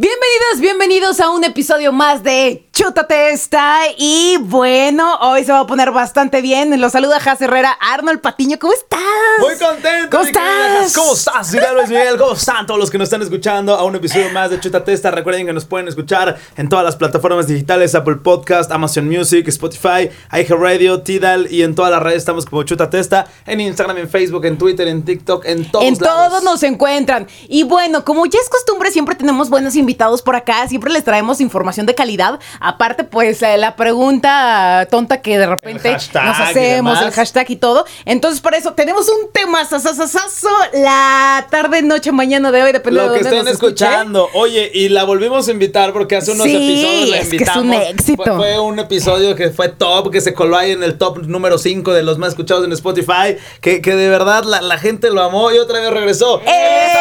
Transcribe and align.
Bienvenidos, 0.00 0.60
bienvenidos 0.62 1.20
a 1.20 1.28
un 1.28 1.44
episodio 1.44 1.92
más 1.92 2.22
de 2.22 2.64
Chútate 2.72 3.32
esta. 3.32 3.80
Y 3.98 4.38
bueno, 4.40 5.16
hoy 5.20 5.44
se 5.44 5.52
va 5.52 5.60
a 5.60 5.66
poner 5.66 5.90
bastante 5.90 6.40
bien. 6.40 6.80
Los 6.80 6.92
saluda 6.92 7.20
Jas 7.20 7.42
Herrera, 7.42 7.76
Arnold 7.78 8.22
Patiño. 8.22 8.58
¿Cómo 8.58 8.72
estás? 8.72 8.98
Muy 9.40 9.54
contento. 9.58 10.08
¿Cómo 10.10 10.24
estás? 10.24 10.94
¿Cómo 10.94 11.12
estás? 11.12 11.52
Miguel 11.52 11.74
Luis 11.74 11.88
Miguel, 11.90 12.16
¿cómo 12.16 12.32
están 12.32 12.66
todos 12.66 12.80
los 12.80 12.90
que 12.90 12.96
nos 12.96 13.08
están 13.08 13.20
escuchando 13.20 13.74
a 13.74 13.84
un 13.84 13.94
episodio 13.94 14.30
más 14.30 14.48
de 14.48 14.58
Chútate 14.58 14.94
esta? 14.94 15.10
Recuerden 15.10 15.44
que 15.44 15.52
nos 15.52 15.66
pueden 15.66 15.86
escuchar 15.86 16.38
en 16.56 16.70
todas 16.70 16.86
las 16.86 16.96
plataformas 16.96 17.46
digitales, 17.46 17.94
Apple 17.94 18.16
Podcast, 18.24 18.72
Amazon 18.72 19.06
Music, 19.06 19.46
Spotify, 19.48 20.08
iHeartRadio, 20.32 21.02
Tidal 21.02 21.52
y 21.52 21.62
en 21.62 21.74
todas 21.74 21.90
las 21.90 22.02
redes 22.02 22.16
estamos 22.16 22.46
como 22.46 22.62
Chútate 22.62 22.98
esta, 22.98 23.26
en 23.44 23.60
Instagram, 23.60 23.98
en 23.98 24.08
Facebook, 24.08 24.46
en 24.46 24.56
Twitter, 24.56 24.88
en 24.88 25.04
TikTok, 25.04 25.44
en 25.44 25.70
todos 25.70 25.84
en 25.84 25.98
lados. 26.00 26.30
todos 26.30 26.42
nos 26.42 26.62
encuentran. 26.62 27.28
Y 27.50 27.64
bueno, 27.64 28.02
como 28.06 28.24
ya 28.24 28.38
es 28.42 28.48
costumbre, 28.48 28.90
siempre 28.90 29.14
tenemos 29.14 29.50
buenos 29.50 29.76
invitados 29.90 30.22
por 30.22 30.36
acá. 30.36 30.68
Siempre 30.68 30.92
les 30.92 31.02
traemos 31.02 31.40
información 31.40 31.84
de 31.84 31.94
calidad. 31.96 32.38
Aparte, 32.60 33.02
pues 33.02 33.42
eh, 33.42 33.56
la 33.58 33.74
pregunta 33.74 34.86
tonta 34.88 35.20
que 35.20 35.36
de 35.36 35.46
repente 35.46 35.90
nos 35.92 36.38
hacemos, 36.40 37.02
el 37.02 37.10
hashtag 37.10 37.50
y 37.50 37.56
todo. 37.56 37.84
Entonces, 38.04 38.40
por 38.40 38.54
eso 38.54 38.72
tenemos 38.74 39.08
un 39.08 39.32
tema 39.32 39.64
sasasasazo 39.64 40.48
la 40.74 41.44
tarde, 41.50 41.82
noche, 41.82 42.12
mañana 42.12 42.52
de 42.52 42.62
hoy, 42.62 42.70
depende 42.72 43.00
Lo 43.00 43.10
de 43.12 43.18
que 43.18 43.24
estén 43.24 43.44
nos 43.44 43.52
escuchando. 43.54 44.28
Oye, 44.34 44.70
y 44.72 44.88
la 44.90 45.02
volvimos 45.04 45.48
a 45.48 45.50
invitar 45.50 45.92
porque 45.92 46.16
hace 46.16 46.30
unos 46.32 46.44
Sí, 46.46 46.54
episodios 46.54 47.08
la 47.10 47.16
es 47.18 47.28
que 47.28 47.36
es 47.36 47.42
invitamos. 47.42 47.64
un 47.64 47.72
éxito. 47.74 48.22
Fue, 48.24 48.36
fue 48.36 48.58
un 48.60 48.78
episodio 48.78 49.34
que 49.34 49.50
fue 49.50 49.70
top, 49.70 50.12
que 50.12 50.20
se 50.20 50.32
coló 50.34 50.56
ahí 50.56 50.70
en 50.70 50.84
el 50.84 50.98
top 50.98 51.26
número 51.26 51.58
5 51.58 51.92
de 51.92 52.02
los 52.04 52.18
más 52.18 52.30
escuchados 52.30 52.64
en 52.64 52.72
Spotify. 52.72 53.36
Que, 53.60 53.80
que 53.82 53.96
de 53.96 54.08
verdad 54.08 54.44
la, 54.44 54.60
la 54.60 54.78
gente 54.78 55.10
lo 55.10 55.22
amó 55.22 55.50
y 55.50 55.58
otra 55.58 55.80
vez 55.80 55.90
regresó. 55.90 56.40
¡Eh! 56.46 56.94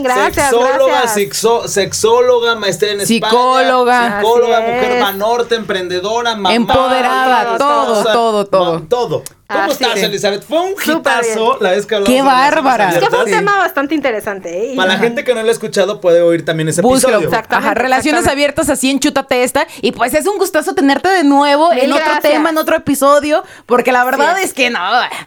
Gracias, 0.00 0.50
Sexóloga, 0.50 0.86
gracias. 1.00 1.14
sexo- 1.16 1.68
sexóloga, 1.68 2.54
maestría 2.56 2.92
en 2.92 3.00
España. 3.00 3.30
Psicóloga. 3.30 4.20
Psicóloga, 4.20 4.60
mujer 4.60 4.90
es. 4.92 5.02
manorte, 5.02 5.54
emprendedora, 5.54 6.34
mamá. 6.34 6.54
Empoderada, 6.54 7.56
todo, 7.58 8.04
todo, 8.04 8.46
todo. 8.46 8.82
todo. 8.82 9.22
¿Cómo 9.48 9.60
Así 9.62 9.72
estás, 9.84 9.96
es. 9.98 10.02
Elizabeth? 10.04 10.42
Fue 10.44 10.60
un 10.60 10.72
hitazo 10.72 11.58
la 11.60 11.70
vez 11.70 11.86
que 11.86 11.94
hablamos. 11.94 12.16
¡Qué 12.16 12.22
bárbara! 12.22 12.90
Es 12.90 12.98
que 12.98 13.06
fue 13.10 13.20
un. 13.20 13.26
Sí. 13.26 13.30
tema 13.32 13.56
bastante 13.58 13.94
interesante. 13.94 14.72
¿eh? 14.72 14.76
Para 14.76 14.94
la 14.94 14.98
gente 14.98 15.22
que 15.24 15.34
no 15.34 15.42
lo 15.42 15.48
ha 15.48 15.52
escuchado 15.52 16.00
puede 16.00 16.20
oír 16.20 16.44
también 16.44 16.68
ese 16.68 16.82
Búsquelo. 16.82 17.18
episodio. 17.18 17.28
Exactamente, 17.28 17.66
Ajá, 17.68 17.74
relaciones 17.74 18.20
exactamente. 18.20 18.30
abiertas 18.32 18.70
así 18.70 18.90
en 18.90 18.98
Chútate 18.98 19.44
esta. 19.44 19.66
Y 19.82 19.92
pues 19.92 20.14
es 20.14 20.26
un 20.26 20.38
gustazo 20.38 20.74
tenerte 20.74 21.08
de 21.08 21.22
nuevo 21.24 21.70
Mil 21.70 21.84
en 21.84 21.92
otro 21.92 22.12
tema, 22.22 22.50
en 22.50 22.58
otro 22.58 22.76
episodio. 22.76 23.44
Porque 23.66 23.92
la 23.92 24.04
verdad 24.04 24.38
es. 24.38 24.46
es 24.46 24.54
que 24.54 24.70
no. 24.70 24.80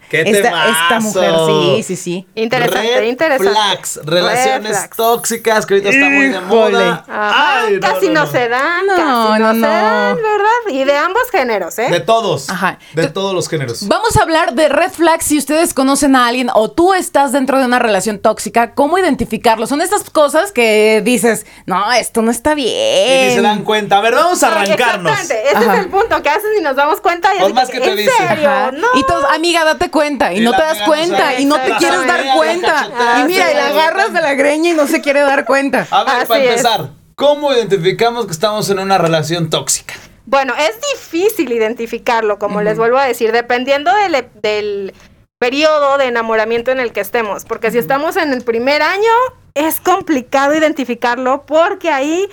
¡Qué 0.10 0.22
esta, 0.22 0.70
esta 0.70 1.00
mujer, 1.00 1.34
sí, 1.46 1.84
sí, 1.84 1.96
sí. 1.96 2.28
Interesante, 2.36 3.00
Red 3.00 3.04
interesante. 3.08 3.50
flags, 3.52 4.00
relaciones 4.04 4.78
flags. 4.78 4.98
tóxicas 4.98 5.66
que 5.66 5.76
ahorita 5.76 5.90
está 5.92 6.10
muy 6.10 6.28
de 6.30 6.40
moda. 6.42 7.06
Ajá, 7.08 7.62
Ay, 7.68 7.80
casi 7.80 8.10
no, 8.10 8.26
se 8.28 8.50
dan, 8.50 8.86
No, 8.86 8.96
casi 8.96 9.08
no, 9.08 9.40
no, 9.40 9.54
no. 9.54 9.68
se 9.68 9.74
dan, 9.74 10.16
¿verdad? 10.18 10.72
Y 10.74 10.84
de 10.84 10.98
ambos 10.98 11.24
géneros, 11.32 11.80
¿eh? 11.80 11.88
De 11.90 12.00
todos. 12.02 12.50
Ajá. 12.50 12.80
De 12.94 13.08
todos 13.08 13.34
los 13.34 13.48
géneros. 13.48 13.88
Vamos 13.88 14.09
a 14.18 14.22
hablar 14.24 14.54
de 14.54 14.70
red 14.70 14.92
flags 14.92 15.26
si 15.26 15.38
ustedes 15.38 15.74
conocen 15.74 16.16
a 16.16 16.28
alguien 16.28 16.50
o 16.54 16.72
tú 16.72 16.94
estás 16.94 17.32
dentro 17.32 17.60
de 17.60 17.66
una 17.66 17.80
relación 17.80 18.20
tóxica, 18.20 18.74
¿cómo 18.74 18.98
identificarlo? 18.98 19.68
Son 19.68 19.82
estas 19.82 20.10
cosas 20.10 20.52
que 20.52 21.02
dices, 21.04 21.46
no, 21.66 21.92
esto 21.92 22.22
no 22.22 22.32
está 22.32 22.54
Y 22.54 22.56
ni 22.56 22.62
bien. 22.64 23.34
se 23.36 23.42
dan 23.42 23.64
cuenta. 23.64 23.98
A 23.98 24.02
ver, 24.02 24.16
vamos 24.16 24.42
a 24.44 24.48
arrancarnos. 24.48 25.12
Exactamente, 25.12 25.48
ese 25.50 25.58
Ajá. 25.58 25.74
es 25.78 25.84
el 25.86 25.90
punto, 25.92 26.22
que 26.24 26.30
veces 26.30 26.50
ni 26.58 26.64
nos 26.64 26.76
damos 26.76 27.02
cuenta 27.02 27.34
y 27.36 27.40
Por 27.40 27.46
así 27.48 27.54
más 27.54 27.70
que 27.70 27.80
te 27.80 27.90
¿en 27.92 27.98
dicen. 27.98 28.28
serio? 28.28 28.72
No. 28.74 28.88
Y 28.96 29.04
todos, 29.06 29.26
amiga, 29.34 29.64
date 29.66 29.90
cuenta. 29.92 30.34
Y, 30.34 30.38
Y 30.38 30.42
no 30.42 30.52
te 30.52 30.62
das 30.62 30.80
no 30.80 30.86
cuenta. 30.86 31.40
Y 31.40 31.46
no 31.46 31.56
te 31.60 31.72
quieres 31.78 32.06
dar 32.08 32.24
cuenta. 32.36 32.88
Y 33.22 33.24
mira, 33.26 33.46
sí. 33.48 33.52
y 33.52 33.56
la 33.56 33.68
agarras 33.68 34.14
de 34.14 34.22
la 34.22 34.34
greña 34.34 34.72
y 34.72 34.74
no 34.74 34.88
se 34.88 35.02
quiere 35.02 35.22
dar 35.22 35.46
cuenta. 35.46 35.88
A 35.92 36.04
ver, 36.04 36.14
Así 36.16 36.26
para 36.28 36.44
es. 36.44 36.50
empezar, 36.52 36.90
¿cómo 37.16 37.54
identificamos 37.54 38.26
que 38.26 38.32
estamos 38.32 38.70
en 38.70 38.80
una 38.80 38.98
relación 38.98 39.50
tóxica? 39.50 39.96
Bueno, 40.30 40.54
es 40.56 40.80
difícil 40.94 41.52
identificarlo, 41.52 42.38
como 42.38 42.62
les 42.62 42.78
vuelvo 42.78 43.00
a 43.00 43.06
decir, 43.06 43.32
dependiendo 43.32 43.92
del, 43.96 44.14
e- 44.14 44.30
del 44.44 44.94
periodo 45.40 45.98
de 45.98 46.06
enamoramiento 46.06 46.70
en 46.70 46.80
el 46.80 46.94
que 46.94 47.00
estemos. 47.00 47.46
Porque 47.46 47.72
si 47.72 47.80
estamos 47.80 48.16
en 48.16 48.32
el 48.32 48.44
primer 48.44 48.84
año, 48.84 49.12
es 49.56 49.82
complicado 49.82 50.54
identificarlo 50.56 51.48
porque 51.48 51.90
ahí 51.90 52.30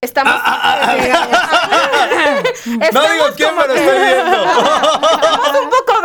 estamos... 0.00 0.34
No 2.64 2.84
Estamos 2.84 3.12
digo 3.12 3.24
quién, 3.36 3.50
pero 3.56 3.74
estoy 3.74 3.98
viendo. 3.98 4.36
Estamos 5.12 5.60
un 5.64 5.70
poco 5.70 6.00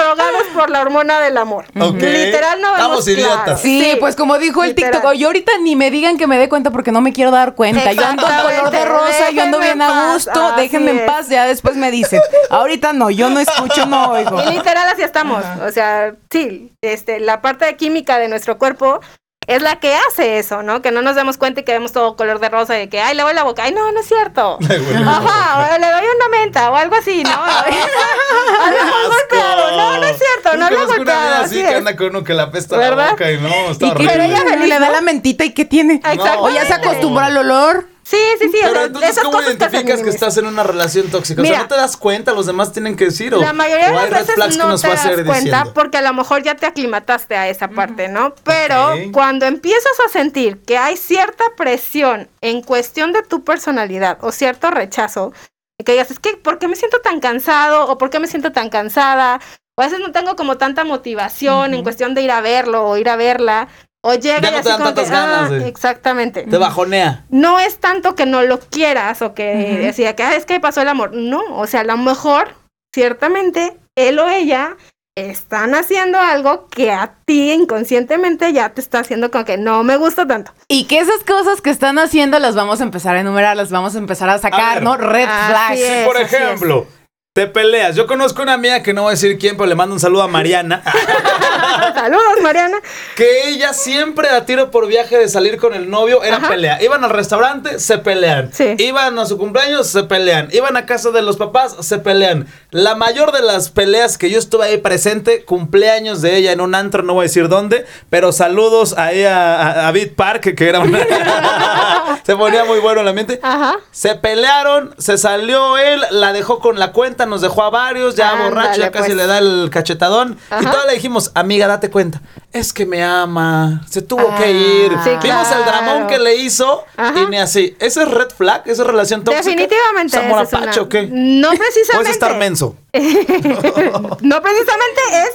por 0.58 0.70
la 0.72 0.82
hormona 0.82 1.20
del 1.22 1.38
amor. 1.38 1.66
Literal 1.74 2.60
no 2.62 2.76
Estamos 2.76 3.08
idiotas. 3.08 3.62
Sí, 3.62 3.96
pues 4.00 4.16
como 4.16 4.38
dijo 4.40 4.64
el 4.64 4.70
literal. 4.70 4.92
TikTok, 4.92 5.14
yo 5.14 5.28
ahorita 5.28 5.52
ni 5.62 5.76
me 5.76 5.92
digan 5.92 6.18
que 6.18 6.26
me 6.26 6.38
dé 6.38 6.50
cuenta 6.50 6.72
porque 6.72 6.92
no 6.92 7.00
me 7.00 7.14
quiero 7.14 7.32
dar 7.32 7.54
cuenta. 7.54 7.94
Yo 7.94 8.06
ando 8.06 8.28
en 8.28 8.42
color 8.42 8.72
de 8.72 8.86
rosa, 8.86 9.30
yo 9.30 9.44
ando 9.44 9.60
bien 9.60 9.74
en 9.74 9.82
a 9.84 10.14
gusto, 10.14 10.54
déjenme 10.58 10.92
en 10.92 11.06
paz, 11.06 11.30
ya 11.30 11.46
después 11.46 11.78
me 11.78 11.92
dicen. 11.92 12.22
Ahorita 12.50 12.92
no, 12.92 13.10
yo 13.10 13.30
no 13.30 13.40
escucho, 13.40 13.86
no 13.86 14.12
oigo. 14.12 14.42
Y 14.42 14.54
literal 14.54 14.90
así 14.90 15.04
estamos. 15.04 15.44
O 15.66 15.72
sea, 15.72 16.16
sí, 16.32 16.72
este, 16.82 17.20
la 17.20 17.42
parte 17.42 17.66
de 17.66 17.76
química 17.76 18.18
de 18.18 18.28
nuestro 18.28 18.58
cuerpo 18.58 19.00
es 19.48 19.62
la 19.62 19.78
que 19.78 19.96
hace 19.96 20.40
eso, 20.40 20.62
¿no? 20.62 20.82
Que 20.82 20.92
no 20.92 21.02
nos 21.02 21.16
damos 21.16 21.38
cuenta 21.38 21.62
y 21.62 21.64
que 21.64 21.72
vemos 21.72 21.94
todo 21.94 22.18
color 22.18 22.40
de 22.40 22.50
rosa 22.50 22.76
y 22.76 22.82
de 22.82 22.90
que, 22.90 23.00
ay, 23.00 23.16
le 23.16 23.24
voy 23.24 23.34
la 23.34 23.44
boca. 23.44 23.64
Ay, 23.64 23.74
no, 23.74 23.90
no 23.94 24.00
es 24.02 24.08
cierto. 24.08 24.60
Ajá, 24.62 25.58
o 25.58 25.80
le 25.80 25.88
doy 25.90 26.06
una 26.16 26.30
menta 26.30 26.70
o 26.70 26.76
algo 26.76 26.96
así, 26.96 27.24
¿no? 27.24 27.30
Golpeado. 29.08 29.78
No, 29.78 29.98
no 30.00 30.06
es 30.06 30.18
cierto, 30.18 30.58
no 30.58 30.70
lo 30.70 30.84
he 30.84 30.86
golpeado. 30.86 31.44
así 31.44 31.56
que 31.56 31.70
es. 31.70 31.76
anda 31.76 31.96
con 31.96 32.08
uno 32.08 32.26
que 32.26 32.34
la 32.34 32.44
apesta 32.44 32.76
la 32.78 33.12
boca 33.12 33.32
y 33.32 33.38
no, 33.40 33.72
está 33.72 33.86
Y 33.86 33.90
que 33.90 33.96
horrible. 33.96 34.12
Pero 34.12 34.24
ella 34.26 34.42
feliz, 34.44 34.68
le 34.68 34.80
da 34.80 34.90
la 34.90 35.02
mentita 35.02 35.46
y 35.46 35.54
¿qué 35.54 35.64
tiene? 35.64 36.02
O 36.40 36.50
ya 36.50 36.66
se 36.66 36.74
acostumbra 36.74 37.28
al 37.28 37.38
olor. 37.38 37.88
Sí, 38.10 38.18
sí, 38.40 38.48
sí. 38.50 38.60
Pero 38.62 38.86
entonces, 38.86 39.12
esas 39.12 39.26
¿cómo 39.26 39.38
cosas 39.38 39.56
identificas 39.56 40.02
que 40.02 40.10
estás 40.10 40.38
en 40.38 40.46
una 40.46 40.64
relación 40.64 41.10
tóxica? 41.10 41.42
o 41.42 41.46
sea, 41.46 41.52
Mira, 41.52 41.64
no 41.64 41.68
te 41.68 41.76
das 41.76 41.98
cuenta, 41.98 42.32
los 42.32 42.46
demás 42.46 42.72
tienen 42.72 42.96
que 42.96 43.06
decir. 43.06 43.34
O, 43.34 43.42
La 43.42 43.52
mayoría 43.52 43.90
de 43.90 43.96
o 43.96 44.00
hay 44.00 44.10
las 44.10 44.28
veces 44.28 44.58
no 44.58 44.76
te 44.78 44.88
das 44.88 45.02
cuenta 45.02 45.34
diciendo. 45.34 45.74
porque 45.74 45.98
a 45.98 46.02
lo 46.02 46.14
mejor 46.14 46.42
ya 46.42 46.56
te 46.56 46.66
aclimataste 46.66 47.36
a 47.36 47.50
esa 47.50 47.68
parte, 47.68 48.08
¿no? 48.08 48.34
Pero 48.46 48.94
cuando 49.12 49.46
empiezas 49.46 50.00
a 50.06 50.10
sentir 50.10 50.60
que 50.60 50.78
hay 50.78 50.96
cierta 50.96 51.44
presión 51.58 52.30
en 52.40 52.62
cuestión 52.62 53.12
de 53.12 53.24
tu 53.24 53.44
personalidad 53.44 54.20
o 54.22 54.32
cierto 54.32 54.72
rechazo, 54.72 55.34
y 55.78 55.84
que 55.84 55.92
digas, 55.92 56.10
es 56.10 56.20
que, 56.20 56.38
¿por 56.38 56.60
qué 56.60 56.70
me 56.70 56.78
siento 56.78 57.02
tan 57.02 57.20
cansado? 57.20 57.88
¿O 57.88 57.98
por 57.98 58.10
qué 58.10 58.20
me 58.20 58.28
siento 58.28 58.54
tan 58.54 58.70
cansada? 58.70 59.42
O 59.76 59.82
a 59.82 59.86
veces 59.86 60.00
no 60.00 60.14
tengo 60.14 60.36
como 60.38 60.58
tanta 60.58 60.86
motivación 60.86 61.74
en 61.74 61.84
cuestión 61.84 62.16
de 62.16 62.22
ir 62.22 62.32
a 62.32 62.40
verlo 62.40 62.88
o 62.88 62.98
ir 62.98 63.10
a 63.10 63.18
verla. 63.18 63.68
O 64.10 64.14
llega 64.14 64.40
Ya 64.40 64.48
y 64.50 64.52
no 64.52 64.58
así 64.60 64.64
te 64.64 64.70
dan 64.70 64.78
como 64.80 64.90
que, 64.90 64.96
tantas 64.96 65.12
ganas 65.12 65.52
ah, 65.52 65.68
exactamente 65.68 66.44
Te 66.44 66.58
bajonea. 66.58 67.26
no 67.30 67.60
es 67.60 67.78
tanto 67.80 68.16
que 68.16 68.26
no 68.26 68.42
lo 68.44 68.60
quieras 68.60 69.22
o 69.22 69.34
que 69.34 69.80
decía 69.82 70.16
que 70.16 70.24
"Ah, 70.24 70.36
es 70.36 70.46
que 70.46 70.60
pasó 70.62 70.82
el 70.82 70.88
amor. 70.88 71.12
No, 71.14 71.42
o 71.56 71.68
sea, 71.68 71.82
a 71.82 71.84
lo 71.84 71.98
mejor, 71.98 72.50
ciertamente, 72.94 73.78
él 73.96 74.20
o 74.20 74.28
ella 74.30 74.76
están 75.18 75.74
haciendo 75.74 76.20
algo 76.20 76.68
que 76.68 76.92
a 76.92 77.16
ti 77.26 77.52
inconscientemente 77.52 78.54
ya 78.54 78.70
te 78.70 78.82
está 78.82 79.00
haciendo 79.00 79.32
como 79.32 79.46
que 79.46 79.58
no 79.58 79.84
me 79.84 79.98
gusta 79.98 80.28
tanto. 80.28 80.52
Y 80.68 80.86
que 80.86 81.00
esas 81.00 81.24
cosas 81.24 81.60
que 81.62 81.72
están 81.72 81.98
haciendo 81.98 82.38
las 82.38 82.54
vamos 82.56 82.82
a 82.82 82.84
empezar 82.84 83.16
a 83.16 83.22
enumerar, 83.22 83.58
las 83.58 83.72
vamos 83.72 83.96
a 83.96 83.98
empezar 83.98 84.30
a 84.30 84.34
A 84.36 84.38
sacar, 84.40 84.76
ver. 84.76 84.84
¿no? 84.84 84.96
Red 84.96 85.28
Así 85.28 85.52
flags. 85.52 85.80
es. 85.82 86.06
Por 86.08 86.18
ejemplo, 86.18 86.88
te 87.38 87.46
peleas. 87.46 87.96
Yo 87.96 88.08
conozco 88.08 88.42
una 88.42 88.54
amiga 88.54 88.82
que 88.82 88.94
no 88.94 89.04
voy 89.04 89.10
a 89.10 89.12
decir 89.12 89.38
quién, 89.38 89.58
pero 89.58 89.68
le 89.70 89.76
mando 89.76 89.94
un 89.94 90.00
saludo 90.00 90.24
a 90.24 90.28
Mariana. 90.28 90.82
Saludos, 91.94 92.42
Mariana. 92.42 92.78
que 93.16 93.50
ella 93.50 93.74
siempre 93.74 94.30
a 94.30 94.46
tiro 94.46 94.72
por 94.72 94.88
viaje 94.88 95.18
de 95.18 95.30
salir 95.30 95.58
con 95.58 95.76
el 95.76 95.90
novio 95.90 96.24
era 96.24 96.38
Ajá. 96.38 96.50
pelea. 96.50 96.82
Iban 96.82 97.04
al 97.04 97.12
restaurante, 97.12 97.80
se 97.80 98.00
pelean. 98.00 98.52
Sí. 98.54 98.76
Iban 98.80 99.20
a 99.20 99.26
su 99.28 99.38
cumpleaños, 99.38 99.88
se 99.88 100.04
pelean. 100.04 100.50
Iban 100.52 100.78
a 100.78 100.88
casa 100.88 101.12
de 101.12 101.22
los 101.22 101.38
papás, 101.38 101.76
se 101.82 102.00
pelean. 102.00 102.48
La 102.72 102.96
mayor 102.96 103.32
de 103.32 103.42
las 103.44 103.70
peleas 103.70 104.18
que 104.18 104.32
yo 104.32 104.40
estuve 104.40 104.66
ahí 104.66 104.78
presente, 104.78 105.44
cumpleaños 105.46 106.24
de 106.24 106.38
ella 106.38 106.52
en 106.52 106.62
un 106.62 106.74
antro, 106.74 107.04
no 107.04 107.14
voy 107.14 107.22
a 107.22 107.28
decir 107.28 107.50
dónde, 107.50 107.86
pero 108.10 108.32
saludos 108.32 108.98
ahí 108.98 109.24
a, 109.24 109.62
a, 109.62 109.88
a 109.88 109.92
Beat 109.92 110.14
Park, 110.16 110.56
que 110.56 110.68
era 110.70 110.80
una... 110.80 111.00
se 112.24 112.36
ponía 112.36 112.66
muy 112.66 112.80
bueno 112.80 113.02
el 113.02 113.08
ambiente. 113.08 113.40
Ajá. 113.44 113.76
Se 113.92 114.16
pelearon, 114.16 114.96
se 114.98 115.18
salió 115.20 115.78
él, 115.78 116.02
la 116.10 116.34
dejó 116.34 116.60
con 116.60 116.80
la 116.80 116.92
cuenta, 116.92 117.27
nos 117.28 117.42
dejó 117.42 117.64
a 117.64 117.70
varios, 117.70 118.16
ya 118.16 118.32
Ándale, 118.32 118.50
borracho, 118.50 118.80
ya 118.82 118.92
casi 118.92 119.06
pues. 119.08 119.18
le 119.18 119.28
da 119.28 119.38
el 119.38 119.70
cachetadón. 119.72 120.38
Y 120.60 120.66
todos 120.66 120.86
le 120.88 120.94
dijimos, 120.96 121.32
amiga, 121.36 121.68
date 121.68 121.90
cuenta, 121.92 122.22
es 122.52 122.74
que 122.74 122.86
me 122.86 123.04
ama, 123.04 123.84
se 123.90 124.02
tuvo 124.02 124.28
Ah. 124.32 124.38
que 124.38 124.52
ir. 124.52 124.92
Sí, 125.04 125.10
Vimos 125.22 125.48
el 125.52 125.62
claro. 125.62 125.64
dramón 125.66 126.08
que 126.08 126.18
le 126.20 126.36
hizo 126.38 126.84
Ajá. 126.98 127.20
y 127.22 127.26
ni 127.28 127.38
así. 127.38 127.76
¿Ese 127.80 128.04
es 128.04 128.08
red 128.12 128.30
flag? 128.30 128.64
¿Esa 128.66 128.82
es 128.82 128.88
relación 128.88 129.24
tóxica? 129.24 129.44
Definitivamente. 129.46 130.18
¿Es 130.18 130.24
amor 130.24 130.44
esa 130.44 130.58
es 130.58 130.64
una- 130.78 130.82
o 130.84 130.90
qué? 130.90 131.08
No 131.12 131.50
precisamente. 131.58 131.94
Puedes 131.96 132.10
estar 132.12 132.38
menso. 132.38 132.76
no 132.94 134.42
precisamente 134.42 135.02
es, 135.12 135.30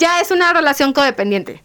ya 0.00 0.20
es 0.20 0.30
una 0.30 0.52
relación 0.52 0.92
codependiente. 0.92 1.64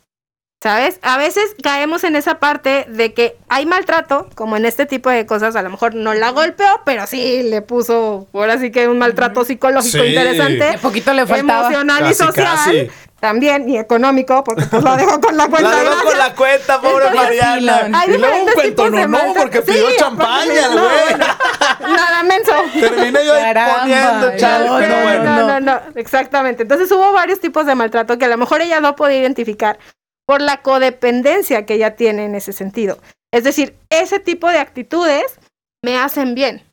¿Sabes? 0.66 0.98
A 1.04 1.20
veces 1.20 1.56
caemos 1.62 2.04
en 2.06 2.16
esa 2.16 2.40
parte 2.40 2.88
de 2.90 3.14
que 3.14 3.38
hay 3.50 3.68
maltrato, 3.68 4.28
como 4.34 4.58
en 4.58 4.66
este 4.66 4.88
tipo 4.88 5.12
de 5.12 5.28
cosas, 5.28 5.56
a 5.56 5.62
lo 5.62 5.70
mejor 5.70 5.94
no 5.94 6.16
la 6.16 6.32
golpeó, 6.32 6.82
pero 6.84 7.06
sí 7.06 7.44
le 7.44 7.62
puso, 7.62 8.28
ahora 8.34 8.58
sí 8.58 8.72
que 8.72 8.88
un 8.88 8.98
maltrato 8.98 9.46
psicológico 9.46 10.00
Sí. 10.04 10.10
interesante. 10.10 10.64
De 10.72 10.78
poquito 10.80 11.14
le 11.14 11.28
faltaba. 11.28 11.60
Emocional 11.68 12.00
Casi, 12.00 12.12
y 12.12 12.16
social. 12.16 12.48
casi. 12.56 12.90
también, 13.20 13.70
y 13.70 13.78
económico, 13.78 14.44
porque 14.44 14.66
pues 14.66 14.84
lo 14.84 14.96
dejo 14.98 15.22
con 15.22 15.38
la 15.38 15.48
cuenta. 15.50 15.70
La 15.72 15.84
dejó 15.84 16.04
con 16.04 16.18
la 16.18 16.34
cuenta, 16.34 16.82
pobre 16.82 17.08
Entonces, 17.10 17.44
Mariana. 17.44 18.00
Hay 18.00 18.10
Y 18.16 18.18
luego 18.18 18.36
un 18.44 18.52
cuento 18.52 18.90
no, 18.90 19.08
no, 19.08 19.20
porque 19.36 19.62
pidió 19.62 19.88
Sí, 19.88 19.96
champaña, 20.00 20.70
no, 20.70 20.82
güey. 20.82 21.94
Nada 21.96 22.24
menso. 22.24 22.52
Terminé 22.74 23.24
yo 23.24 23.34
Caramba, 23.34 23.80
poniendo, 23.82 24.38
chale, 24.38 24.68
no, 24.68 24.78
pero 24.80 24.96
no, 24.96 25.04
bueno. 25.04 25.24
No, 25.24 25.48
no, 25.48 25.60
no, 25.60 25.80
exactamente. 25.94 26.64
Entonces 26.64 26.92
hubo 26.92 27.14
varios 27.14 27.40
tipos 27.40 27.68
de 27.68 27.76
maltrato 27.76 28.18
que 28.18 28.26
a 28.26 28.30
lo 28.30 28.38
mejor 28.38 28.62
ella 28.62 28.80
no 28.82 28.96
podía 28.96 29.20
identificar 29.20 29.78
por 30.26 30.42
la 30.42 30.62
codependencia 30.62 31.66
que 31.66 31.76
ella 31.76 31.96
tiene 31.96 32.26
en 32.26 32.36
ese 32.36 32.54
sentido. 32.54 32.98
Es 33.32 33.44
decir, 33.44 33.76
ese 33.90 34.20
tipo 34.20 34.50
de 34.50 34.60
actitudes 34.60 35.40
me 35.84 35.98
hacen 35.98 36.36
bien, 36.36 36.64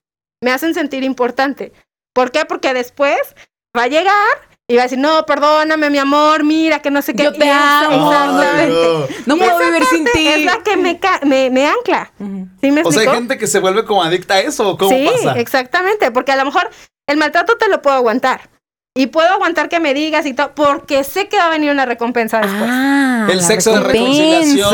me 0.42 0.52
hacen 0.52 0.74
sentir 0.74 1.02
importante. 1.04 1.72
¿Por 2.14 2.30
qué? 2.30 2.44
Porque 2.44 2.72
después 2.74 3.18
va 3.76 3.84
a 3.84 3.88
llegar 3.88 4.52
y 4.68 4.76
va 4.76 4.82
a 4.82 4.84
decir, 4.84 4.98
no, 4.98 5.26
perdóname, 5.26 5.90
mi 5.90 5.98
amor, 5.98 6.44
mira, 6.44 6.80
que 6.80 6.90
no 6.90 7.02
sé 7.02 7.14
qué. 7.14 7.24
Yo 7.24 7.32
te 7.32 7.50
amo. 7.50 8.10
Exactamente. 8.10 9.14
Ay, 9.16 9.22
No 9.26 9.36
puedo 9.36 9.58
vivir 9.58 9.84
sin 9.86 10.04
ti. 10.04 10.28
Es 10.28 10.44
la 10.44 10.62
que 10.62 10.76
me, 10.76 10.98
me, 11.24 11.50
me 11.50 11.66
ancla. 11.66 12.12
Ujú. 12.18 12.48
¿Sí 12.60 12.70
me 12.70 12.82
O 12.82 12.92
sea, 12.92 13.02
hay 13.02 13.16
gente 13.16 13.38
que 13.38 13.46
se 13.46 13.58
vuelve 13.58 13.84
como 13.84 14.02
adicta 14.02 14.34
a 14.34 14.40
eso, 14.40 14.70
¿o 14.70 14.78
¿cómo 14.78 14.96
sí, 14.96 15.04
pasa? 15.04 15.38
exactamente, 15.38 16.10
porque 16.10 16.32
a 16.32 16.36
lo 16.36 16.44
mejor 16.44 16.70
el 17.06 17.16
maltrato 17.16 17.58
te 17.58 17.68
lo 17.68 17.82
puedo 17.82 17.96
aguantar. 17.96 18.48
Y 18.94 19.06
puedo 19.06 19.26
aguantar 19.30 19.70
que 19.70 19.80
me 19.80 19.94
digas 19.94 20.26
y 20.26 20.34
todo, 20.34 20.54
porque 20.54 21.02
sé 21.02 21.26
que 21.28 21.38
va 21.38 21.46
a 21.46 21.50
venir 21.50 21.70
una 21.70 21.86
recompensa 21.86 22.40
después. 22.40 22.68
Ah, 22.70 23.26
El 23.30 23.40
sexo 23.40 23.72
de 23.72 23.80
reconciliación. 23.80 24.68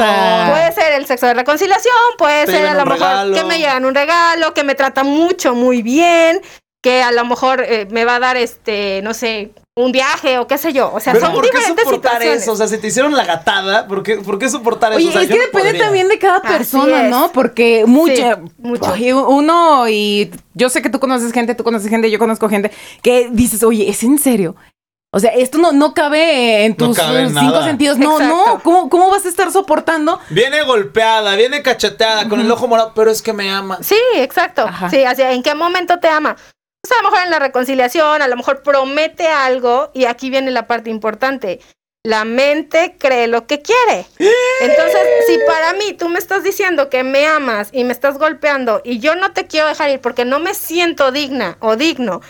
Puede 0.50 0.72
ser 0.72 0.92
el 0.94 1.06
sexo 1.06 1.26
de 1.26 1.34
reconciliación, 1.34 1.94
puede 2.18 2.44
Te 2.46 2.52
ser 2.52 2.66
a 2.66 2.70
llevan 2.70 2.78
lo 2.78 2.84
mejor 2.86 3.08
regalo. 3.08 3.34
que 3.36 3.44
me 3.44 3.58
llegan 3.58 3.84
un 3.84 3.94
regalo, 3.94 4.54
que 4.54 4.64
me 4.64 4.74
trata 4.74 5.04
mucho, 5.04 5.54
muy 5.54 5.82
bien, 5.82 6.40
que 6.82 7.02
a 7.02 7.12
lo 7.12 7.24
mejor 7.24 7.62
eh, 7.66 7.86
me 7.90 8.04
va 8.04 8.16
a 8.16 8.20
dar 8.20 8.36
este, 8.36 9.00
no 9.02 9.12
sé, 9.14 9.50
un 9.74 9.90
viaje 9.92 10.38
o 10.38 10.46
qué 10.46 10.58
sé 10.58 10.72
yo. 10.72 10.92
O 10.92 11.00
sea, 11.00 11.12
Pero 11.12 11.26
son 11.26 11.34
¿por 11.34 11.44
qué 11.44 11.50
diferentes 11.56 11.84
soportar 11.84 12.12
situaciones. 12.12 12.42
eso? 12.42 12.52
O 12.52 12.56
sea, 12.56 12.66
si 12.68 12.78
te 12.78 12.86
hicieron 12.88 13.14
la 13.16 13.24
gatada, 13.24 13.86
¿por 13.86 14.02
qué, 14.02 14.16
por 14.18 14.38
qué 14.38 14.48
soportar 14.48 14.92
eso? 14.92 14.98
Oye, 14.98 15.08
O 15.08 15.12
sea, 15.12 15.22
es 15.22 15.28
que 15.28 15.34
no 15.34 15.40
depende 15.42 15.68
podría. 15.70 15.84
también 15.84 16.08
de 16.08 16.18
cada 16.18 16.40
persona. 16.42 17.02
¿no? 17.04 17.30
Porque 17.32 17.84
mucha, 17.86 18.36
Sí, 18.36 18.52
mucho. 18.58 18.92
ay, 18.92 19.12
uno 19.12 19.88
y 19.88 20.30
yo 20.54 20.68
sé 20.68 20.82
que 20.82 20.90
tú 20.90 20.98
conoces 21.00 21.32
gente, 21.32 21.54
tú 21.54 21.64
conoces 21.64 21.88
gente, 21.90 22.10
yo 22.10 22.18
conozco 22.18 22.48
gente 22.48 22.70
que 23.02 23.28
dices, 23.30 23.62
oye, 23.62 23.88
¿es 23.88 24.02
en 24.02 24.18
serio? 24.18 24.56
O 25.10 25.20
sea, 25.20 25.30
esto 25.30 25.56
no, 25.58 25.72
no 25.72 25.94
cabe 25.94 26.64
en 26.66 26.76
No 26.78 26.88
tus 26.88 26.96
cabe 26.98 27.20
en 27.22 27.28
cinco 27.30 27.40
nada. 27.42 27.64
sentidos. 27.64 27.98
No, 27.98 28.18
no. 28.18 28.40
Exacto. 28.40 28.60
¿Cómo, 28.62 28.88
¿Cómo 28.90 29.10
vas 29.10 29.24
a 29.24 29.28
estar 29.28 29.50
soportando? 29.50 30.20
Viene 30.28 30.62
golpeada, 30.64 31.34
viene 31.34 31.62
cacheteada, 31.62 32.28
con 32.28 32.40
el 32.40 32.50
ojo 32.50 32.68
morado, 32.68 32.92
pero 32.94 33.10
es 33.10 33.22
que 33.22 33.32
me 33.32 33.50
ama. 33.50 33.78
Sí, 33.80 33.96
exacto. 34.16 34.62
Ajá. 34.66 34.90
Sí, 34.90 35.04
así, 35.04 35.22
¿en 35.22 35.42
qué 35.42 35.54
momento 35.54 35.98
te 35.98 36.08
ama? 36.08 36.36
Pues 36.82 36.92
a 36.98 37.02
lo 37.02 37.10
mejor 37.10 37.24
en 37.24 37.30
la 37.30 37.38
reconciliación, 37.38 38.22
a 38.22 38.28
lo 38.28 38.36
mejor 38.36 38.62
promete 38.62 39.26
algo 39.28 39.90
y 39.94 40.04
aquí 40.04 40.30
viene 40.30 40.50
la 40.50 40.66
parte 40.66 40.90
importante. 40.90 41.60
La 42.04 42.24
mente 42.24 42.94
cree 42.98 43.26
lo 43.26 43.46
que 43.46 43.60
quiere. 43.60 44.06
Entonces, 44.60 45.00
si 45.26 45.38
para 45.46 45.72
mí 45.74 45.92
tú 45.94 46.08
me 46.08 46.18
estás 46.18 46.42
diciendo 46.44 46.88
que 46.88 47.02
me 47.02 47.26
amas 47.26 47.68
y 47.72 47.84
me 47.84 47.92
estás 47.92 48.16
golpeando 48.18 48.80
y 48.84 49.00
yo 49.00 49.16
no 49.16 49.32
te 49.32 49.46
quiero 49.46 49.66
dejar 49.66 49.90
ir 49.90 50.00
porque 50.00 50.24
no 50.24 50.38
me 50.38 50.54
siento 50.54 51.10
digna 51.10 51.58
o 51.60 51.76
digno 51.76 52.20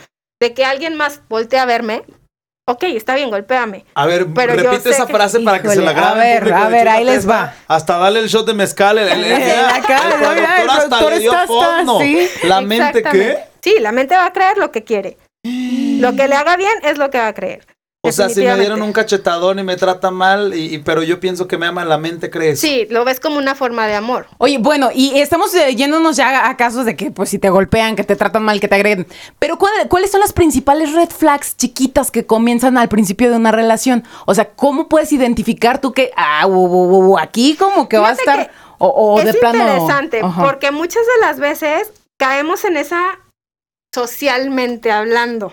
de 0.41 0.55
que 0.55 0.65
alguien 0.65 0.97
más 0.97 1.21
voltee 1.29 1.59
a 1.61 1.67
verme, 1.67 2.03
ok, 2.67 2.85
está 2.85 3.15
bien, 3.15 3.29
golpéame. 3.31 3.85
A 3.95 4.07
ver, 4.07 4.27
Pero 4.35 4.55
repite 4.55 4.91
esa 4.91 5.07
que- 5.07 5.13
frase 5.13 5.41
para 5.41 5.61
que 5.61 5.69
se 5.69 5.83
la 5.83 5.93
grabe. 5.93 6.21
a 6.37 6.41
ver, 6.41 6.53
a 6.55 6.69
ver, 6.69 6.89
ahí 6.89 7.05
les 7.05 7.29
va. 7.29 7.55
Hasta 7.69 7.99
darle 7.99 8.21
el 8.21 8.29
shot 8.29 8.47
de 8.47 8.55
mezcal. 8.55 8.99
El, 8.99 9.09
el, 9.09 9.25
el- 9.25 9.43
el 9.43 10.71
hasta 10.71 11.11
le 11.11 11.19
dio 11.19 11.33
fondo. 11.47 12.01
¿La 12.45 12.61
mente 12.63 13.03
qué? 13.03 13.39
Sí, 13.63 13.75
la 13.81 13.93
mente 13.93 14.15
va 14.17 14.27
a 14.27 14.33
creer 14.33 14.57
lo 14.59 14.71
que 14.71 14.85
quiere. 14.85 15.17
Lo 15.45 16.15
que 16.15 16.29
le 16.29 16.35
haga 16.35 16.57
bien 16.57 16.73
es 16.83 16.99
lo 16.99 17.11
que 17.11 17.19
va 17.19 17.29
a 17.29 17.35
creer. 17.35 17.67
O 18.01 18.13
sea, 18.13 18.29
si 18.29 18.43
me 18.43 18.57
dieron 18.59 18.81
un 18.81 18.93
cachetadón 18.93 19.59
y 19.59 19.65
me 19.65 19.77
trata 19.77 20.11
mal, 20.13 20.55
y, 20.55 20.77
y- 20.77 20.79
pero 20.79 21.03
yo 21.03 21.19
pienso 21.19 21.49
que 21.49 21.59
me 21.59 21.67
ama, 21.67 21.85
la 21.85 21.99
mente 21.99 22.31
cree 22.31 22.51
eso. 22.51 22.61
Sí, 22.63 22.87
lo 22.91 23.05
ves 23.05 23.19
como 23.19 23.39
una 23.39 23.57
forma 23.57 23.87
de 23.89 23.97
amor. 23.97 24.29
Oye, 24.39 24.59
bueno, 24.59 24.91
y 24.95 25.19
estamos 25.19 25.53
eh, 25.55 25.75
yéndonos 25.75 26.17
ya 26.17 26.49
a 26.49 26.57
casos 26.57 26.85
de 26.87 26.95
que, 26.95 27.11
pues, 27.11 27.29
si 27.29 27.39
te 27.41 27.51
golpean, 27.51 27.97
que 27.97 28.05
te 28.05 28.15
tratan 28.15 28.45
mal, 28.45 28.61
que 28.61 28.69
te 28.69 28.77
agreden. 28.77 29.07
Pero, 29.41 29.59
¿cuál- 29.59 29.89
¿cuáles 29.89 30.13
son 30.13 30.21
las 30.21 30.33
principales 30.33 30.93
red 30.93 31.09
flags 31.11 31.57
chiquitas 31.57 32.11
que 32.13 32.25
comienzan 32.25 32.79
al 32.79 32.89
principio 32.89 33.31
de 33.31 33.37
una 33.37 33.51
relación? 33.51 34.05
O 34.27 34.35
sea, 34.35 34.49
¿cómo 34.51 34.89
puedes 34.89 35.13
identificar 35.13 35.81
tú 35.81 35.93
que, 35.93 36.13
ah, 36.17 36.47
u- 36.47 36.53
u- 36.53 37.09
u- 37.15 37.19
aquí 37.19 37.57
como 37.57 37.89
que 37.89 37.99
va 37.99 38.11
a 38.11 38.13
estar, 38.13 38.51
o, 38.79 38.87
o 38.89 39.19
es 39.19 39.25
de 39.27 39.35
plano? 39.35 39.59
interesante 39.59 40.21
Ajá. 40.23 40.45
porque 40.45 40.71
muchas 40.71 41.03
de 41.05 41.21
las 41.27 41.41
veces 41.41 41.93
caemos 42.17 42.65
en 42.65 42.77
esa 42.77 43.19
socialmente 43.99 44.91
hablando. 44.93 45.53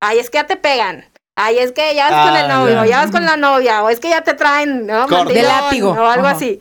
Ay, 0.00 0.18
es 0.20 0.30
que 0.30 0.38
ya 0.38 0.46
te 0.46 0.56
pegan. 0.56 1.04
Ay, 1.36 1.58
es 1.58 1.72
que 1.72 1.94
ya 1.94 2.10
vas 2.10 2.28
con 2.28 2.36
el 2.36 2.50
Ah, 2.50 2.54
novio, 2.58 2.84
ya. 2.84 2.86
ya 2.86 2.98
vas 3.02 3.10
con 3.10 3.24
la 3.24 3.36
novia, 3.36 3.82
o 3.82 3.88
es 3.90 3.98
que 4.00 4.08
ya 4.08 4.22
te 4.22 4.34
traen 4.34 4.86
¿no? 4.86 5.06
De 5.06 5.42
látigo. 5.42 5.90
o 5.90 6.06
algo 6.06 6.26
Ajá. 6.26 6.36
así. 6.36 6.60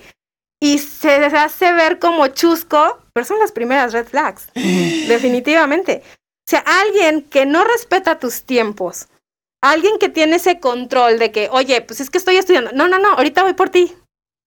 Y 0.62 0.80
se 0.80 1.14
hace 1.26 1.72
ver 1.74 2.00
como 2.00 2.28
chusco, 2.28 3.00
pero 3.14 3.26
son 3.26 3.40
las 3.40 3.52
primeras 3.52 3.94
red 3.94 4.08
flags. 4.08 4.48
Definitivamente. 4.56 6.02
O 6.06 6.50
sea, 6.50 6.64
alguien 6.66 7.22
que 7.22 7.46
no 7.46 7.64
respeta 7.64 8.20
tus 8.20 8.44
tiempos, 8.44 9.08
alguien 9.64 9.98
que 10.00 10.10
tiene 10.10 10.36
ese 10.38 10.60
control 10.60 11.20
de 11.20 11.32
que, 11.32 11.50
oye, 11.52 11.82
pues 11.82 12.00
es 12.00 12.10
que 12.10 12.18
estoy 12.18 12.38
estudiando. 12.38 12.72
No, 12.74 12.88
no, 12.88 13.00
no, 13.00 13.10
ahorita 13.14 13.44
voy 13.44 13.54
por 13.54 13.70
ti. 13.70 13.94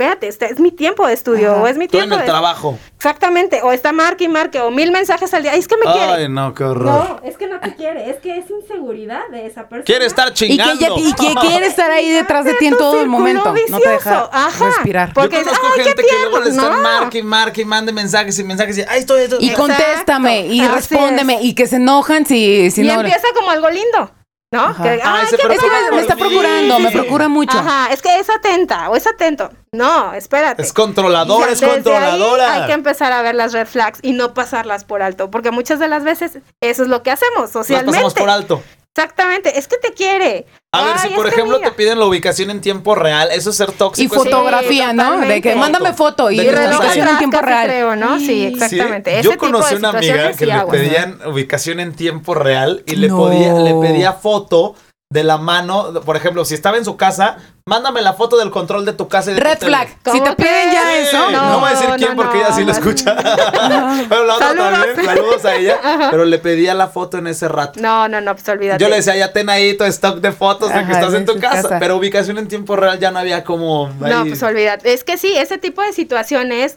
Espérate, 0.00 0.28
este 0.28 0.46
es 0.46 0.60
mi 0.60 0.70
tiempo 0.70 1.04
de 1.08 1.12
estudio, 1.12 1.50
Ajá. 1.54 1.62
o 1.62 1.66
es 1.66 1.76
mi 1.76 1.86
Estoy 1.86 1.98
en 1.98 2.04
tiempo 2.04 2.14
el 2.14 2.20
de... 2.20 2.26
trabajo. 2.28 2.78
Exactamente, 2.96 3.62
o 3.62 3.72
está 3.72 3.90
marque 3.92 4.22
y 4.22 4.28
marque, 4.28 4.60
o 4.60 4.70
mil 4.70 4.92
mensajes 4.92 5.34
al 5.34 5.42
día. 5.42 5.50
Ay, 5.50 5.58
es 5.58 5.66
que 5.66 5.76
me 5.76 5.90
quiere. 5.92 6.12
Ay, 6.12 6.28
no, 6.28 6.54
qué 6.54 6.62
horror. 6.62 6.86
No, 7.20 7.20
es 7.28 7.36
que 7.36 7.48
no 7.48 7.58
te 7.58 7.74
quiere, 7.74 8.08
es 8.08 8.18
que 8.18 8.38
es 8.38 8.48
inseguridad 8.48 9.22
de 9.32 9.46
esa 9.46 9.62
persona. 9.62 9.82
Quiere 9.84 10.06
estar 10.06 10.28
Y 10.28 10.34
chingando. 10.34 10.78
que, 10.78 11.00
ella- 11.00 11.08
y 11.08 11.12
que 11.14 11.34
quiere 11.48 11.66
estar 11.66 11.90
ahí 11.90 12.10
detrás 12.10 12.44
de 12.44 12.54
ti 12.54 12.66
en 12.66 12.76
todo 12.76 13.00
el 13.00 13.08
momento. 13.08 13.46
No 13.46 13.54
te 13.54 13.60
deja 13.62 13.76
vicioso, 13.76 14.30
ajá. 14.32 14.66
respirar. 14.66 15.12
Porque 15.14 15.34
yo 15.34 15.40
es, 15.42 15.46
conozco 15.48 15.66
"Ay, 15.76 15.84
gente 15.86 16.02
que 16.04 16.08
luego 16.22 16.38
le 16.38 16.50
tierno". 16.52 16.62
están 16.62 16.76
No. 16.76 16.88
marque 16.88 17.18
y 17.18 17.22
marque 17.24 17.60
y 17.62 17.64
mande 17.64 17.92
mensajes 17.92 18.38
y 18.38 18.44
mensajes 18.44 18.78
y 18.78 18.82
ay, 18.88 19.00
estoy, 19.00 19.22
estoy. 19.22 19.38
Y 19.44 19.50
Exacto, 19.50 19.62
contéstame, 19.66 20.46
y 20.46 20.60
así 20.60 20.74
respóndeme, 20.76 21.42
y 21.42 21.54
que 21.56 21.66
se 21.66 21.74
enojan 21.74 22.24
si, 22.24 22.70
si 22.70 22.82
y 22.82 22.84
no... 22.86 23.00
empieza 23.00 23.26
como 23.34 23.50
algo 23.50 23.68
lindo, 23.68 24.12
¿no? 24.50 24.60
Ajá. 24.64 24.82
Que, 24.82 24.88
Ay, 24.90 25.00
"Ay, 25.04 25.26
se 25.26 25.36
qué 25.36 25.42
preocupa 25.44 25.66
Es 25.78 25.84
que 25.90 25.94
me, 25.94 26.00
está 26.00 26.16
procurando, 26.16 26.78
me 26.78 26.90
Sí. 26.90 26.96
procura 26.98 27.28
mucho. 27.28 27.58
Ajá, 27.58 27.92
es 27.92 28.00
que 28.00 28.18
es 28.18 28.30
atenta 28.30 28.88
o 28.88 28.96
es 28.96 29.06
atento. 29.06 29.50
No, 29.72 30.14
espérate. 30.14 30.62
Es 30.62 30.72
controladora, 30.72 31.46
Ya, 31.48 31.52
es 31.52 31.60
controladora. 31.62 32.52
ahí 32.54 32.60
hay 32.62 32.66
que 32.66 32.72
empezar 32.72 33.12
a 33.12 33.20
ver 33.22 33.34
las 33.34 33.52
red 33.52 33.66
flags 33.66 33.98
y 34.02 34.12
no 34.12 34.32
pasarlas 34.34 34.84
por 34.84 35.02
alto, 35.02 35.30
porque 35.30 35.50
muchas 35.50 35.78
de 35.78 35.88
las 35.88 36.02
veces 36.04 36.38
eso 36.62 36.82
es 36.82 36.88
lo 36.88 37.02
que 37.02 37.10
hacemos 37.10 37.42
Las 37.42 37.50
socialmente. 37.52 37.92
pasamos 37.92 38.14
por 38.14 38.30
alto. 38.30 38.62
Exactamente, 38.96 39.58
es 39.58 39.68
que 39.68 39.76
te 39.76 39.92
quiere. 39.92 40.46
A 40.74 40.84
ver, 40.84 40.94
Ay, 40.98 41.08
si 41.08 41.14
por 41.14 41.26
ejemplo 41.26 41.60
te 41.60 41.70
piden 41.70 41.98
la 41.98 42.04
ubicación 42.04 42.50
en 42.50 42.60
tiempo 42.60 42.94
real, 42.94 43.30
eso 43.32 43.48
es 43.50 43.56
ser 43.56 43.70
Y 43.70 43.72
tóxico. 43.72 44.16
es- 44.16 44.22
fotografía, 44.24 44.90
Sí, 44.90 44.96
¿no? 44.96 45.18
De 45.18 45.40
que 45.40 45.54
mándame 45.56 45.94
foto 45.94 46.30
y 46.30 46.36
De 46.36 46.44
Y 46.44 46.48
ubicación 46.50 47.08
en 47.08 47.16
tiempo 47.18 47.40
real. 47.40 47.66
creo, 47.66 47.96
¿no? 47.96 48.18
Sí, 48.18 48.26
Sí, 48.26 48.44
exactamente. 48.44 49.14
Ese 49.14 49.22
Yo 49.22 49.30
tipo 49.30 49.46
conocí 49.46 49.70
de 49.74 49.76
una 49.78 49.88
amiga 49.90 50.28
que 50.28 50.34
sí 50.34 50.44
le 50.44 50.52
aguas. 50.52 50.76
pedían 50.76 51.20
ubicación 51.26 51.80
en 51.80 51.94
tiempo 51.94 52.34
real 52.34 52.82
y 52.84 52.96
le, 52.96 53.08
No. 53.08 53.16
podía, 53.16 53.54
le 53.54 53.75
pedía 53.80 54.12
foto 54.12 54.75
de 55.10 55.24
la 55.24 55.38
mano. 55.38 55.92
Por 56.04 56.16
ejemplo, 56.16 56.44
si 56.44 56.54
estaba 56.54 56.76
en 56.76 56.84
su 56.84 56.96
casa, 56.96 57.38
mándame 57.66 58.02
la 58.02 58.12
foto 58.12 58.36
del 58.36 58.50
control 58.50 58.84
de 58.84 58.92
tu 58.92 59.08
casa. 59.08 59.30
Y 59.30 59.34
de 59.34 59.40
tu 59.40 59.46
Red 59.46 59.58
tele. 59.58 59.70
flag. 59.70 59.88
Si 59.88 60.20
¿Cómo 60.20 60.24
te 60.24 60.36
piden 60.36 60.72
ya 60.72 60.96
eso. 60.98 61.30
No, 61.30 61.50
No, 61.52 61.60
voy 61.60 61.68
a 61.68 61.72
decir 61.72 61.88
quién 61.96 62.10
no, 62.10 62.16
porque 62.16 62.38
no, 62.38 62.44
ella 62.44 62.52
sí 62.54 62.60
lo 62.60 62.66
no. 62.66 62.72
escucha. 62.72 63.16
Pero 64.08 64.24
la 64.24 64.34
otra 64.34 64.48
Saludos. 64.48 64.70
también, 64.72 65.04
saludos 65.06 65.44
a 65.46 65.54
ella. 65.54 65.78
Pero 66.10 66.24
le 66.26 66.38
pedía 66.38 66.74
la 66.74 66.88
foto 66.88 67.16
en 67.18 67.26
ese 67.26 67.48
rato. 67.48 67.80
No, 67.80 68.06
no, 68.08 68.20
no, 68.20 68.34
pues 68.34 68.46
olvídate. 68.48 68.82
Yo 68.82 68.90
le 68.90 68.96
decía, 68.96 69.16
ya 69.16 69.32
ten 69.32 69.48
ahí 69.48 69.76
tu 69.76 69.84
stock 69.84 70.18
de 70.20 70.32
fotos 70.32 70.72
de 70.74 70.84
que 70.84 70.92
estás 70.92 71.14
en 71.14 71.24
tu 71.24 71.38
casa. 71.40 71.62
casa. 71.62 71.78
Pero 71.78 71.96
ubicación 71.96 72.36
en 72.38 72.48
tiempo 72.48 72.76
real 72.76 72.98
ya 72.98 73.10
no 73.10 73.18
había 73.18 73.44
como. 73.44 73.88
No, 74.00 74.24
pues 74.26 74.42
olvídate. 74.42 74.92
Es 74.92 75.04
que 75.04 75.16
sí, 75.16 75.34
ese 75.36 75.56
tipo 75.56 75.80
de 75.82 75.92
situaciones, 75.94 76.76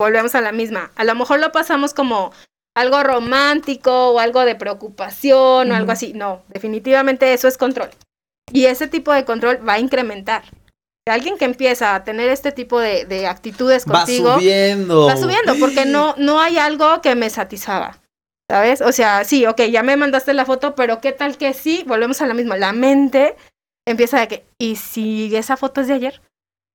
volvemos 0.00 0.34
a 0.36 0.40
la 0.40 0.52
misma. 0.52 0.92
A 0.94 1.02
lo 1.04 1.14
mejor 1.16 1.40
lo 1.40 1.50
pasamos 1.50 1.94
como 1.94 2.32
algo 2.74 3.02
romántico 3.02 4.10
o 4.10 4.18
algo 4.18 4.44
de 4.44 4.54
preocupación 4.54 5.70
o 5.70 5.74
algo 5.74 5.92
así. 5.92 6.12
No, 6.14 6.42
definitivamente 6.48 7.32
eso 7.32 7.48
es 7.48 7.58
control. 7.58 7.90
Y 8.52 8.66
ese 8.66 8.88
tipo 8.88 9.12
de 9.12 9.24
control 9.24 9.66
va 9.66 9.74
a 9.74 9.78
incrementar. 9.78 10.42
Alguien 11.06 11.36
que 11.36 11.44
empieza 11.44 11.94
a 11.94 12.04
tener 12.04 12.28
este 12.28 12.52
tipo 12.52 12.78
de, 12.78 13.04
de 13.06 13.26
actitudes 13.26 13.84
va 13.86 14.00
contigo, 14.00 14.34
subiendo. 14.34 15.06
va 15.06 15.16
subiendo 15.16 15.56
porque 15.58 15.84
no, 15.84 16.14
no 16.16 16.40
hay 16.40 16.58
algo 16.58 17.00
que 17.02 17.14
me 17.14 17.28
satisfaga. 17.28 17.98
¿Sabes? 18.48 18.82
O 18.82 18.92
sea, 18.92 19.24
sí, 19.24 19.46
ok, 19.46 19.62
ya 19.62 19.82
me 19.82 19.96
mandaste 19.96 20.34
la 20.34 20.44
foto, 20.44 20.74
pero 20.74 21.00
¿qué 21.00 21.12
tal 21.12 21.38
que 21.38 21.54
sí? 21.54 21.84
Volvemos 21.86 22.20
a 22.20 22.26
la 22.26 22.34
misma. 22.34 22.56
La 22.56 22.72
mente 22.72 23.34
empieza 23.86 24.20
de 24.20 24.28
que, 24.28 24.44
¿y 24.58 24.76
si 24.76 25.34
esa 25.34 25.56
foto 25.56 25.80
es 25.80 25.88
de 25.88 25.94
ayer? 25.94 26.20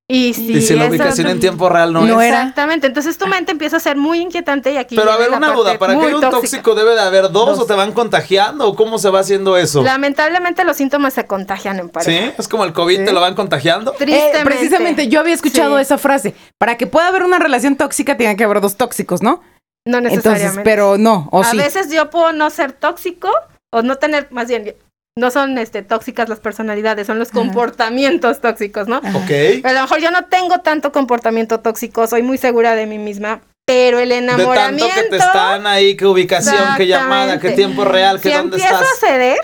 ¿Y 0.09 0.33
si, 0.33 0.53
Y 0.53 0.61
si 0.61 0.73
la 0.73 0.85
ubicación 0.85 1.27
en 1.27 1.41
tiempo 1.41 1.67
real 1.67 1.91
no, 1.91 2.05
No 2.05 2.21
es. 2.21 2.29
era. 2.29 2.39
Exactamente, 2.43 2.87
entonces 2.87 3.17
tu 3.17 3.27
mente 3.27 3.51
empieza 3.51 3.75
a 3.75 3.79
ser 3.81 3.97
muy 3.97 4.19
inquietante 4.21 4.71
y 4.71 4.77
aquí 4.77 4.95
Pero 4.95 5.11
a 5.11 5.17
ver, 5.17 5.31
una 5.31 5.51
duda, 5.51 5.77
¿para 5.77 5.99
qué 5.99 6.05
hay 6.05 6.13
un 6.13 6.21
tóxica. 6.21 6.39
tóxico 6.39 6.75
debe 6.75 6.93
de 6.95 7.01
haber 7.01 7.23
dos, 7.29 7.45
Dos. 7.47 7.59
o 7.59 7.65
te 7.65 7.73
van 7.73 7.91
contagiando 7.91 8.65
o 8.69 8.75
cómo 8.77 8.99
se 8.99 9.09
va 9.09 9.19
haciendo 9.19 9.57
eso? 9.57 9.83
Lamentablemente 9.83 10.63
los 10.63 10.77
síntomas 10.77 11.13
se 11.13 11.25
contagian 11.25 11.79
en 11.79 11.89
pareja. 11.89 12.27
¿Sí? 12.27 12.33
Es 12.37 12.47
como 12.47 12.63
el 12.63 12.71
COVID, 12.71 12.99
Sí. 12.99 13.03
te 13.05 13.11
lo 13.11 13.19
van 13.19 13.35
contagiando. 13.35 13.91
Eh, 13.93 13.95
Tristemente. 13.97 14.45
precisamente, 14.45 15.07
yo 15.09 15.19
había 15.19 15.33
escuchado 15.33 15.75
Sí. 15.75 15.81
esa 15.81 15.97
frase. 15.97 16.33
Para 16.57 16.77
que 16.77 16.87
pueda 16.87 17.09
haber 17.09 17.23
una 17.23 17.37
relación 17.39 17.75
tóxica, 17.75 18.15
tiene 18.15 18.37
que 18.37 18.45
haber 18.45 18.61
dos 18.61 18.77
tóxicos, 18.77 19.21
¿no? 19.21 19.41
No 19.85 19.99
necesariamente. 19.99 20.45
Entonces, 20.45 20.61
pero 20.63 20.97
no, 20.97 21.27
o 21.33 21.41
a 21.41 21.51
sí. 21.51 21.57
veces 21.57 21.91
yo 21.91 22.09
puedo 22.09 22.31
no 22.31 22.49
ser 22.49 22.71
tóxico 22.71 23.29
o 23.73 23.81
no 23.81 23.97
tener, 23.97 24.27
más 24.31 24.47
bien, 24.47 24.73
no 25.17 25.31
son 25.31 25.57
este, 25.57 25.81
tóxicas 25.81 26.29
las 26.29 26.39
personalidades, 26.39 27.07
son 27.07 27.19
los 27.19 27.31
comportamientos 27.31 28.39
tóxicos, 28.39 28.87
¿no? 28.87 28.97
Ok. 28.99 29.63
A 29.65 29.73
lo 29.73 29.81
mejor 29.81 29.99
yo 29.99 30.11
no 30.11 30.25
tengo 30.25 30.59
tanto 30.59 30.91
comportamiento 30.91 31.59
tóxico, 31.59 32.07
soy 32.07 32.21
muy 32.23 32.37
segura 32.37 32.75
de 32.75 32.85
mí 32.85 32.97
misma, 32.99 33.41
pero 33.65 33.99
el 33.99 34.09
De 34.09 34.17
enamoramiento... 34.19 34.87
tanto 34.87 35.01
que 35.01 35.09
te 35.09 35.17
están 35.17 35.67
ahí, 35.67 35.97
qué 35.97 36.05
ubicación, 36.05 36.63
qué 36.77 36.87
llamada, 36.87 37.39
qué 37.39 37.51
tiempo 37.51 37.83
real, 37.83 38.21
qué 38.21 38.29
si 38.29 38.35
dónde 38.37 38.57
empiezo 38.57 38.75
estás. 38.81 38.93
a 39.03 39.07
ceder, 39.07 39.37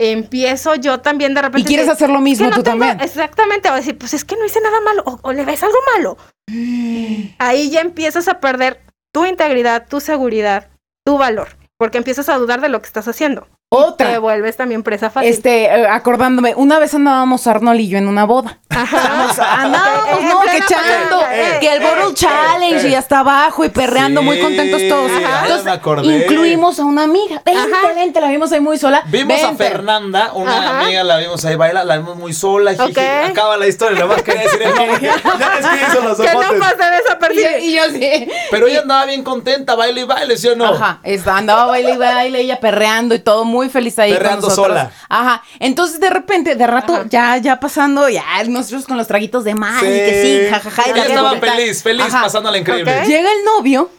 empiezo 0.00 0.76
yo 0.76 1.00
también 1.00 1.34
de 1.34 1.40
Y 1.40 1.42
repente... 1.42 1.66
quieres 1.66 1.86
que- 1.86 1.92
hacer 1.92 2.08
lo 2.08 2.16
que 2.16 2.22
mismo 2.22 2.48
no 2.48 2.56
tú 2.56 2.62
tengo- 2.62 2.78
también. 2.78 3.00
Exactamente, 3.00 3.68
o 3.70 3.74
decir, 3.74 3.98
pues 3.98 4.14
es 4.14 4.24
que 4.24 4.36
no 4.36 4.46
hice 4.46 4.60
nada 4.60 4.80
malo, 4.80 5.02
o, 5.04 5.18
o 5.22 5.32
le 5.32 5.44
ves 5.44 5.62
algo 5.62 5.76
malo. 5.96 6.16
Ahí 7.38 7.70
ya 7.70 7.80
empiezas 7.80 8.28
a 8.28 8.40
perder 8.40 8.80
tu 9.12 9.24
integridad, 9.26 9.86
tu 9.88 10.00
seguridad, 10.00 10.68
tu 11.04 11.18
valor, 11.18 11.48
porque 11.78 11.98
empiezas 11.98 12.28
a 12.28 12.36
dudar 12.38 12.60
de 12.60 12.68
lo 12.68 12.80
que 12.80 12.86
estás 12.86 13.08
haciendo. 13.08 13.48
Te 13.70 13.76
Otra. 13.76 14.18
vuelves 14.18 14.56
también 14.56 14.82
presa 14.82 15.10
fácil. 15.10 15.28
Este, 15.28 15.64
eh, 15.66 15.86
acordándome, 15.86 16.54
una 16.54 16.78
vez 16.78 16.94
andábamos 16.94 17.46
Arnold 17.46 17.78
y 17.80 17.88
yo 17.88 17.98
en 17.98 18.08
una 18.08 18.24
boda. 18.24 18.60
Andábamos, 18.70 19.38
En 20.20 20.28
no, 20.28 20.40
que 20.40 20.56
echando, 20.56 21.20
eh, 21.30 21.58
que 21.60 21.72
el 21.74 21.82
Bottle 21.82 22.04
eh, 22.12 22.14
Challenge 22.14 22.88
y 22.88 22.94
hasta 22.94 23.18
abajo 23.18 23.66
y 23.66 23.68
perreando, 23.68 24.22
muy 24.22 24.36
Sí, 24.36 24.42
contentos 24.42 24.80
todos. 24.88 25.10
Ajá. 25.22 25.48
ya 25.48 25.62
me 25.64 25.70
acordé. 25.72 26.16
incluimos 26.16 26.78
a 26.80 26.84
una 26.86 27.02
amiga. 27.02 27.42
Vente, 27.44 27.94
vente, 27.94 28.20
la 28.22 28.28
vimos 28.28 28.50
ahí 28.52 28.60
muy 28.60 28.78
sola. 28.78 29.02
Vimos 29.08 29.38
a 29.42 29.48
Vente. 29.48 29.64
Fernanda, 29.68 30.32
una 30.32 30.56
Ajá. 30.58 30.80
amiga, 30.80 31.04
la 31.04 31.18
vimos 31.18 31.44
ahí 31.44 31.56
baila, 31.56 31.84
la 31.84 31.98
vimos 31.98 32.16
muy 32.16 32.32
sola. 32.32 32.70
jiji, 32.72 32.90
Ok. 32.92 32.98
Acaba 33.32 33.58
la 33.58 33.66
historia, 33.66 34.00
nomás 34.00 34.22
quería 34.22 34.42
decir 34.44 34.62
el 34.62 34.74
nombre. 34.76 34.98
Ya 35.02 35.58
es 35.58 35.66
que 35.66 35.92
hizo 35.92 36.00
los 36.08 36.18
que 36.18 36.32
no 36.32 36.38
ojotes. 36.40 36.58
pase 36.58 36.74
Y 36.76 36.86
yo, 36.86 37.02
desapercibido. 37.02 37.58
y 37.58 37.72
yo 37.74 37.82
sí. 37.90 38.28
Pero 38.50 38.66
ella 38.66 38.80
andaba 38.80 39.04
bien 39.04 39.22
contenta, 39.22 39.74
baile 39.74 40.00
y 40.00 40.04
baile, 40.04 40.38
¿sí 40.38 40.48
o 40.48 40.56
no? 40.56 40.64
Ajá, 40.72 41.00
andaba 41.26 41.66
baile 41.66 41.92
y 41.92 41.96
baile, 41.98 42.40
ella 42.40 42.60
perreando 42.60 43.14
y 43.14 43.18
todo 43.18 43.44
muy 43.44 43.57
feliz 43.68 43.98
ahí 43.98 44.12
Perreando 44.12 44.42
con 44.42 44.50
nosotros. 44.50 44.78
sola. 44.78 44.92
Ajá, 45.08 45.42
entonces 45.60 46.00
de 46.00 46.08
repente, 46.10 46.54
de 46.54 46.66
rato, 46.66 46.94
Ajá. 46.94 47.04
ya, 47.08 47.36
ya 47.38 47.60
pasando, 47.60 48.08
ya 48.08 48.24
nosotros 48.48 48.84
con 48.86 48.96
los 48.96 49.06
traguitos 49.06 49.44
de 49.44 49.54
mar 49.54 49.82
y 49.84 49.88
que 49.88 50.22
sí, 50.22 50.50
jajaja. 50.50 50.82
y 50.86 50.90
Ella 50.92 50.96
la 51.02 51.06
estaba 51.06 51.36
feliz, 51.38 51.82
feliz, 51.82 52.06
Ajá. 52.06 52.22
pasándola 52.22 52.56
increíble. 52.58 53.00
Ok. 53.00 53.06
Llega 53.06 53.30
el 53.32 53.44
novio 53.44 53.90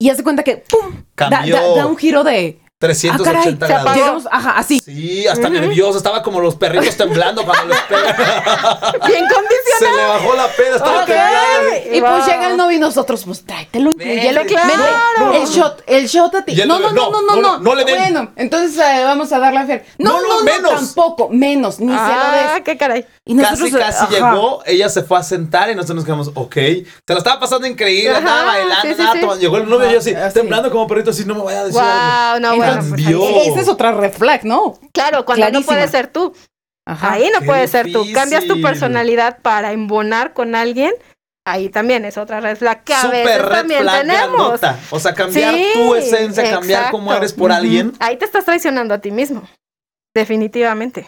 y 0.00 0.10
hace 0.10 0.22
cuenta 0.22 0.42
que, 0.42 0.56
¡pum! 0.68 1.04
Da, 1.16 1.28
Cambió. 1.30 1.54
da- 1.54 1.74
da 1.76 1.86
un 1.86 1.96
giro 1.96 2.24
de... 2.24 2.59
Ah, 2.82 2.86
380 2.86 3.66
caray, 3.66 3.82
se 3.82 3.82
grados. 3.84 3.94
Llegamos- 3.94 4.26
ajá, 4.32 4.50
así. 4.58 4.80
Sí, 4.82 5.26
hasta 5.26 5.50
nervioso, 5.50 5.98
estaba 5.98 6.22
como 6.22 6.40
los 6.40 6.54
perritos 6.54 6.96
temblando 6.96 7.44
cuando 7.44 7.66
les 7.74 7.78
pegan. 7.82 8.16
Bien 9.06 9.24
Se 9.28 9.34
condicionado. 9.34 9.96
le 9.96 10.04
bajó 10.06 10.34
la 10.34 10.46
peda, 10.48 10.76
estaba 10.76 11.04
temblando. 11.04 11.94
Y 11.96 12.00
pues 12.00 12.26
llega 12.26 12.48
el 12.50 12.56
novio 12.56 12.76
y 12.78 12.80
nosotros, 12.80 13.22
pues 13.26 13.44
tráetelo, 13.44 13.90
incluyelo. 13.90 14.40
Claro. 14.46 15.34
El 15.34 15.46
shot, 15.46 15.82
el 15.86 16.06
shot 16.06 16.34
a 16.36 16.42
ti. 16.44 16.54
No, 16.66 16.78
no, 16.78 16.90
no, 16.90 17.10
no, 17.10 17.20
no, 17.20 17.36
no, 17.36 17.42
no, 17.42 17.58
no 17.58 17.74
le 17.74 17.84
den. 17.84 17.98
Bueno, 17.98 18.32
entonces 18.36 18.78
eh, 18.78 19.04
vamos 19.04 19.30
a 19.32 19.38
darle 19.38 19.58
a 19.60 19.66
Fer. 19.66 19.84
No, 19.98 20.12
No, 20.12 20.20
no, 20.22 20.28
no, 20.28 20.38
no, 20.38 20.44
menos. 20.44 20.70
tampoco, 20.72 21.28
menos, 21.28 21.80
ni 21.80 21.88
se 21.88 21.92
lo 21.92 22.00
Ah, 22.00 22.52
des. 22.54 22.62
qué 22.64 22.78
caray. 22.78 23.04
Y 23.30 23.34
nosotros, 23.34 23.70
Casi, 23.70 23.78
casi 23.78 24.16
ajá. 24.16 24.32
llegó, 24.32 24.60
ella 24.66 24.88
se 24.88 25.02
fue 25.04 25.16
a 25.16 25.22
sentar 25.22 25.70
y 25.70 25.74
nosotros 25.76 25.96
nos 25.96 26.04
quedamos, 26.04 26.30
ok. 26.34 26.54
Se 26.54 26.84
la 27.06 27.18
estaba 27.18 27.38
pasando 27.38 27.64
increíble, 27.68 28.10
Ajá, 28.10 28.18
andaba 28.18 28.44
bailando, 28.44 28.82
sí, 28.82 28.88
sí, 28.88 28.92
andaba 28.94 29.12
sí. 29.12 29.20
tomando. 29.20 29.40
Llegó 29.40 29.56
el 29.58 29.68
novio 29.68 29.88
y 29.88 29.92
yo 29.92 29.98
así, 30.00 30.14
Así. 30.14 30.34
temblando 30.34 30.68
como 30.72 30.88
perrito, 30.88 31.10
así, 31.10 31.24
no 31.24 31.36
me 31.36 31.42
vaya 31.42 31.60
a 31.60 31.64
decir 31.66 31.80
algo. 31.80 32.32
Wow, 32.32 32.40
no, 32.40 32.56
bueno. 32.56 32.82
pues, 32.90 33.46
Esa 33.46 33.60
es 33.60 33.68
otra 33.68 33.92
red 33.92 34.12
flag, 34.12 34.44
¿no? 34.44 34.78
Claro, 34.92 35.24
cuando 35.24 35.44
no 35.46 35.50
Clarísima. 35.50 35.74
puedes 35.76 35.90
ser 35.92 36.08
tú. 36.08 36.34
Ajá. 36.86 37.12
Ahí 37.12 37.30
no 37.32 37.38
Qué 37.38 37.46
puedes 37.46 37.70
ser 37.70 37.92
tú. 37.92 38.04
Cambias 38.12 38.46
tu 38.48 38.60
personalidad 38.60 39.38
para 39.42 39.70
embonar 39.72 40.32
con 40.32 40.56
alguien. 40.56 40.92
Ahí 41.46 41.68
también 41.68 42.04
es 42.04 42.18
otra 42.18 42.40
red 42.40 42.56
flag 42.56 42.82
que 42.82 42.94
a 42.94 43.02
Super 43.02 43.24
veces 43.24 43.42
red 43.42 43.48
también 43.52 43.82
flag 43.82 44.00
tenemos. 44.00 44.60
grandota. 44.60 44.78
O 44.90 44.98
sea, 44.98 45.14
cambiar 45.14 45.54
Sí, 45.54 45.64
tu 45.74 45.94
esencia, 45.94 46.42
cambiar 46.50 46.80
exacto. 46.80 46.98
cómo 46.98 47.14
eres 47.14 47.32
por 47.32 47.52
alguien. 47.52 47.92
Ahí 48.00 48.16
te 48.16 48.24
estás 48.24 48.44
traicionando 48.44 48.92
a 48.92 48.98
ti 48.98 49.12
mismo. 49.12 49.42
Definitivamente. 50.14 51.06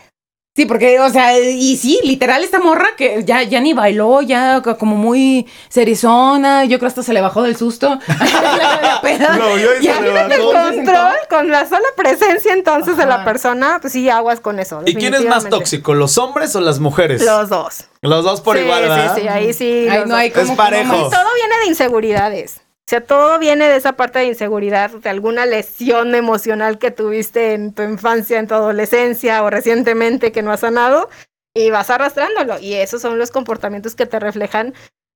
Sí, 0.55 0.67
porque, 0.67 1.01
o 1.01 1.09
sea, 1.09 1.39
y 1.39 1.79
sí, 1.79 1.99
literal 2.05 2.45
esta 2.45 2.59
morra 2.61 2.89
que 2.95 3.25
ya, 3.25 3.43
ya 3.43 3.59
ni 3.61 3.73
bailó, 3.73 4.21
ya 4.21 4.61
co- 4.63 4.77
como 4.77 4.97
muy 4.97 5.47
serizona, 5.71 6.67
yo 6.67 6.79
creo 6.79 6.89
hasta 6.89 7.03
se 7.03 7.15
le 7.15 7.23
bajó 7.23 7.43
del 7.43 7.57
susto. 7.57 7.99
La 8.07 9.01
peda. 9.03 9.37
No, 9.39 9.57
yo 9.57 9.71
Ya, 9.81 9.97
se 9.97 10.03
le 10.03 10.11
bajó. 10.11 10.53
Control 10.53 11.15
con 11.31 11.49
la 11.49 11.67
sola 11.67 11.89
presencia 11.97 12.53
entonces 12.53 12.99
de 12.99 13.07
la 13.07 13.25
persona, 13.25 13.79
pues 13.81 13.95
sí, 13.95 14.11
aguas 14.11 14.41
con 14.41 14.59
eso. 14.59 14.83
¿Y 14.85 14.95
quién 14.95 15.15
es 15.15 15.25
más 15.25 15.49
tóxico, 15.49 15.95
los 15.95 16.19
hombres 16.19 16.55
o 16.55 16.61
las 16.61 16.81
mujeres? 16.81 17.23
Los 17.25 17.49
dos. 17.49 17.85
Los 18.03 18.23
dos 18.23 18.43
por 18.43 18.59
sí, 18.59 18.63
igual, 18.65 18.83
¿verdad? 18.83 19.15
Sí, 19.15 19.23
sí, 19.23 19.29
ahí 19.29 19.53
sí. 19.55 19.89
Ahí 19.89 20.03
no 20.07 20.17
hay 20.17 20.29
dos. 20.29 20.39
Es 20.39 20.45
como 20.45 20.57
parejo. 20.59 20.93
como 20.93 21.07
Y 21.07 21.11
todo 21.11 21.25
viene 21.35 21.59
de 21.63 21.67
inseguridades. 21.69 22.61
Sea, 22.93 23.01
todo 23.03 23.39
viene 23.39 23.71
de 23.71 23.77
esa 23.77 23.95
parte 23.95 24.19
de 24.19 24.27
inseguridad, 24.27 24.91
de 24.91 25.09
alguna 25.09 25.47
lesión 25.47 26.15
emocional 26.15 26.79
que 26.79 26.91
tuviste 26.91 27.55
en 27.55 27.73
tu 27.73 27.81
infancia, 27.81 28.39
en 28.39 28.47
tu 28.47 28.53
adolescencia 28.53 29.43
o 29.43 29.49
recientemente 29.49 30.31
que 30.31 30.43
no 30.43 30.53
has 30.53 30.61
sanado 30.61 31.09
y 31.55 31.71
vas 31.71 31.89
arrastrándolo. 31.89 32.59
Y 32.59 32.75
esos 32.75 33.01
son 33.01 33.19
los 33.19 33.31
comportamientos 33.31 33.95
que 33.95 34.05
te 34.05 34.21
reflejan 34.21 34.75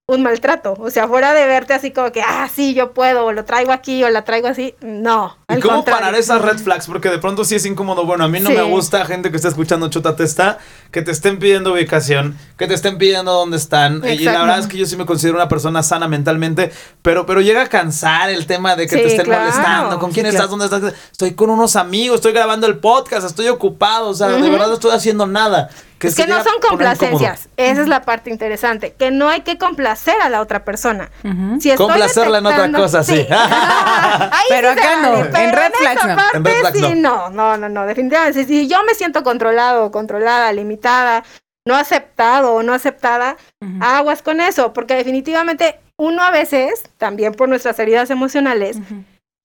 un 0.09 0.23
maltrato. 0.23 0.75
O 0.79 0.89
sea, 0.91 1.09
fuera 1.09 1.33
de 1.35 1.47
verte 1.47 1.75
así 1.75 1.91
como 1.91 2.13
que, 2.13 2.23
ah, 2.23 2.49
sí, 2.55 2.75
yo 2.75 2.93
puedo, 2.93 3.25
o 3.25 3.33
lo 3.33 3.45
traigo 3.45 3.73
aquí, 3.73 4.05
o 4.05 4.09
la 4.09 4.23
traigo 4.23 4.47
así. 4.47 4.73
No. 4.81 5.37
¿Y 5.49 5.59
cómo 5.59 5.77
contrario. 5.79 6.01
parar 6.01 6.15
esas 6.15 6.41
red 6.43 6.59
flags? 6.59 6.87
Porque 6.87 7.09
de 7.11 7.19
pronto 7.19 7.45
sí 7.45 7.57
es 7.57 7.67
incómodo. 7.67 8.07
Bueno, 8.07 8.23
a 8.23 8.29
mí 8.29 8.39
no 8.39 8.51
Sí. 8.51 8.55
me 8.57 8.63
gusta 8.63 9.05
gente 9.05 9.31
que 9.33 9.37
está 9.37 9.49
escuchando 9.49 9.89
Chota 9.91 10.15
Testa, 10.15 10.59
que 10.93 11.03
te 11.03 11.11
estén 11.11 11.41
pidiendo 11.41 11.73
ubicación, 11.73 12.39
que 12.57 12.69
te 12.69 12.75
estén 12.75 12.99
pidiendo 12.99 13.33
dónde 13.33 13.57
están. 13.57 14.01
Y 14.05 14.19
la 14.21 14.39
verdad 14.43 14.61
es 14.61 14.69
que 14.69 14.79
yo 14.79 14.87
sí 14.87 14.97
me 14.97 15.07
considero 15.07 15.39
una 15.39 15.49
persona 15.49 15.83
sana 15.83 16.07
mentalmente, 16.07 16.71
pero, 17.03 17.27
pero 17.27 17.41
llega 17.41 17.63
a 17.63 17.69
cansar 17.69 18.31
el 18.31 18.47
tema 18.47 18.77
de 18.77 18.87
que 18.87 18.95
te 18.97 19.07
estén 19.07 19.25
claro. 19.25 19.43
molestando. 19.43 19.99
¿Con 19.99 20.11
Sí, 20.11 20.15
quién 20.21 20.27
claro. 20.31 20.37
estás? 20.37 20.51
¿Dónde 20.51 20.65
estás? 20.67 20.95
Estoy 21.11 21.35
con 21.35 21.51
unos 21.51 21.75
amigos, 21.75 22.17
estoy 22.17 22.33
grabando 22.33 22.69
el 22.69 22.79
podcast, 22.79 23.27
estoy 23.27 23.49
ocupado. 23.49 24.11
O 24.11 24.15
sea, 24.15 24.29
de 24.29 24.49
verdad 24.51 24.69
no 24.69 24.75
estoy 24.75 24.93
haciendo 24.93 25.27
nada. 25.27 25.69
Es 26.01 26.15
que 26.15 26.27
no 26.27 26.43
son 26.43 26.55
complacencias. 26.61 27.49
Esa 27.57 27.83
es 27.83 27.89
la 27.89 28.03
parte 28.03 28.31
interesante. 28.31 28.95
Que 28.99 29.11
no 29.11 29.29
hay 29.29 29.43
que 29.43 29.59
complacer 29.59 30.15
a 30.23 30.29
la 30.29 30.41
otra 30.41 30.65
persona. 30.65 31.11
Ujú. 31.25 31.61
Si 31.61 31.71
estoy 31.71 31.87
Complacerla 31.87 32.39
en 32.39 32.47
otra 32.47 32.73
cosa, 32.73 33.03
sí. 33.03 33.27
Ahí 33.31 34.47
Pero 34.49 34.73
sí 34.73 34.79
acá 34.79 35.03
no, 35.03 35.17
en 35.19 35.53
red 35.53 35.73
flags 35.73 36.07
no. 36.07 36.17
parte 36.17 36.37
En 36.37 36.45
red 36.45 36.55
flags 36.61 36.79
sí, 36.79 36.95
no, 36.97 37.31
no, 37.31 37.57
no, 37.57 37.69
no, 37.69 37.87
definitivamente. 37.87 38.45
Si, 38.45 38.47
si 38.47 38.69
yo 38.69 38.83
me 38.85 38.95
siento 38.95 39.23
controlado, 39.23 39.91
controlada, 39.91 40.53
limitada, 40.53 41.25
no 41.67 41.75
aceptado 41.75 42.55
o 42.55 42.63
no 42.63 42.73
aceptada, 42.73 43.37
aguas 43.81 44.23
con 44.23 44.41
eso, 44.41 44.73
porque 44.73 44.95
definitivamente 44.95 45.81
uno 45.99 46.23
a 46.23 46.31
veces, 46.31 46.85
también 46.99 47.35
por 47.35 47.49
nuestras 47.49 47.79
heridas 47.79 48.11
emocionales. 48.11 48.79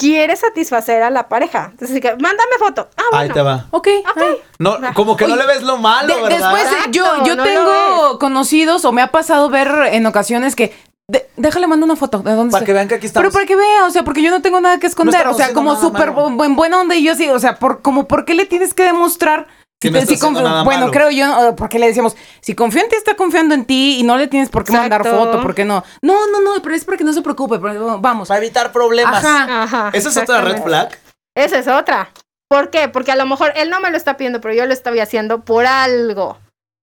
Quiere 0.02 0.36
satisfacer 0.36 1.04
a 1.04 1.10
la 1.10 1.30
pareja. 1.30 1.70
Entonces, 1.72 2.02
que, 2.02 2.10
mándame 2.12 2.58
foto. 2.60 2.90
Ah, 2.98 3.04
bueno. 3.12 3.24
Ahí 3.24 3.30
te 3.30 3.42
va. 3.42 3.68
Ok. 3.72 3.88
Ok. 4.10 4.18
ay. 4.18 4.36
No, 4.60 4.78
como 4.96 5.16
que 5.16 5.28
no 5.28 5.36
le 5.36 5.46
ves 5.46 5.64
lo 5.64 5.78
malo, 5.78 6.16
De- 6.16 6.22
¿verdad? 6.24 6.54
después, 6.54 6.68
yo, 6.92 7.24
yo 7.24 7.36
no 7.36 7.44
tengo 7.44 8.20
conocidos 8.20 8.84
o 8.86 8.92
me 8.92 9.02
ha 9.02 9.08
pasado 9.12 9.50
ver 9.50 9.70
en 9.92 10.06
ocasiones 10.06 10.56
que. 10.56 10.74
de- 11.08 11.30
déjale, 11.38 11.68
mando 11.68 11.86
una 11.86 11.96
foto 11.96 12.20
de 12.20 12.34
dónde 12.36 12.52
Para 12.52 12.60
estoy. 12.64 12.66
que 12.68 12.74
vean 12.74 12.88
que 12.88 12.96
aquí 12.96 13.06
estamos. 13.08 13.24
Pero 13.24 13.34
para 13.34 13.46
que 13.46 13.56
vea, 13.56 13.86
o 13.86 13.90
sea, 13.92 14.04
porque 14.04 14.22
yo 14.22 14.32
no 14.32 14.42
tengo 14.42 14.60
nada 14.62 14.80
que 14.80 14.88
esconder. 14.88 15.28
o 15.28 15.34
sea, 15.34 15.54
como 15.54 15.76
súper 15.76 16.12
malo. 16.12 16.30
bu- 16.30 16.46
en 16.46 16.56
buena 16.56 16.80
onda 16.82 16.96
y 16.96 17.04
yo 17.04 17.16
sí, 17.16 17.30
o 17.30 17.40
sea, 17.40 17.60
por, 17.60 17.82
como, 17.82 18.08
¿por 18.08 18.26
qué 18.26 18.34
le 18.34 18.46
tienes 18.46 18.74
que 18.74 18.84
demostrar? 18.84 19.48
Que 19.82 19.90
no 19.90 20.00
confío- 20.00 20.44
nada 20.44 20.64
bueno, 20.64 20.82
malo. 20.82 20.92
creo 20.92 21.10
yo, 21.10 21.56
porque 21.56 21.80
le 21.80 21.88
decíamos, 21.88 22.16
si 22.40 22.54
confío 22.54 22.84
en 22.84 22.90
ti, 22.90 22.96
está 22.96 23.16
confiando 23.16 23.56
en 23.56 23.66
ti 23.66 23.98
y 24.00 24.04
no 24.04 24.16
le 24.16 24.28
tienes 24.28 24.50
por 24.50 24.64
qué 24.64 24.72
mandar 24.72 25.04
foto, 25.04 25.42
¿por 25.42 25.56
qué 25.56 25.66
no? 25.66 25.84
No, 26.04 26.28
no, 26.28 26.40
no, 26.40 26.62
pero 26.62 26.76
es 26.76 26.86
porque 26.86 27.04
no 27.04 27.14
se 27.14 27.24
preocupe, 27.24 27.58
pero 27.58 28.00
vamos. 28.00 28.28
Para 28.28 28.38
evitar 28.38 28.72
problemas. 28.72 29.26
Ajá. 29.26 29.64
Ajá, 29.64 29.90
¿Esa 29.94 30.10
es 30.10 30.18
otra 30.18 30.42
red 30.42 30.62
flag? 30.62 30.90
Esa 31.36 31.58
es 31.58 31.68
otra. 31.68 32.12
¿Por 32.48 32.70
qué? 32.70 32.90
Porque 32.90 33.12
a 33.12 33.16
lo 33.16 33.26
mejor 33.26 33.54
él 33.56 33.70
no 33.72 33.80
me 33.80 33.90
lo 33.90 33.98
está 33.98 34.18
pidiendo, 34.18 34.40
pero 34.40 34.54
yo 34.54 34.66
lo 34.68 34.74
estoy 34.74 35.00
haciendo 35.00 35.42
por 35.44 35.66
algo. 35.66 36.38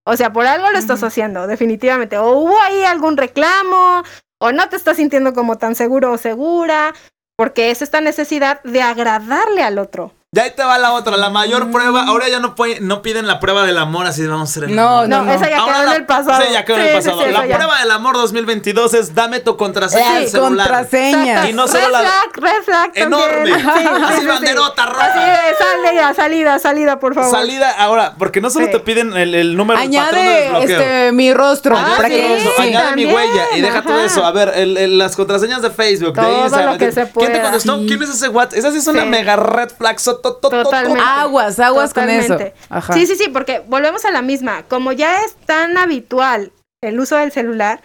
O 0.04 0.16
sea, 0.16 0.32
por 0.32 0.46
algo 0.46 0.70
lo 0.70 0.78
estás 0.78 1.02
haciendo, 1.02 1.46
definitivamente. 1.46 2.16
O 2.18 2.32
hubo 2.32 2.58
ahí 2.62 2.82
algún 2.82 3.16
reclamo, 3.16 4.02
o 4.40 4.52
no 4.52 4.68
te 4.70 4.76
estás 4.76 4.96
sintiendo 4.96 5.34
como 5.34 5.58
tan 5.58 5.74
seguro 5.74 6.10
o 6.12 6.18
segura, 6.18 6.94
porque 7.36 7.70
es 7.70 7.82
esta 7.82 8.00
necesidad 8.00 8.62
de 8.64 8.80
agradarle 8.82 9.62
al 9.62 9.78
otro. 9.78 10.12
Ya 10.30 10.42
ahí 10.42 10.50
te 10.54 10.62
va 10.62 10.76
la 10.76 10.92
otra, 10.92 11.16
la 11.16 11.30
mayor 11.30 11.64
Mm. 11.68 11.72
prueba. 11.72 12.02
Ahora 12.06 12.28
ya 12.28 12.38
no, 12.38 12.54
puede- 12.54 12.80
no 12.80 13.00
piden 13.00 13.26
la 13.26 13.40
prueba 13.40 13.64
del 13.64 13.78
amor, 13.78 14.04
así 14.06 14.20
de 14.20 14.28
vamos 14.28 14.54
a 14.54 14.60
el 14.60 14.76
No, 14.76 14.86
amor. 14.98 15.08
No, 15.08 15.22
no. 15.24 15.32
esa 15.32 15.48
ya 15.48 15.56
Ahora 15.60 15.78
quedó 15.80 15.88
en 15.90 15.96
el 15.96 16.04
pasado. 16.04 16.42
Sí, 16.44 16.52
ya 16.52 16.64
quedó 16.66 16.76
en 16.76 16.82
el 16.84 16.92
pasado. 16.96 17.18
sí, 17.20 17.24
sí, 17.28 17.32
la 17.32 17.46
ya. 17.46 17.56
prueba 17.56 17.78
del 17.80 17.90
amor 17.92 18.14
2022 18.18 18.92
es 18.92 19.14
dame 19.14 19.40
tu 19.40 19.56
contraseña 19.56 20.16
del 20.20 20.28
celular. 20.28 20.66
contraseña. 20.68 21.48
Y 21.48 21.54
no 21.54 21.66
solo 21.66 21.88
la- 21.88 22.02
red 22.34 22.62
flag 22.62 22.90
Enorme. 22.96 23.26
también. 23.52 23.58
Sí, 23.58 23.64
sí, 23.80 23.88
Así 24.04 24.14
sí, 24.16 24.20
sí. 24.20 24.26
banderota 24.26 24.84
roja. 24.86 25.06
Así 25.06 25.18
de, 25.18 25.86
salida, 25.86 26.14
salida, 26.14 26.58
salida, 26.58 27.00
por 27.00 27.14
favor. 27.14 27.30
Salida 27.30 27.70
ahora, 27.78 28.12
porque 28.18 28.42
no 28.42 28.50
solo 28.50 28.66
Sí. 28.66 28.72
te 28.72 28.80
piden 28.80 29.16
el, 29.16 29.34
el 29.34 29.56
número 29.56 29.80
Añade 29.80 30.20
desbloqueo. 30.42 30.78
este, 30.78 31.12
mi 31.12 31.32
rostro. 31.32 31.74
Ah, 31.74 31.94
para 31.96 32.10
que, 32.10 32.38
añade 32.58 32.96
mi 32.96 33.06
huella 33.06 33.44
y 33.56 33.62
deja 33.62 33.80
todo 33.80 33.98
eso. 34.04 34.26
A 34.26 34.30
ver, 34.32 34.52
el- 34.56 34.76
el- 34.76 34.98
las 34.98 35.16
contraseñas 35.16 35.62
de 35.62 35.70
Facebook, 35.70 36.12
de 36.20 36.38
Instagram. 36.42 36.72
lo 36.74 36.78
que 36.78 36.92
se 36.92 37.00
¿Quién 37.00 37.06
te 37.06 37.12
pueda. 37.14 37.42
contestó? 37.44 37.78
¿Quién 37.86 38.02
es 38.02 38.10
ese 38.10 38.28
WhatsApp? 38.28 38.58
Esa 38.58 38.72
sí 38.72 38.76
es 38.76 38.86
una 38.88 39.06
mega 39.06 39.34
red 39.36 39.70
flag. 39.70 39.98
Totalmente. 40.20 41.00
Aguas, 41.04 41.58
aguas 41.60 41.94
con 41.94 42.08
eso. 42.10 42.34
Totalmente. 42.34 42.54
Ajá. 42.68 42.92
Sí, 42.92 43.06
sí, 43.06 43.16
sí, 43.16 43.28
porque 43.28 43.60
volvemos 43.66 44.04
a 44.04 44.10
la 44.10 44.22
misma. 44.22 44.62
Como 44.68 44.92
ya 44.92 45.22
es 45.24 45.34
tan 45.46 45.76
habitual 45.78 46.52
el 46.80 47.00
uso 47.00 47.16
del 47.16 47.32
celular, 47.32 47.80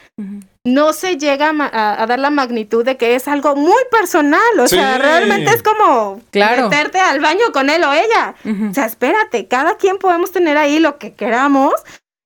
no 0.65 0.93
se 0.93 1.17
llega 1.17 1.49
a, 1.49 1.53
ma- 1.53 1.69
a- 1.73 2.01
a 2.01 2.05
dar 2.07 2.19
la 2.19 2.29
magnitud 2.29 2.85
de 2.85 2.95
que 2.95 3.15
es 3.15 3.27
algo 3.27 3.55
muy 3.55 3.81
personal. 3.91 4.41
O 4.59 4.67
sea, 4.67 4.97
realmente 4.97 5.51
es 5.51 5.63
como 5.63 6.21
Claro. 6.31 6.69
meterte 6.69 6.99
al 6.99 7.19
baño 7.19 7.51
con 7.51 7.69
él 7.69 7.83
o 7.83 7.91
ella. 7.91 8.35
O 8.69 8.73
sea, 8.73 8.85
espérate, 8.85 9.47
cada 9.47 9.75
quien 9.77 9.97
podemos 9.97 10.31
tener 10.31 10.57
ahí 10.57 10.79
lo 10.79 10.97
que 10.99 11.13
queramos. 11.15 11.73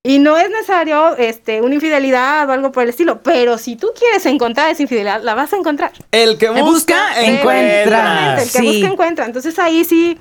Y 0.08 0.20
no 0.20 0.38
es 0.38 0.50
necesario 0.50 1.18
este, 1.18 1.60
una 1.62 1.76
infidelidad 1.76 2.48
o 2.48 2.54
algo 2.54 2.72
por 2.72 2.84
el 2.84 2.90
estilo. 2.90 3.22
Pero 3.24 3.58
si 3.58 3.76
tú 3.76 3.90
quieres 3.94 4.26
encontrar 4.26 4.72
esa 4.72 4.82
infidelidad, 4.82 5.22
la 5.22 5.36
vas 5.36 5.52
a 5.52 5.58
encontrar. 5.58 5.92
El 6.14 6.38
que 6.38 6.48
busca, 6.48 6.64
busca, 6.64 7.26
encuentra. 7.26 8.38
El 8.42 8.50
que 8.50 8.60
sí. 8.60 8.66
busca 8.66 8.94
encuentra. 8.94 9.26
Entonces 9.26 9.60
ahí 9.60 9.84
sí, 9.84 10.18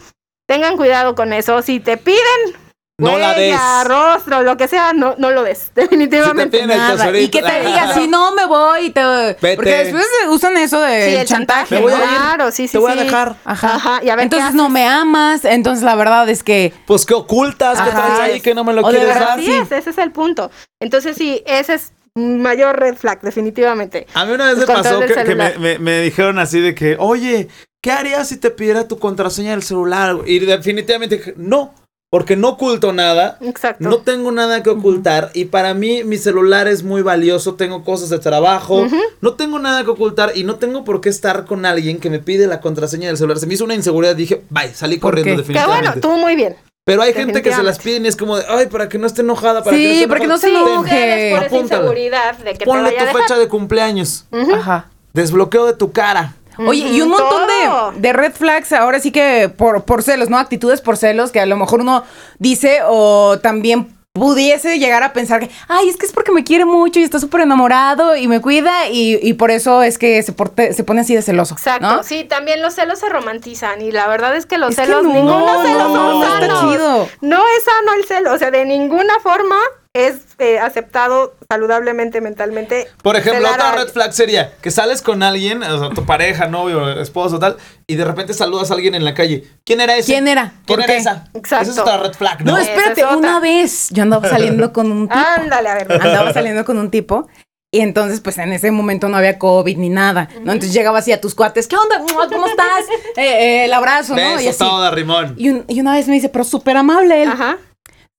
tengan 0.48 0.76
cuidado 0.76 1.14
con 1.14 1.32
eso. 1.32 1.62
Si 1.62 1.78
te 1.78 1.98
piden 1.98 2.65
No 2.98 3.18
la 3.18 3.34
des. 3.34 3.54
rostro, 3.84 4.42
lo 4.42 4.56
que 4.56 4.68
sea, 4.68 4.94
no, 4.94 5.16
no 5.18 5.30
lo 5.30 5.42
des. 5.42 5.70
Definitivamente. 5.74 6.60
el 6.60 6.66
Nada. 6.68 7.18
Y 7.18 7.28
que 7.28 7.42
te 7.42 7.60
diga, 7.60 7.92
si 7.92 8.08
no 8.08 8.34
me 8.34 8.46
voy, 8.46 8.88
te... 8.88 9.02
Vete. 9.04 9.56
porque 9.56 9.70
después 9.84 10.06
usan 10.30 10.56
eso 10.56 10.80
de 10.80 11.10
Sí, 11.10 11.14
el 11.16 11.26
chantaje. 11.26 11.74
Me 11.74 11.82
voy 11.82 11.92
a 11.92 11.96
ir. 11.96 12.02
Claro, 12.08 12.50
sí, 12.50 12.66
sí. 12.66 12.72
Te 12.72 12.78
voy 12.78 12.92
a 12.92 12.94
sí. 12.94 13.00
dejar. 13.00 13.36
Ajá. 13.44 13.74
Ajá, 13.74 14.00
y 14.02 14.08
a 14.08 14.16
ver 14.16 14.24
entonces 14.24 14.54
no 14.54 14.70
me 14.70 14.86
amas, 14.86 15.44
entonces 15.44 15.84
la 15.84 15.94
verdad 15.94 16.26
es 16.30 16.42
que 16.42 16.72
Pues 16.86 17.04
que 17.04 17.12
ocultas, 17.12 17.78
que 17.82 17.90
traes 17.90 18.18
ahí 18.20 18.40
que 18.40 18.54
no 18.54 18.64
me 18.64 18.72
lo 18.72 18.80
O 18.86 18.88
quieres 18.88 19.08
dar. 19.14 19.38
Así 19.38 19.52
es, 19.52 19.70
ese 19.70 19.90
es 19.90 19.98
el 19.98 20.10
punto. 20.12 20.50
Entonces 20.80 21.18
sí, 21.18 21.42
ese 21.44 21.74
es 21.74 21.92
mayor 22.14 22.78
red 22.80 22.96
flag, 22.96 23.20
definitivamente. 23.20 24.06
A 24.14 24.24
mí 24.24 24.32
una 24.32 24.46
vez 24.46 24.54
El 24.54 24.60
me 24.60 24.66
pasó 24.74 25.00
que, 25.00 25.14
que 25.22 25.34
me, 25.34 25.58
me- 25.58 25.78
me 25.78 26.00
dijeron 26.00 26.38
así 26.38 26.60
de 26.60 26.74
que, 26.74 26.96
oye, 26.98 27.48
¿qué 27.82 27.92
harías 27.92 28.26
si 28.28 28.38
te 28.38 28.50
pidiera 28.50 28.88
tu 28.88 28.98
contraseña 28.98 29.50
del 29.50 29.62
celular? 29.62 30.16
Y 30.24 30.38
definitivamente 30.38 31.18
dije, 31.18 31.34
no, 31.36 31.74
porque 32.10 32.36
no 32.36 32.50
oculto 32.50 32.92
nada. 32.92 33.36
Exacto. 33.40 33.88
No 33.88 33.98
tengo 33.98 34.30
nada 34.32 34.62
que 34.62 34.70
ocultar 34.70 35.30
y 35.34 35.46
para 35.46 35.74
mí 35.74 36.04
mi 36.04 36.18
celular 36.18 36.68
es 36.68 36.82
muy 36.82 37.02
valioso, 37.02 37.54
tengo 37.54 37.84
cosas 37.84 38.08
de 38.10 38.18
trabajo, 38.18 38.86
no 39.20 39.34
tengo 39.34 39.58
nada 39.58 39.84
que 39.84 39.90
ocultar 39.90 40.32
y 40.34 40.44
no 40.44 40.56
tengo 40.56 40.84
por 40.84 41.00
qué 41.00 41.08
estar 41.08 41.44
con 41.44 41.66
alguien 41.66 41.98
que 41.98 42.10
me 42.10 42.18
pide 42.18 42.46
la 42.46 42.60
contraseña 42.60 43.08
del 43.08 43.16
celular. 43.16 43.38
Se 43.38 43.46
me 43.46 43.54
hizo 43.54 43.64
una 43.64 43.74
inseguridad, 43.74 44.14
dije, 44.16 44.42
bye, 44.50 44.72
salí 44.74 44.98
¿Por 44.98 45.10
corriendo 45.14 45.30
qué? 45.42 45.48
que 45.48 45.52
definitivamente. 45.54 46.00
bueno, 46.00 46.00
tú 46.00 46.20
muy 46.20 46.36
bien. 46.36 46.56
Pero 46.84 47.02
hay 47.02 47.12
gente 47.14 47.42
que 47.42 47.50
se 47.52 47.64
las 47.64 47.78
Definitivamente. 47.78 47.82
piden 47.82 48.04
y 48.04 48.08
es 48.08 48.16
como 48.16 48.36
de, 48.36 48.44
ay, 48.48 48.66
para 48.66 48.88
que 48.88 48.96
no 48.96 49.08
esté 49.08 49.22
enojada, 49.22 49.64
para 49.64 49.76
Sí, 49.76 49.82
que 49.82 49.88
no 49.88 49.94
esté 49.94 50.08
porque 50.08 50.26
no 50.28 50.38
se 50.38 50.48
enojada". 50.50 50.72
enoje. 50.74 51.32
Por 51.34 51.42
esa 51.44 51.56
inseguridad 51.56 52.38
de 52.38 52.54
que 52.54 52.64
Ponle 52.64 52.90
te 52.90 52.94
vaya 52.94 52.96
a 52.96 53.00
tu 53.00 53.06
dejar. 53.16 53.22
fecha 53.28 53.38
de 53.40 53.48
cumpleaños, 53.48 54.24
Ajá. 54.54 54.88
desbloqueo 55.12 55.66
de 55.66 55.72
tu 55.72 55.90
cara. 55.90 56.36
Oye, 56.58 56.88
y 56.88 57.00
un 57.00 57.10
montón 57.10 57.42
de, 57.46 58.00
de 58.00 58.12
red 58.12 58.32
flags, 58.32 58.72
ahora 58.72 58.98
sí 59.00 59.10
que 59.12 59.48
por, 59.48 59.84
por 59.84 60.02
celos, 60.02 60.30
¿no? 60.30 60.38
Actitudes 60.38 60.80
por 60.80 60.96
celos, 60.96 61.30
que 61.32 61.40
a 61.40 61.46
lo 61.46 61.56
mejor 61.56 61.80
uno 61.80 62.04
dice 62.38 62.80
o 62.86 63.38
también 63.42 63.94
pudiese 64.12 64.78
llegar 64.78 65.02
a 65.02 65.12
pensar 65.12 65.40
que, 65.40 65.50
ay, 65.68 65.90
es 65.90 65.98
que 65.98 66.06
es 66.06 66.12
porque 66.12 66.32
me 66.32 66.42
quiere 66.42 66.64
mucho 66.64 66.98
y 66.98 67.02
está 67.02 67.18
súper 67.20 67.42
enamorado 67.42 68.16
y 68.16 68.28
me 68.28 68.40
cuida 68.40 68.88
y, 68.88 69.18
y 69.20 69.34
por 69.34 69.50
eso 69.50 69.82
es 69.82 69.98
que 69.98 70.22
se, 70.22 70.32
porte- 70.34 70.72
se 70.72 70.84
pone 70.84 71.02
así 71.02 71.14
de 71.14 71.20
celoso. 71.20 71.52
Exacto, 71.54 71.86
¿no? 71.96 72.02
sí, 72.02 72.24
también 72.24 72.62
los 72.62 72.72
celos 72.74 72.98
se 72.98 73.10
romantizan 73.10 73.82
y 73.82 73.92
la 73.92 74.06
verdad 74.08 74.34
es 74.34 74.46
que 74.46 74.56
los 74.56 74.70
Es 74.70 74.76
que 74.76 74.86
celos, 74.86 75.02
no, 75.02 75.12
ningunos 75.12 75.52
no, 75.52 75.62
celos 75.62 75.90
no, 75.92 76.12
no 76.20 76.24
está 76.34 76.46
chido. 76.60 77.08
No 77.20 77.42
es 77.58 77.64
sano 77.64 77.92
el 77.98 78.04
celo, 78.06 78.32
o 78.32 78.38
sea, 78.38 78.50
de 78.50 78.64
ninguna 78.64 79.20
forma 79.22 79.56
es 79.96 80.16
eh, 80.38 80.58
aceptado 80.58 81.34
saludablemente, 81.48 82.20
mentalmente. 82.20 82.86
Por 83.02 83.16
ejemplo, 83.16 83.48
otra 83.50 83.72
red 83.72 83.88
flag 83.88 84.12
sería 84.12 84.52
que 84.60 84.70
sales 84.70 85.00
con 85.02 85.22
alguien, 85.22 85.62
o 85.62 85.78
sea, 85.78 85.90
tu 85.90 86.04
pareja, 86.04 86.46
novio, 86.48 87.00
esposo, 87.00 87.38
tal, 87.38 87.56
y 87.86 87.94
de 87.96 88.04
repente 88.04 88.34
saludas 88.34 88.70
a 88.70 88.74
alguien 88.74 88.94
en 88.94 89.04
la 89.04 89.14
calle. 89.14 89.44
¿Quién 89.64 89.80
era 89.80 89.96
ese? 89.96 90.12
¿Quién 90.12 90.28
era? 90.28 90.50
¿Quién 90.50 90.64
¿Por 90.66 90.78
era 90.80 90.86
qué? 90.86 90.96
esa? 90.98 91.28
Exacto. 91.34 91.62
Esa 91.62 91.72
es 91.72 91.78
otra 91.78 91.96
red 91.98 92.12
flag, 92.12 92.44
¿no? 92.44 92.52
No, 92.52 92.58
espérate, 92.58 93.00
es 93.00 93.06
una 93.16 93.40
vez 93.40 93.88
yo 93.90 94.02
andaba 94.02 94.28
saliendo 94.28 94.72
con 94.72 94.90
un 94.92 95.08
tipo. 95.08 95.18
Ándale, 95.20 95.68
a 95.68 95.74
ver. 95.74 95.92
andaba 95.92 96.32
saliendo 96.32 96.64
con 96.64 96.78
un 96.78 96.90
tipo. 96.90 97.28
Y 97.72 97.80
entonces, 97.80 98.20
pues 98.20 98.38
en 98.38 98.52
ese 98.52 98.70
momento 98.70 99.08
no 99.08 99.16
había 99.16 99.38
COVID 99.38 99.76
ni 99.76 99.88
nada, 99.88 100.28
¿no? 100.42 100.52
Entonces 100.52 100.72
llegaba 100.72 101.00
así 101.00 101.12
a 101.12 101.20
tus 101.20 101.34
cuates, 101.34 101.66
¿qué 101.66 101.76
onda? 101.76 101.98
¿Cómo 101.98 102.46
estás? 102.46 102.84
Eh, 103.16 103.22
eh, 103.22 103.64
el 103.64 103.72
abrazo, 103.72 104.14
¿no? 104.14 104.20
Beso 104.22 104.40
Y 104.42 104.48
así. 104.48 104.58
todo 104.58 104.82
de 104.84 104.90
rimón. 104.92 105.34
Y, 105.36 105.48
un- 105.50 105.64
y 105.68 105.80
una 105.80 105.92
vez 105.94 106.06
me 106.06 106.14
dice, 106.14 106.28
pero 106.28 106.44
súper 106.44 106.76
amable 106.76 107.22
él. 107.22 107.30
Ajá. 107.30 107.56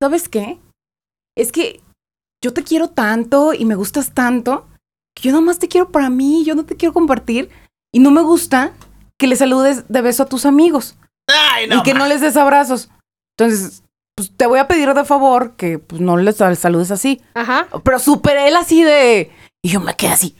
¿Sabes 0.02 0.28
qué? 0.28 0.58
Es 1.38 1.52
que 1.52 1.82
yo 2.44 2.54
te 2.54 2.64
quiero 2.64 2.90
tanto 2.90 3.54
y 3.54 3.66
me 3.66 3.76
gustas 3.76 4.14
tanto 4.14 4.68
que 5.16 5.24
yo 5.30 5.32
nomás 5.32 5.60
te 5.60 5.68
quiero 5.68 5.92
para 5.92 6.10
mí, 6.10 6.44
yo 6.46 6.54
no 6.56 6.66
te 6.66 6.76
quiero 6.76 6.94
compartir. 6.94 7.50
Y 7.94 8.00
no 8.00 8.12
me 8.12 8.22
gusta 8.22 8.74
que 9.20 9.28
le 9.28 9.36
saludes 9.36 9.88
de 9.88 10.02
beso 10.02 10.24
a 10.24 10.28
tus 10.28 10.46
amigos 10.46 10.96
Ay, 11.28 11.68
no. 11.68 11.78
y 11.78 11.84
que 11.84 11.94
no 11.94 12.06
les 12.06 12.22
des 12.22 12.36
abrazos. 12.38 12.90
Entonces, 13.38 13.84
pues 14.16 14.32
te 14.36 14.46
voy 14.46 14.60
a 14.60 14.68
pedir 14.68 14.94
de 14.94 15.06
favor 15.06 15.56
que 15.56 15.80
pues, 15.80 16.02
no 16.02 16.18
les 16.18 16.36
sal- 16.38 16.58
saludes 16.58 16.92
así. 16.92 17.22
Ajá. 17.34 17.68
Pero 17.84 18.00
súper 18.00 18.38
él 18.38 18.56
así 18.56 18.84
de... 18.84 19.32
Y 19.64 19.70
yo 19.70 19.80
me 19.80 19.96
quedé 19.96 20.12
así. 20.12 20.36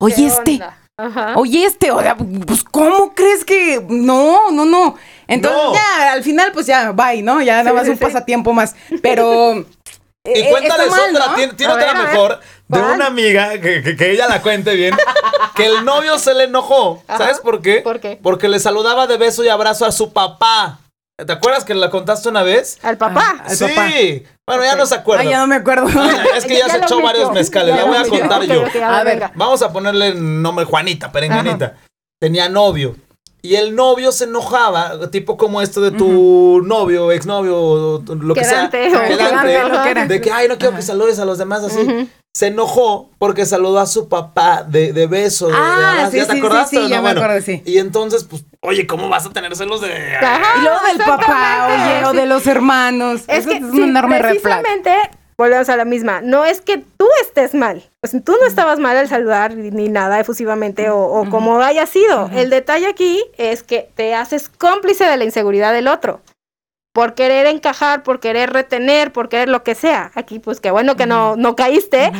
Oye, 0.00 0.14
¿Qué 0.16 0.26
este. 0.26 0.52
onda? 0.54 0.78
Ajá. 0.98 1.34
Oye, 1.36 1.64
este, 1.66 1.90
o 1.90 2.00
sea, 2.00 2.16
pues, 2.16 2.64
¿cómo 2.64 3.14
crees 3.14 3.44
que.? 3.44 3.84
No, 3.88 4.50
no, 4.50 4.64
no. 4.64 4.96
Entonces, 5.28 5.60
No. 5.62 5.74
ya, 5.74 6.12
al 6.12 6.22
final, 6.22 6.50
pues 6.52 6.66
ya, 6.66 6.92
bye, 6.92 7.22
¿no? 7.22 7.42
Ya 7.42 7.62
nada 7.62 7.70
Sí, 7.70 7.74
más 7.76 7.84
sí, 7.84 7.90
un 7.90 7.98
sí. 7.98 8.02
pasatiempo 8.04 8.52
más. 8.54 8.74
Pero. 9.02 9.64
Y 10.34 10.40
eh, 10.40 10.48
cuéntales 10.50 10.86
está 10.86 10.98
mal, 11.00 11.10
otra, 11.16 11.26
¿no? 11.28 11.34
tiene, 11.56 11.72
otra 11.72 11.92
ver. 11.92 12.02
mejor 12.08 12.40
de 12.68 12.80
¿Cuál? 12.80 12.92
una 12.92 13.06
amiga 13.06 13.50
que, 13.60 13.82
que- 13.82 13.96
que 13.96 14.10
ella 14.12 14.26
la 14.28 14.42
cuente 14.42 14.74
bien, 14.74 14.94
que 15.54 15.66
el 15.66 15.84
novio 15.84 16.18
se 16.18 16.34
le 16.34 16.44
enojó. 16.44 17.02
Ajá. 17.06 17.18
¿Sabes 17.18 17.38
por 17.40 17.62
qué? 17.62 17.80
¿Por 17.80 18.00
qué? 18.00 18.18
Porque 18.22 18.48
le 18.48 18.58
saludaba 18.58 19.06
de 19.06 19.16
beso 19.18 19.44
y 19.44 19.48
abrazo 19.48 19.86
a 19.86 19.92
su 19.92 20.12
papá. 20.12 20.80
¿Te 21.24 21.32
acuerdas 21.32 21.64
que 21.64 21.74
la 21.74 21.88
contaste 21.88 22.28
una 22.28 22.42
vez? 22.42 22.78
Al 22.82 22.98
papá. 22.98 23.36
Ah, 23.38 23.44
Al 23.48 23.56
sí. 23.56 23.64
papá. 23.64 23.88
Bueno, 24.46 24.64
ya 24.64 24.76
no 24.76 24.84
se 24.84 24.94
acuerda. 24.96 25.22
Ay, 25.22 25.30
ya 25.30 25.38
no 25.40 25.46
me 25.46 25.56
acuerdo. 25.56 25.86
Ay, 25.98 26.16
es 26.36 26.44
que 26.44 26.58
ya, 26.58 26.68
se 26.68 26.76
echó 26.78 27.00
varios 27.00 27.32
mezcales. 27.32 27.70
Ya 27.74 27.80
La 27.82 27.86
lo 27.86 27.88
voy 27.88 27.96
a 27.96 28.08
contar 28.20 28.42
yo. 28.42 28.60
a 28.60 28.64
ver, 28.68 28.84
A 28.84 28.96
ver. 29.04 29.14
venga. 29.14 29.32
Vamos 29.34 29.62
a 29.62 29.72
ponerle 29.72 30.08
el 30.08 30.42
nombre 30.42 30.64
Juanita, 30.66 31.10
perenganita. 31.10 31.76
Tenía 32.20 32.48
novio. 32.50 32.96
Y 33.46 33.56
el 33.56 33.74
novio 33.74 34.12
se 34.12 34.24
enojaba, 34.24 35.10
tipo 35.10 35.36
como 35.36 35.60
esto 35.62 35.80
de 35.80 35.92
tu 35.92 36.62
novio, 36.64 37.12
exnovio, 37.12 38.02
lo 38.06 38.34
Quedante, 38.34 38.80
que 38.82 38.90
sea. 38.90 39.06
quedante, 39.08 39.68
lo 39.68 39.82
que 39.82 39.90
era. 39.90 40.06
De 40.06 40.20
que, 40.20 40.30
ay, 40.30 40.48
no 40.48 40.58
quiero 40.58 40.74
que 40.76 40.82
saludes 40.82 41.18
a 41.18 41.24
los 41.24 41.38
demás 41.38 41.62
así. 41.64 42.08
Se 42.34 42.48
enojó 42.48 43.08
porque 43.18 43.46
saludó 43.46 43.78
a 43.78 43.86
su 43.86 44.08
papá 44.10 44.62
de, 44.62 44.92
de 44.92 45.06
beso. 45.06 45.46
de- 45.46 45.52
de 45.54 45.58
Ah, 45.58 45.90
abrazo. 45.92 46.10
sí, 46.10 46.16
¿Ya 46.18 46.26
te 46.26 46.32
sí, 46.32 46.38
sí, 46.38 46.44
acordaste 46.44 46.76
sí, 46.76 46.82
o 46.84 46.88
ya 46.88 46.96
no? 46.96 47.02
me 47.02 47.08
Bueno, 47.14 47.20
acuerdo, 47.22 47.42
sí. 47.46 47.62
Y 47.64 47.78
entonces, 47.78 48.24
pues, 48.24 48.44
oye, 48.60 48.86
¿cómo 48.86 49.08
vas 49.08 49.24
a 49.24 49.30
tener 49.30 49.56
celos 49.56 49.80
de...? 49.80 50.16
Ajá, 50.16 50.58
Y 50.58 50.62
luego 50.62 50.78
del 50.86 50.98
papá, 50.98 51.68
oye, 51.70 52.04
o 52.04 52.12
de 52.12 52.26
los 52.26 52.46
hermanos. 52.46 53.22
Es 53.26 53.38
Eso 53.38 53.48
que 53.48 53.56
es 53.56 53.62
sí, 53.62 53.80
un 53.80 53.88
enorme 53.88 54.18
flag. 54.40 54.62
Volvemos 55.38 55.68
a 55.68 55.76
la 55.76 55.84
misma. 55.84 56.20
No 56.20 56.44
es 56.44 56.60
que 56.60 56.78
tú 56.78 57.08
estés 57.22 57.54
mal. 57.54 57.82
O 58.02 58.06
sea, 58.06 58.20
tú 58.20 58.36
no 58.40 58.46
estabas 58.46 58.78
mal 58.78 58.96
al 58.96 59.08
saludar 59.08 59.54
ni 59.54 59.88
nada 59.88 60.20
efusivamente 60.20 60.90
o, 60.90 60.98
o 60.98 61.28
como 61.30 61.60
haya 61.60 61.86
sido. 61.86 62.30
El 62.34 62.50
detalle 62.50 62.86
aquí 62.86 63.22
es 63.36 63.62
que 63.62 63.88
te 63.94 64.14
haces 64.14 64.48
cómplice 64.48 65.04
de 65.04 65.16
la 65.16 65.24
inseguridad 65.24 65.72
del 65.72 65.88
otro. 65.88 66.20
Por 66.92 67.14
querer 67.14 67.46
encajar, 67.46 68.02
por 68.02 68.20
querer 68.20 68.52
retener, 68.52 69.12
por 69.12 69.28
querer 69.28 69.50
lo 69.50 69.62
que 69.62 69.74
sea. 69.74 70.12
Aquí, 70.14 70.38
pues 70.38 70.60
qué 70.60 70.70
bueno 70.70 70.96
que 70.96 71.06
no, 71.06 71.36
no 71.36 71.54
caíste. 71.54 72.10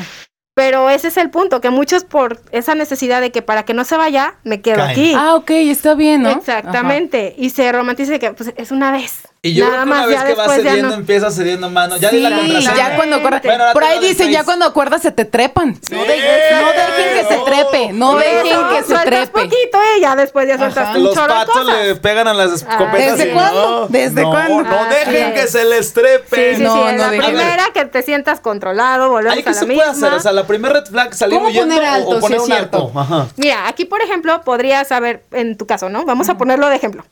Pero 0.54 0.88
ese 0.88 1.08
es 1.08 1.18
el 1.18 1.28
punto, 1.28 1.60
que 1.60 1.68
muchos 1.68 2.04
por 2.04 2.40
esa 2.50 2.74
necesidad 2.74 3.20
de 3.20 3.30
que 3.30 3.42
para 3.42 3.64
que 3.64 3.74
no 3.74 3.84
se 3.84 3.98
vaya, 3.98 4.36
me 4.42 4.62
quedo 4.62 4.76
Caen. 4.76 4.90
aquí. 4.90 5.12
Ah, 5.14 5.34
ok, 5.34 5.50
está 5.50 5.94
bien, 5.94 6.22
¿no? 6.22 6.30
Exactamente. 6.30 7.34
Y 7.36 7.50
se 7.50 7.70
romantiza 7.72 8.12
de 8.12 8.18
que 8.18 8.32
pues, 8.32 8.54
es 8.56 8.70
una 8.70 8.90
vez. 8.90 9.28
Y 9.46 9.54
yo 9.54 9.64
Nada 9.64 9.82
creo 9.82 9.84
que 9.84 9.90
una 9.90 9.96
más, 10.00 10.06
vez 10.08 10.16
ya 10.16 10.22
que 10.22 10.28
después 10.34 10.48
ya 10.48 10.54
cediendo, 10.70 10.88
no. 10.88 10.94
empiezas 10.94 11.34
cediendo 11.34 11.70
mano. 11.70 11.96
Ya 11.96 12.10
sí, 12.10 12.16
di 12.16 12.22
la 12.22 12.36
contraseña. 12.36 12.74
ya 12.76 12.96
cuando 12.96 13.16
acuerdas. 13.16 13.42
Bueno, 13.42 13.62
ahora 13.62 13.72
por 13.72 13.84
ahí 13.84 13.98
doy 13.98 14.08
dicen, 14.08 14.30
ya 14.30 14.44
cuando 14.44 14.64
acuerdas 14.66 15.02
se 15.02 15.12
te 15.12 15.24
trepan. 15.24 15.74
Sí. 15.76 15.94
No, 15.94 16.02
dejen, 16.04 16.60
no 16.60 16.66
dejen 16.72 17.14
que 17.14 17.24
se 17.28 17.36
No. 17.36 17.44
trepe, 17.44 17.92
no 17.92 18.14
dejen 18.16 18.46
Eso, 18.46 18.68
que 18.68 18.76
se 18.78 18.84
sueltas 18.86 19.04
trepe. 19.04 19.26
poquito, 19.32 19.78
eh, 19.96 20.00
ya 20.00 20.16
después 20.16 20.48
ya 20.48 20.58
sueltas 20.58 20.88
Ajá. 20.88 20.98
un 20.98 21.04
Los 21.04 21.14
chorro 21.14 21.26
de 21.28 21.34
patos 21.34 21.54
cosas. 21.58 21.76
le 21.86 21.94
pegan 21.96 22.28
a 22.28 22.34
las 22.34 22.52
escopetas. 22.52 23.16
¿Desde 23.18 23.28
y 23.30 23.32
cuándo? 23.32 23.70
No, 23.80 23.88
¿Desde 23.88 24.22
no, 24.22 24.30
cuándo? 24.30 24.62
No 24.64 24.84
dejen 24.90 25.32
que 25.34 25.46
se 25.48 25.64
les 25.64 25.92
trepen. 25.92 26.50
Sí, 26.50 26.56
sí, 26.56 26.62
No, 26.62 26.74
sí, 26.74 26.80
no 26.96 27.02
la 27.02 27.08
primera 27.10 27.64
que 27.72 27.84
te 27.84 28.02
sientas 28.02 28.40
controlado, 28.40 29.10
volvemos 29.10 29.34
Ahí 29.34 29.40
a 29.40 29.44
que 29.44 29.50
la 29.50 29.54
se 29.58 29.66
misma. 29.66 29.82
puede 29.84 29.96
hacer, 29.96 30.12
o 30.12 30.20
sea, 30.20 30.32
la 30.32 30.46
primera 30.46 30.74
red 30.74 30.86
flag 30.86 31.14
salir 31.14 31.36
¿Cómo 31.36 31.48
huyendo 31.48 31.74
poner 31.74 31.88
o- 31.90 31.92
alto, 31.92 32.08
o 32.10 32.14
si 32.14 32.20
poner 32.20 32.36
es 32.36 32.42
un 32.42 32.46
cierto? 32.48 32.86
alto. 32.86 32.98
Ajá. 33.00 33.26
Mira, 33.36 33.68
aquí 33.68 33.84
por 33.84 34.00
ejemplo 34.02 34.40
podrías 34.42 34.88
saber 34.88 35.24
en 35.32 35.56
tu 35.56 35.66
caso, 35.66 35.88
¿no? 35.88 36.04
Vamos 36.04 36.28
a 36.28 36.36
ponerlo 36.36 36.68
de 36.68 36.76
ejemplo. 36.76 37.04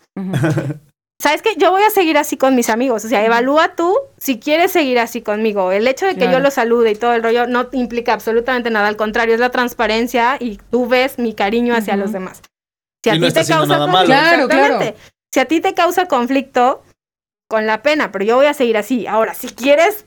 ¿Sabes 1.21 1.43
qué? 1.43 1.55
Yo 1.57 1.71
voy 1.71 1.83
a 1.83 1.91
seguir 1.91 2.19
así 2.19 2.37
con 2.37 2.55
mis 2.55 2.69
amigos. 2.69 3.05
O 3.05 3.09
sea, 3.09 3.25
evalúa 3.25 3.77
tú 3.77 3.97
si 4.19 4.39
quieres 4.39 4.73
seguir 4.73 4.99
así 4.99 5.23
conmigo. 5.23 5.73
El 5.73 5.87
hecho 5.87 6.07
de 6.07 6.17
que 6.17 6.31
yo 6.31 6.41
lo 6.41 6.51
salude 6.51 6.91
y 6.91 6.97
todo 6.97 7.15
el 7.15 7.23
rollo 7.23 7.47
no 7.47 7.69
implica 7.73 8.13
absolutamente 8.13 8.71
nada. 8.71 8.89
Al 8.89 8.97
contrario, 8.97 9.35
es 9.35 9.41
la 9.41 9.51
transparencia 9.51 10.37
y 10.41 10.59
tú 10.71 10.87
ves 10.87 11.19
mi 11.19 11.33
cariño 11.35 11.75
hacia 11.75 11.97
los 11.97 12.13
demás. 12.13 12.43
Si 13.05 13.11
Y 13.11 13.19
no 13.19 13.67
nada 13.67 13.87
malo. 13.87 14.07
Claro, 14.07 14.49
claro. 14.49 14.75
exactamente. 14.75 14.95
Si 15.33 15.41
a 15.41 15.45
ti 15.47 15.61
te 15.61 15.75
causa 15.75 16.07
conflicto, 16.07 16.83
con 17.55 17.67
la 17.67 17.83
pena, 17.83 18.11
pero 18.11 18.25
yo 18.25 18.35
voy 18.35 18.47
a 18.47 18.55
seguir 18.55 18.77
así. 18.77 19.07
Ahora, 19.07 19.33
si 19.35 19.49
quieres, 19.49 20.07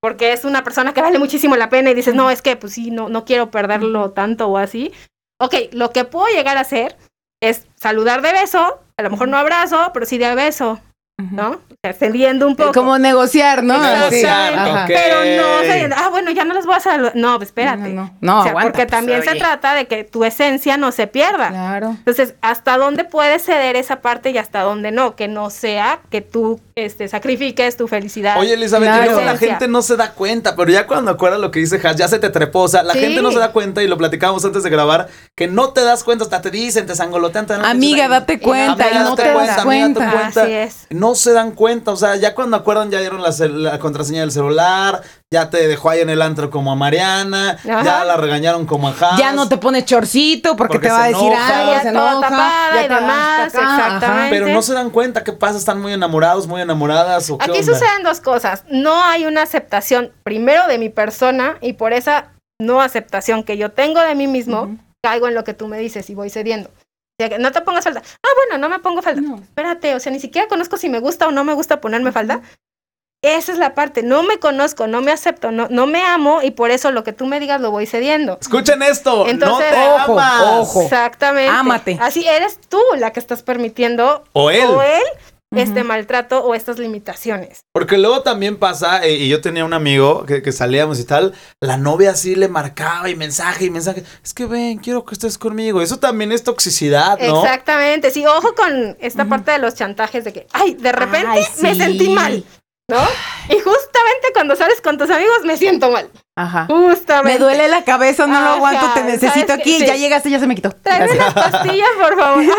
porque 0.00 0.34
es 0.34 0.44
una 0.44 0.62
persona 0.62 0.92
que 0.92 1.00
vale 1.00 1.18
muchísimo 1.18 1.56
la 1.56 1.70
pena 1.70 1.90
y 1.90 1.94
dices, 1.94 2.14
no, 2.14 2.30
es 2.30 2.42
que 2.42 2.56
pues 2.56 2.74
sí, 2.74 2.90
no, 2.90 3.08
no 3.08 3.24
quiero 3.24 3.50
perderlo 3.50 4.10
tanto 4.10 4.48
o 4.48 4.58
así. 4.58 4.92
Ok, 5.40 5.54
lo 5.72 5.90
que 5.90 6.04
puedo 6.04 6.26
llegar 6.26 6.58
a 6.58 6.60
hacer 6.60 6.98
es 7.40 7.66
saludar 7.76 8.20
de 8.20 8.32
beso, 8.32 8.80
a 8.96 9.02
lo 9.02 9.10
mejor 9.10 9.28
no 9.28 9.36
abrazo, 9.36 9.90
pero 9.92 10.06
sí 10.06 10.18
de 10.18 10.34
beso. 10.34 10.80
¿No? 11.30 11.50
O 11.50 11.74
sea, 11.82 11.92
cediendo 11.92 12.46
un 12.46 12.56
poco. 12.56 12.72
Como 12.72 12.98
negociar, 12.98 13.62
¿no? 13.62 13.78
Negociar, 13.78 14.54
Ajá. 14.54 14.84
ok. 14.84 14.88
Pero 14.88 15.42
no 15.42 15.60
cediendo, 15.62 15.96
ah, 15.98 16.08
bueno, 16.10 16.30
ya 16.30 16.44
no 16.44 16.54
les 16.54 16.66
voy 16.66 16.74
a. 16.74 17.12
No, 17.14 17.36
pues 17.36 17.48
espérate. 17.50 17.88
No, 17.88 17.88
no, 17.88 18.02
no. 18.02 18.14
No, 18.20 18.40
o 18.40 18.42
sea, 18.42 18.50
aguanta, 18.50 18.70
porque 18.72 18.86
pues, 18.86 18.90
también 18.90 19.22
se 19.22 19.34
trata 19.36 19.74
de 19.74 19.86
que 19.86 20.04
tu 20.04 20.24
esencia 20.24 20.76
no 20.76 20.92
se 20.92 21.06
pierda. 21.06 21.48
Claro. 21.48 21.90
Entonces, 21.90 22.34
¿hasta 22.42 22.76
dónde 22.78 23.04
puedes 23.04 23.44
ceder 23.44 23.76
esa 23.76 24.00
parte 24.00 24.30
y 24.30 24.38
hasta 24.38 24.62
dónde 24.62 24.90
no? 24.92 25.16
Que 25.16 25.28
no 25.28 25.50
sea 25.50 26.00
que 26.10 26.20
tú 26.20 26.60
este, 26.74 27.08
sacrifiques 27.08 27.76
tu 27.76 27.88
felicidad. 27.88 28.38
Oye, 28.38 28.54
Elizabeth, 28.54 28.88
Claro. 28.88 29.20
la 29.24 29.36
gente 29.36 29.68
no 29.68 29.82
se 29.82 29.96
da 29.96 30.12
cuenta, 30.12 30.56
pero 30.56 30.70
ya 30.70 30.86
cuando 30.86 31.10
acuerdas 31.10 31.40
lo 31.40 31.50
que 31.50 31.60
dice 31.60 31.80
Has, 31.86 31.96
ya 31.96 32.08
se 32.08 32.18
te 32.18 32.30
trepó. 32.30 32.60
O 32.60 32.68
sea, 32.68 32.82
la 32.82 32.92
Sí. 32.94 33.00
gente 33.00 33.22
no 33.22 33.30
se 33.32 33.38
da 33.38 33.52
cuenta 33.52 33.82
y 33.82 33.88
lo 33.88 33.96
platicábamos 33.98 34.44
antes 34.44 34.62
de 34.62 34.70
grabar, 34.70 35.08
que 35.36 35.48
no 35.48 35.72
te 35.72 35.82
das 35.82 36.04
cuenta, 36.04 36.24
hasta 36.24 36.40
te 36.42 36.50
dicen, 36.50 36.86
te 36.86 36.94
sangolotean. 36.94 37.46
te 37.46 37.54
Amiga, 37.54 38.08
date 38.08 38.38
cuenta 38.40 38.84
y 38.86 38.90
Amiga, 38.90 39.02
no 39.04 39.10
date 39.10 39.22
te 39.24 39.32
cuenta, 39.34 39.52
das 39.56 39.64
amiga, 39.64 39.88
date 39.88 39.94
cuenta. 39.94 40.12
cuenta. 40.12 40.42
Así 40.42 40.52
es. 40.52 40.86
No 40.90 41.11
se 41.14 41.32
dan 41.32 41.52
cuenta, 41.52 41.90
o 41.92 41.96
sea, 41.96 42.16
ya 42.16 42.34
cuando 42.34 42.56
acuerdan 42.56 42.90
ya 42.90 43.00
dieron 43.00 43.22
la, 43.22 43.28
cel- 43.30 43.54
la 43.62 43.78
contraseña 43.78 44.20
del 44.22 44.30
celular, 44.32 45.02
ya 45.32 45.48
te 45.50 45.66
dejó 45.68 45.90
ahí 45.90 46.00
en 46.00 46.10
el 46.10 46.20
antro 46.22 46.50
como 46.50 46.72
a 46.72 46.74
Mariana, 46.74 47.58
Ajá. 47.68 47.82
ya 47.82 48.04
la 48.04 48.16
regañaron 48.16 48.66
como 48.66 48.88
a 48.88 48.90
Has. 48.92 49.18
Ya 49.18 49.32
no 49.32 49.48
te 49.48 49.56
pone 49.58 49.84
chorcito 49.84 50.56
porque, 50.56 50.74
Porque 50.74 50.88
te 50.88 50.92
va 50.92 51.00
a 51.04 51.06
se 51.06 51.08
decir 51.14 51.32
algo, 51.32 51.72
Ya 51.72 51.82
se 51.82 51.92
toda 51.92 52.10
enoja. 52.10 52.28
tapada 52.28 52.74
ya 52.74 52.84
y 52.84 52.88
te 52.88 52.94
demás, 52.94 53.54
ajá. 53.54 54.26
Pero 54.30 54.48
no 54.48 54.62
se 54.62 54.74
dan 54.74 54.90
cuenta 54.90 55.24
qué 55.24 55.32
pasa, 55.32 55.58
están 55.58 55.80
muy 55.80 55.92
enamorados, 55.92 56.46
muy 56.46 56.60
enamoradas 56.60 57.30
o 57.30 57.38
qué 57.38 57.44
Aquí 57.44 57.60
onda? 57.60 57.72
suceden 57.72 58.02
dos 58.02 58.20
cosas. 58.20 58.64
No 58.68 59.02
hay 59.04 59.24
una 59.24 59.42
aceptación, 59.42 60.12
primero, 60.24 60.66
de 60.66 60.78
mi 60.78 60.88
persona 60.88 61.56
y 61.60 61.74
por 61.74 61.92
esa 61.92 62.32
no 62.60 62.80
aceptación 62.80 63.42
que 63.42 63.56
yo 63.56 63.70
tengo 63.72 64.00
de 64.00 64.14
mí 64.14 64.26
mismo, 64.26 64.76
caigo 65.02 65.26
en 65.28 65.34
lo 65.34 65.42
que 65.44 65.54
tú 65.54 65.66
me 65.66 65.78
dices 65.78 66.08
y 66.10 66.14
voy 66.14 66.30
cediendo. 66.30 66.70
No 67.38 67.52
te 67.52 67.60
pongas 67.62 67.84
falda. 67.84 68.02
Ah, 68.22 68.28
bueno, 68.36 68.58
no 68.58 68.68
me 68.68 68.80
pongo 68.80 69.02
falda. 69.02 69.20
No. 69.20 69.36
Espérate, 69.36 69.94
o 69.94 70.00
sea, 70.00 70.12
ni 70.12 70.20
siquiera 70.20 70.48
conozco 70.48 70.76
si 70.76 70.88
me 70.88 70.98
gusta 71.00 71.26
o 71.28 71.30
no 71.32 71.44
me 71.44 71.54
gusta 71.54 71.80
ponerme 71.80 72.12
falda. 72.12 72.40
Esa 73.24 73.52
es 73.52 73.58
la 73.58 73.74
parte. 73.74 74.02
No 74.02 74.24
me 74.24 74.38
conozco, 74.38 74.88
no 74.88 75.00
me 75.00 75.12
acepto, 75.12 75.52
no, 75.52 75.68
no 75.70 75.86
me 75.86 76.02
amo 76.04 76.42
y 76.42 76.50
por 76.50 76.72
eso 76.72 76.90
lo 76.90 77.04
que 77.04 77.12
tú 77.12 77.24
me 77.26 77.38
digas 77.38 77.60
lo 77.60 77.70
voy 77.70 77.86
cediendo. 77.86 78.36
Escuchen 78.40 78.82
esto, 78.82 79.28
Entonces- 79.28 79.70
no 79.70 79.76
te 79.76 79.88
Ojo, 80.02 80.12
amas. 80.18 80.42
ojo. 80.58 80.82
Exactamente. 80.82 81.48
Ámate. 81.56 81.98
Así 82.00 82.26
eres 82.26 82.58
tú 82.68 82.80
la 82.98 83.12
que 83.12 83.20
estás 83.20 83.44
permitiendo 83.44 84.24
O 84.32 84.50
él. 84.50 84.66
o 84.66 84.82
él 84.82 85.02
este 85.56 85.84
maltrato 85.84 86.44
o 86.44 86.54
estas 86.54 86.78
limitaciones. 86.78 87.64
Porque 87.72 87.98
luego 87.98 88.22
también 88.22 88.56
pasa, 88.56 89.04
eh, 89.04 89.16
y 89.16 89.28
yo 89.28 89.40
tenía 89.40 89.64
un 89.64 89.74
amigo 89.74 90.24
que, 90.24 90.42
que 90.42 90.52
salíamos 90.52 90.98
y 91.00 91.04
tal, 91.04 91.34
la 91.60 91.76
novia 91.76 92.10
así 92.10 92.34
le 92.34 92.48
marcaba 92.48 93.08
y 93.10 93.16
mensaje 93.16 93.66
y 93.66 93.70
mensaje, 93.70 94.04
es 94.24 94.34
que 94.34 94.46
ven, 94.46 94.78
quiero 94.78 95.04
que 95.04 95.14
estés 95.14 95.38
conmigo. 95.38 95.82
Eso 95.82 95.98
también 95.98 96.32
es 96.32 96.44
toxicidad, 96.44 97.18
¿no? 97.18 97.42
Exactamente, 97.42 98.10
sí, 98.10 98.24
ojo 98.26 98.54
con 98.54 98.96
esta 99.00 99.24
parte 99.26 99.52
de 99.52 99.58
los 99.58 99.74
chantajes 99.74 100.24
de 100.24 100.32
que, 100.32 100.46
ay, 100.52 100.74
de 100.74 100.92
repente 100.92 101.28
Ay, 101.28 101.44
me 101.60 101.74
sentí 101.74 102.08
mal, 102.08 102.44
¿no? 102.88 103.00
Y 103.48 103.58
justamente 103.58 104.28
cuando 104.32 104.56
sales 104.56 104.80
con 104.80 104.98
tus 104.98 105.10
amigos 105.10 105.38
me 105.44 105.56
siento 105.56 105.90
mal. 105.90 106.10
Ajá. 106.34 106.64
Justamente. 106.66 107.30
Me 107.34 107.38
duele 107.38 107.68
la 107.68 107.84
cabeza, 107.84 108.26
no 108.26 108.40
lo 108.40 108.48
aguanto, 108.52 108.86
te 108.94 109.00
¿sabes 109.00 109.20
necesito 109.20 109.52
aquí. 109.52 109.80
Sí. 109.80 109.84
Ya 109.86 109.96
llegaste, 109.96 110.30
ya 110.30 110.40
se 110.40 110.46
me 110.46 110.54
quitó. 110.54 110.70
Tráeme 110.70 111.14
las 111.14 111.34
pastillas, 111.34 111.90
por 112.00 112.18
favor. 112.18 112.38
Ay, 112.40 112.46
ya, 112.46 112.54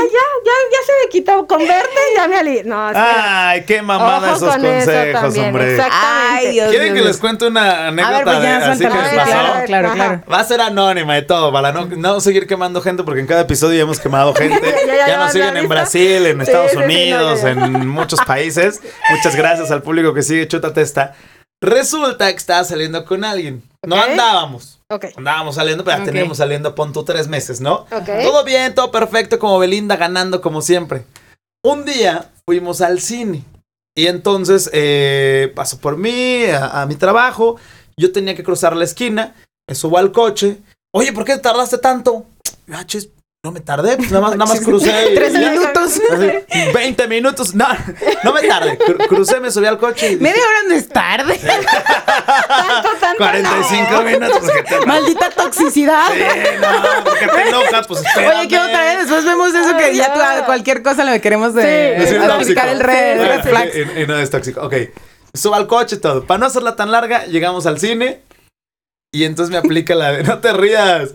ya, 0.46 0.52
ya 0.72 0.78
se 0.86 0.92
me 1.04 1.10
quitó. 1.10 1.48
Con 1.48 1.58
verte 1.58 2.00
ya 2.16 2.28
me 2.28 2.38
alí. 2.38 2.62
No, 2.66 2.86
espera. 2.90 3.50
Ay, 3.50 3.64
qué 3.66 3.82
mamada 3.82 4.28
Ojo 4.34 4.36
esos 4.46 4.50
con 4.56 4.64
eso 4.66 4.86
consejos, 4.92 5.22
también, 5.22 5.46
hombre. 5.48 5.72
exactamente. 5.74 6.08
Ay, 6.30 6.52
Dios 6.52 6.70
¿Quieren 6.70 6.94
que 6.94 7.02
les 7.02 7.18
cuente 7.18 7.48
una 7.48 7.72
A 7.72 7.88
anécdota 7.88 8.18
ver, 8.18 8.24
pues 8.26 8.42
de 8.42 8.48
así 8.48 8.84
que 8.86 8.92
sí, 9.10 9.16
pasó? 9.16 9.66
claro. 9.66 9.92
Claro. 9.94 10.22
Va 10.32 10.40
a 10.40 10.44
ser 10.44 10.62
anónima 10.62 11.18
y 11.18 11.26
todo, 11.26 11.52
para 11.52 11.72
no, 11.72 11.86
no 11.88 12.22
seguir 12.22 12.46
quemando 12.46 12.80
gente, 12.80 13.04
porque 13.04 13.22
en 13.22 13.28
cada 13.28 13.42
episodio 13.42 13.76
ya 13.78 13.82
hemos 13.84 14.00
quemado 14.00 14.36
gente. 14.36 14.62
Ya, 14.62 14.86
ya, 14.86 14.96
ya 14.98 15.08
ya, 15.08 15.18
nos 15.18 15.32
siguen 15.32 15.58
en. 15.58 15.68
Brasil, 15.68 16.26
en 16.28 16.38
Sí, 16.38 16.44
Estados 16.44 16.70
sí, 16.70 16.78
sí, 16.78 16.80
no, 16.80 16.86
Unidos, 16.86 17.42
ya. 17.42 17.50
en 17.50 17.88
muchos 17.88 18.20
países. 18.22 18.82
Muchas 19.10 19.36
gracias 19.36 19.72
al 19.72 19.82
público 19.82 20.14
que 20.14 20.22
sigue 20.22 20.48
Chuta 20.48 20.72
Testa. 20.74 21.16
Resulta 21.64 22.30
que 22.30 22.36
estaba 22.38 22.64
saliendo 22.66 23.06
con 23.06 23.24
alguien. 23.24 23.64
No 23.86 23.96
Ok. 23.96 24.02
andábamos. 24.10 24.80
Ok, 24.92 25.06
Andábamos 25.16 25.56
saliendo, 25.56 25.84
pero 25.86 25.96
ya 25.98 26.04
Ok. 26.04 26.10
teníamos 26.10 26.38
saliendo, 26.38 26.76
pon 26.76 26.92
tú 26.92 27.04
tres 27.06 27.30
meses, 27.30 27.62
¿no? 27.62 27.86
Todo 28.06 28.44
bien, 28.44 28.76
todo 28.76 28.92
perfecto, 28.92 29.40
como 29.40 29.58
Belinda 29.58 29.96
ganando 29.96 30.42
como 30.42 30.62
siempre. 30.62 31.06
Un 31.64 31.86
día 31.86 32.30
fuimos 32.46 32.82
al 32.82 33.00
cine 33.00 33.44
y 33.96 34.08
entonces 34.08 34.70
eh, 34.74 35.54
pasó 35.56 35.80
por 35.80 35.98
mí, 35.98 36.44
a, 36.48 36.82
a 36.82 36.86
mi 36.86 36.96
trabajo. 36.96 37.56
Yo 37.98 38.12
tenía 38.12 38.36
que 38.36 38.44
cruzar 38.44 38.76
la 38.76 38.84
esquina, 38.84 39.34
me 39.68 39.74
subo 39.74 39.98
al 39.98 40.12
coche. 40.12 40.58
Oye, 40.94 41.14
¿por 41.14 41.24
qué 41.24 41.38
tardaste 41.38 41.78
tanto? 41.78 42.26
Ah, 42.72 42.86
chis, 42.86 43.10
no 43.46 43.52
me 43.52 43.60
tardé, 43.60 43.98
pues 43.98 44.10
nada 44.10 44.22
más, 44.22 44.38
nada 44.38 44.46
más 44.54 44.62
crucé. 44.62 45.12
Tres 45.16 45.34
minutos. 45.34 46.00
20 46.74 47.08
minutos, 47.10 47.54
no, 47.54 47.68
no 48.24 48.32
me 48.32 48.42
tardé. 48.44 48.80
Cru- 48.80 49.06
Crucé, 49.08 49.42
me 49.42 49.52
subí 49.52 49.66
al 49.66 49.78
coche 49.78 50.06
y 50.06 50.10
dije, 50.12 50.22
Media 50.24 50.42
hora 50.42 50.60
no 50.70 50.74
es 50.76 50.88
tarde. 50.88 51.36
Tanto, 51.44 52.90
tanto, 53.02 53.18
45 53.18 53.92
no. 53.92 54.02
minutos. 54.04 54.40
¿por 54.40 54.54
qué 54.54 54.64
te- 54.64 54.86
Maldita 54.86 55.30
toxicidad. 55.32 56.08
Sí, 56.14 56.20
no, 56.62 57.04
porque 57.04 57.28
te 57.28 57.50
enojas, 57.50 57.86
pues 57.88 58.00
espérame. 58.06 58.40
Oye, 58.40 58.48
¿qué 58.48 58.60
otra 58.60 58.82
vez? 58.82 58.98
Después 59.00 59.26
vemos 59.26 59.54
eso 59.54 59.78
que 59.78 59.94
ya 59.96 60.14
tú 60.14 60.20
ya. 60.20 60.38
a 60.38 60.46
cualquier 60.46 60.82
cosa 60.82 61.04
le 61.04 61.20
queremos 61.20 61.54
de, 61.54 61.98
Sí, 62.08 62.14
de 62.14 62.26
aplicar 62.26 62.70
el 62.70 62.80
red, 62.80 63.18
Bueno, 63.18 63.34
red 63.34 63.42
flags. 63.44 63.76
Y, 63.76 64.02
y 64.04 64.08
no 64.08 64.18
es 64.20 64.30
tóxico. 64.30 64.62
Ok. 64.62 64.74
Subo 65.34 65.56
al 65.56 65.68
coche 65.68 65.98
y 65.98 66.00
todo. 66.00 66.26
Para 66.26 66.38
no 66.38 66.46
hacerla 66.46 66.78
tan 66.78 66.92
larga, 66.92 67.26
llegamos 67.26 67.66
al 67.66 67.78
cine. 67.78 68.22
Y 69.12 69.26
entonces 69.26 69.52
me 69.52 69.58
aplica 69.58 69.96
la 69.96 70.12
de 70.14 70.24
no 70.24 70.40
te 70.40 70.54
rías. 70.54 71.10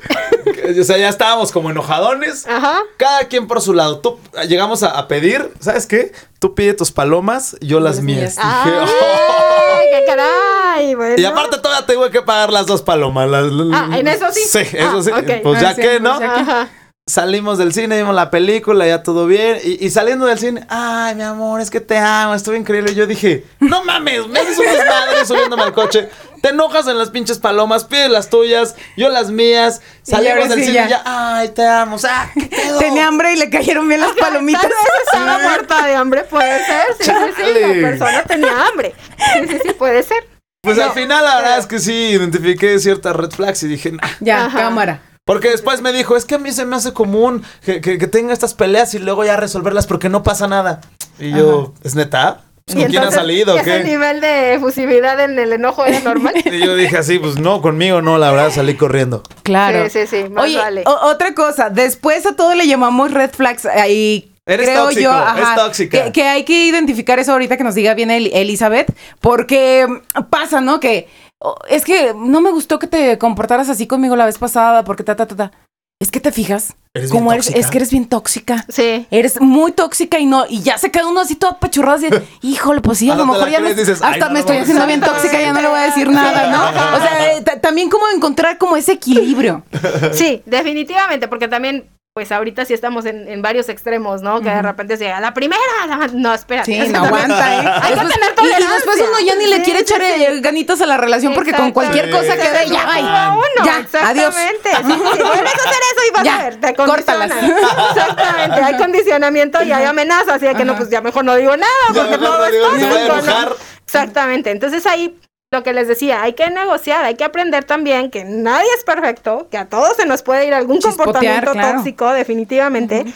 O 0.81 0.85
sea, 0.85 0.99
ya 0.99 1.09
estábamos 1.09 1.53
como 1.53 1.71
enojadones. 1.71 2.47
Ajá. 2.47 2.81
Cada 2.97 3.25
quien 3.29 3.47
por 3.47 3.61
su 3.61 3.73
lado. 3.75 4.01
Tú, 4.01 4.19
llegamos 4.49 4.83
a, 4.83 4.91
a 4.99 5.09
pedir, 5.09 5.53
¿sabes 5.61 5.87
qué? 5.87 6.13
Tú 6.39 6.55
pide 6.55 6.75
tus 6.75 6.91
palomas, 6.93 7.57
yo 7.61 7.81
las 7.81 7.97
las 7.97 8.05
mías. 8.05 8.19
mías. 8.21 8.37
Dije, 8.37 8.47
Ay, 8.47 8.73
"Oh". 8.83 9.91
qué 9.91 10.05
caray, 10.07 10.95
bueno. 10.95 11.15
Y 11.21 11.25
aparte 11.25 11.59
todavía 11.59 11.87
tengo 11.87 12.09
que 12.11 12.23
pagar 12.23 12.53
las 12.53 12.67
dos 12.67 12.83
palomas. 12.83 13.29
las- 13.29 13.51
Ah, 13.73 13.89
¿en 13.99 14.07
eso 14.09 14.27
sí? 14.33 14.41
Sí, 14.47 14.59
eso 14.59 14.99
Ah, 14.99 15.03
sí. 15.03 15.11
Pues 15.43 15.59
Ah, 15.59 15.63
ya 15.63 15.75
sí, 15.75 15.81
que, 15.83 16.01
¿no? 16.01 16.17
pues 16.19 16.29
ya 16.29 16.35
que- 16.35 16.41
Ajá. 16.41 16.69
Salimos 17.09 17.57
del 17.57 17.73
cine, 17.73 17.97
vimos 17.97 18.15
la 18.15 18.31
película, 18.31 18.87
ya 18.87 19.03
todo 19.03 19.27
bien. 19.27 19.59
Y, 19.65 19.85
y 19.85 19.91
saliendo 19.91 20.27
del 20.27 20.39
cine, 20.39 20.67
ay, 20.69 21.15
mi 21.15 21.23
amor, 21.23 21.61
es 21.63 21.71
que 21.71 21.81
te 21.81 21.97
amo, 21.97 22.35
estuvo 22.35 22.55
increíble. 22.55 22.93
Y 22.93 22.95
yo 22.95 23.07
dije, 23.07 23.45
no 23.61 23.83
mames, 23.83 24.27
me 24.29 24.39
haces 24.41 24.59
un 24.59 24.67
desmadre 24.67 25.25
subiéndome 25.27 25.63
al 25.63 25.73
coche. 25.73 26.11
Te 26.43 26.51
enojas 26.51 26.87
en 26.87 26.99
las 26.99 27.09
pinches 27.11 27.39
palomas, 27.39 27.85
pides 27.85 28.11
las 28.11 28.29
tuyas, 28.29 28.77
yo 28.97 29.09
las 29.09 29.31
mías. 29.31 29.81
Salimos 30.03 30.51
del 30.51 30.59
sí, 30.61 30.67
cine 30.67 30.75
ya. 30.75 30.87
y 30.87 30.91
ya, 30.91 31.03
ay, 31.07 31.49
te 31.49 31.67
amo. 31.67 31.97
O 31.97 31.99
sea, 31.99 32.31
¿qué 32.35 32.45
pedo? 32.47 32.79
Tenía 32.79 33.09
hambre 33.09 33.33
y 33.33 33.37
le 33.37 33.49
cayeron 33.49 33.89
bien 33.89 34.01
las 34.03 34.13
palomitas. 34.13 34.61
Tal 34.61 34.71
vez 34.71 35.03
estaba 35.07 35.39
muerta 35.39 35.87
de 35.87 35.95
hambre, 35.97 36.25
puede 36.25 36.65
ser. 36.67 36.85
Sí, 37.01 37.05
sí, 37.37 37.43
sí. 37.43 37.61
La 37.61 37.89
persona 37.89 38.23
tenía 38.25 38.67
hambre. 38.67 38.95
Sí, 39.17 39.49
sí, 39.49 39.59
sí, 39.65 39.73
puede 39.73 40.03
ser. 40.03 40.29
Pues 40.63 40.77
No, 40.77 40.85
al 40.85 40.93
final, 40.93 41.25
la 41.25 41.37
verdad 41.37 41.51
pero- 41.53 41.61
es 41.63 41.67
que 41.67 41.79
sí, 41.79 41.93
identifiqué 42.11 42.79
ciertas 42.79 43.17
red 43.17 43.31
flags 43.31 43.63
y 43.63 43.69
dije, 43.69 43.93
nah. 43.93 44.07
Ya, 44.21 44.45
Ajá. 44.45 44.59
cámara. 44.59 45.01
Porque 45.29 45.51
después 45.51 45.83
me 45.83 45.93
dijo, 45.93 46.17
es 46.17 46.25
que 46.25 46.37
a 46.37 46.39
mí 46.39 46.51
se 46.53 46.65
me 46.65 46.75
hace 46.75 46.95
común 46.95 47.43
que, 47.63 47.83
que, 47.83 47.99
que 47.99 48.07
tenga 48.07 48.33
estas 48.33 48.55
peleas 48.55 48.95
y 48.95 48.99
luego 48.99 49.25
ya 49.27 49.37
resolverlas 49.37 49.87
porque 49.87 50.09
no 50.09 50.23
pasa 50.23 50.49
nada. 50.49 50.81
Y 51.19 51.33
yo, 51.33 51.75
¿es 51.85 51.95
neta? 51.95 52.41
Pues, 52.65 52.79
¿Con 52.79 52.87
quién 52.87 53.03
ha 53.03 53.11
salido 53.11 53.55
o 53.55 53.59
¿Ese 53.59 53.79
qué? 53.79 53.85
nivel 53.85 54.23
de 54.23 54.55
efusividad 54.55 55.21
en 55.23 55.39
el 55.39 55.53
enojo 55.53 55.85
era 55.85 56.01
normal? 56.01 56.33
Y 56.47 56.59
yo 56.65 56.75
dije 56.77 56.97
así, 56.97 57.19
pues 57.19 57.39
no, 57.39 57.61
conmigo 57.61 58.01
no, 58.01 58.17
la 58.17 58.31
verdad 58.31 58.51
salí 58.51 58.75
corriendo. 58.75 59.23
Claro. 59.43 59.89
Sí, 59.91 60.07
sí, 60.07 60.23
sí, 60.25 60.29
más 60.31 60.45
Oye, 60.45 60.57
vale. 60.57 60.83
o- 60.87 61.07
otra 61.09 61.35
cosa, 61.35 61.69
después 61.69 62.25
a 62.25 62.35
todo 62.35 62.55
le 62.55 62.67
llamamos 62.67 63.13
red 63.13 63.31
flags 63.31 63.69
y 63.91 64.31
Eres 64.47 64.67
creo 64.67 64.85
tóxico, 64.85 65.03
yo 65.03 65.11
es 65.11 65.17
ajá, 65.43 65.57
tóxica. 65.57 66.05
Que, 66.05 66.13
que 66.13 66.23
hay 66.23 66.45
que 66.45 66.65
identificar 66.67 67.19
eso 67.19 67.33
ahorita 67.33 67.59
que 67.59 67.65
nos 67.65 67.75
diga 67.75 67.93
bien 67.93 68.11
El- 68.11 68.31
Elizabeth, 68.33 68.95
porque 69.21 69.87
pasa, 70.31 70.63
¿no? 70.63 70.81
Que 70.81 71.07
oh, 71.41 71.57
es 71.69 71.85
que 71.85 72.15
no 72.17 72.41
me 72.41 72.51
gustó 72.51 72.79
que 72.79 72.87
te 72.87 73.19
comportaras 73.19 73.69
así 73.69 73.87
conmigo 73.87 74.17
la 74.17 74.27
vez 74.27 74.39
pasada, 74.39 74.85
porque 74.85 75.03
ta, 75.05 75.17
ta, 75.17 75.27
ta, 75.27 75.37
ta. 75.37 75.53
Es 76.01 76.13
que 76.13 76.21
te 76.21 76.31
fijas, 76.31 76.77
Eres 76.95 77.11
bien 77.11 77.21
como 77.21 77.33
eres, 77.33 77.47
tóxica. 77.47 77.59
es 77.61 77.71
que 77.73 77.79
eres 77.79 77.91
bien 77.91 78.09
tóxica. 78.09 78.65
Sí. 78.69 79.09
Eres 79.11 79.41
muy 79.41 79.73
tóxica 79.73 80.21
y 80.21 80.27
no, 80.27 80.45
y 80.49 80.63
ya 80.63 80.79
se 80.79 80.93
queda 80.93 81.09
uno 81.09 81.21
así 81.21 81.35
todo 81.35 81.51
apachurrado 81.53 81.97
así, 81.97 82.09
de, 82.09 82.23
híjole, 82.43 82.81
pues 82.81 82.99
sí, 82.99 83.11
a 83.11 83.17
lo 83.17 83.27
mejor 83.27 83.51
ya 83.51 83.59
me, 83.59 83.71
dices, 83.75 84.01
hasta 84.01 84.07
"Ay, 84.09 84.21
no 84.21 84.31
me 84.31 84.39
estoy 84.39 84.59
haciendo 84.59 84.85
hacer". 84.85 84.97
bien 84.97 85.01
tóxica, 85.11 85.41
ya 85.41 85.53
no 85.53 85.61
le 85.61 85.67
voy 85.69 85.79
a 85.81 85.83
decir 85.83 86.09
nada, 86.09 86.51
¿no? 86.53 86.97
O 86.97 87.01
sea, 87.01 87.33
eh, 87.37 87.43
ta- 87.43 87.61
también 87.61 87.91
como 87.91 88.05
encontrar 88.15 88.59
como 88.59 88.77
ese 88.77 88.93
equilibrio. 88.93 89.65
Sí, 90.13 90.41
definitivamente, 90.47 91.27
porque 91.27 91.49
también, 91.49 91.89
pues 92.19 92.33
ahorita 92.33 92.65
sí 92.65 92.75
estamos 92.75 93.07
en, 93.07 93.29
en 93.29 93.43
varios 93.43 93.69
extremos, 93.69 94.23
¿no? 94.23 94.41
Que 94.41 94.51
de 94.51 94.61
repente 94.61 94.97
se 94.97 95.05
llega 95.05 95.21
la 95.21 95.33
primera, 95.35 95.63
la- 95.87 96.09
no, 96.13 96.35
espérate. 96.35 96.73
Sí, 96.85 96.89
no 96.93 97.05
aguanta, 97.05 97.55
¿eh? 97.55 97.59
Hay 97.83 97.93
que 97.95 98.01
tener 98.01 98.19
y- 98.19 98.33
y, 98.33 98.35
tolerancia. 98.35 98.75
después 98.75 98.99
uno 99.09 99.21
ya 99.25 99.37
ni 99.37 99.47
le 99.47 99.63
quiere 99.63 99.79
sí, 99.79 99.85
echar 99.85 100.01
sí. 100.03 100.25
eh, 100.25 100.41
ganitas 100.41 100.81
a 100.81 100.87
la 100.87 100.97
relación 100.97 101.33
porque 101.33 101.53
con 101.53 101.71
cualquier 101.71 102.11
cosa 102.11 102.35
que 102.37 102.51
dé, 102.51 102.67
ya, 102.69 102.87
bye. 102.87 103.03
va 103.05 103.37
uno, 103.37 103.65
Ya, 103.65 103.75
adiós. 104.09 104.35
exactamente. 104.35 104.69
Sí, 104.71 104.83
sí, 104.85 104.93
sí. 104.93 105.23
Vuelves 105.23 105.55
a 105.55 105.69
hacer 105.69 105.83
eso 105.93 106.09
y 106.09 106.11
vas 106.13 106.25
Ya, 106.25 106.35
a 106.41 106.43
ver, 106.43 106.57
te 106.61 106.75
córtalas. 106.75 107.31
condicionan. 107.31 107.69
Exactamente, 107.97 108.61
hay 108.65 108.77
condicionamiento 108.79 109.63
y 109.63 109.71
hay 109.71 109.85
amenazas, 109.85 110.29
así 110.35 110.47
de 110.47 110.57
que 110.57 110.65
no, 110.65 110.77
pues 110.77 110.91
ya 110.91 111.01
mejor 111.01 111.25
no 111.25 111.37
digo 111.37 111.57
nada, 111.57 111.71
Ya 111.95 112.03
porque 112.03 112.19
mejor 112.19 112.37
todo 112.37 112.47
no 112.47 112.51
digo, 112.51 112.67
es 112.75 113.07
tóxico, 113.07 113.31
¿no? 113.31 113.55
Exactamente, 113.87 114.51
entonces 114.51 114.85
ahí 114.87 115.17
lo 115.51 115.63
que 115.63 115.73
les 115.73 115.89
decía, 115.89 116.23
hay 116.23 116.35
que 116.35 116.51
negociar, 116.51 117.05
hay 117.05 117.15
que 117.15 117.25
aprender 117.25 117.65
también 117.65 118.11
que 118.11 118.25
nadie 118.25 118.69
es 118.77 118.85
perfecto, 118.85 119.49
que 119.51 119.57
a 119.57 119.69
todos 119.69 119.97
se 119.97 120.07
nos 120.07 120.23
puede 120.23 120.47
ir 120.47 120.55
algún 120.55 120.79
Chispotear, 120.79 121.07
comportamiento 121.07 121.53
claro. 121.53 121.79
tóxico, 121.79 122.13
definitivamente, 122.13 123.07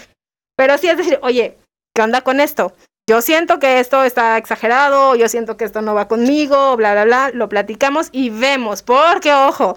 pero 0.56 0.78
sí 0.78 0.88
es 0.88 0.96
decir, 0.96 1.18
oye, 1.22 1.58
¿qué 1.94 2.02
onda 2.02 2.22
con 2.22 2.40
esto? 2.40 2.72
yo 3.08 3.20
siento 3.20 3.58
que 3.58 3.80
esto 3.80 4.04
está 4.04 4.38
exagerado, 4.38 5.16
yo 5.16 5.28
siento 5.28 5.56
que 5.56 5.64
esto 5.64 5.82
no 5.82 5.94
va 5.94 6.08
conmigo, 6.08 6.76
bla, 6.76 6.92
bla, 6.92 7.04
bla, 7.04 7.30
lo 7.34 7.48
platicamos 7.48 8.08
y 8.12 8.30
vemos, 8.30 8.82
porque 8.82 9.34
ojo, 9.34 9.76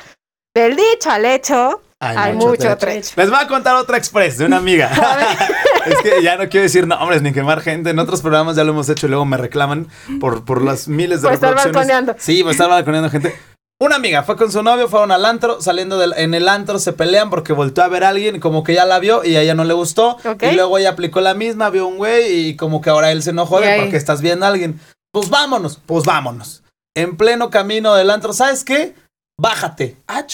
del 0.54 0.76
dicho 0.76 1.10
al 1.10 1.26
hecho 1.26 1.82
hay, 2.00 2.34
mucho, 2.34 2.76
trecho. 2.78 3.14
Les 3.16 3.30
voy 3.30 3.40
a 3.40 3.48
contar 3.48 3.76
otra 3.76 3.98
express 3.98 4.38
de 4.38 4.46
una 4.46 4.58
amiga. 4.58 4.92
es 5.86 6.02
que 6.02 6.22
ya 6.22 6.38
no 6.38 6.50
quiero 6.50 6.64
decir 6.64 6.88
nombres 6.88 7.22
ni 7.22 7.32
quemar 7.32 7.62
gente. 7.62 7.90
En 7.90 8.00
otros 8.00 8.22
programas 8.22 8.56
ya 8.56 8.64
lo 8.64 8.72
hemos 8.72 8.90
hecho 8.90 9.08
y 9.08 9.10
luego 9.10 9.26
me 9.26 9.38
reclaman 9.38 9.88
por, 10.20 10.46
por 10.46 10.62
las 10.62 10.88
miles 10.88 11.22
de 11.22 11.28
por 11.28 11.34
estar 11.34 11.56
balconeando. 11.56 12.16
Sí, 12.18 12.44
por 12.44 12.52
estar 12.52 12.70
balconeando 12.70 13.10
gente. 13.10 13.36
Una 13.78 13.98
amiga 13.98 14.24
fue 14.24 14.38
con 14.38 14.50
su 14.54 14.64
novio, 14.64 14.88
fueron 14.88 15.12
al 15.12 15.26
antro, 15.26 15.62
saliendo 15.62 15.98
del, 15.98 16.14
en 16.16 16.34
el 16.34 16.48
antro 16.48 16.80
se 16.80 16.94
pelean 16.94 17.30
porque 17.30 17.52
volteó 17.52 17.84
a 17.84 17.90
ver 17.90 18.06
a 18.06 18.10
alguien, 18.10 18.40
como 18.40 18.64
que 18.64 18.74
ya 18.74 18.86
la 18.86 19.00
vio 19.00 19.26
y 19.26 19.36
a 19.36 19.42
ella 19.42 19.54
no 19.54 19.66
le 19.66 19.74
gustó. 19.74 20.18
Y 20.42 20.56
luego 20.56 20.78
ella 20.78 20.92
aplicó 20.92 21.20
la 21.20 21.34
misma, 21.34 21.70
vio 21.70 21.86
un 21.86 21.98
güey 21.98 22.50
y 22.50 22.56
como 22.56 22.80
que 22.80 22.90
ahora 22.90 23.12
él 23.12 23.22
se 23.22 23.32
enojó 23.32 23.60
de 23.60 23.78
porque 23.82 23.98
estás 23.98 24.22
viendo 24.22 24.46
a 24.46 24.50
alguien. 24.50 24.80
Pues 25.12 25.30
vámonos, 25.30 25.82
pues 25.86 26.06
vámonos. 26.06 26.64
En 26.96 27.18
pleno 27.18 27.50
camino 27.50 27.94
del 27.96 28.12
antro, 28.12 28.32
¿sabes 28.32 28.64
qué? 28.64 28.96
Bájate. 29.38 29.98
Ah, 30.08 30.26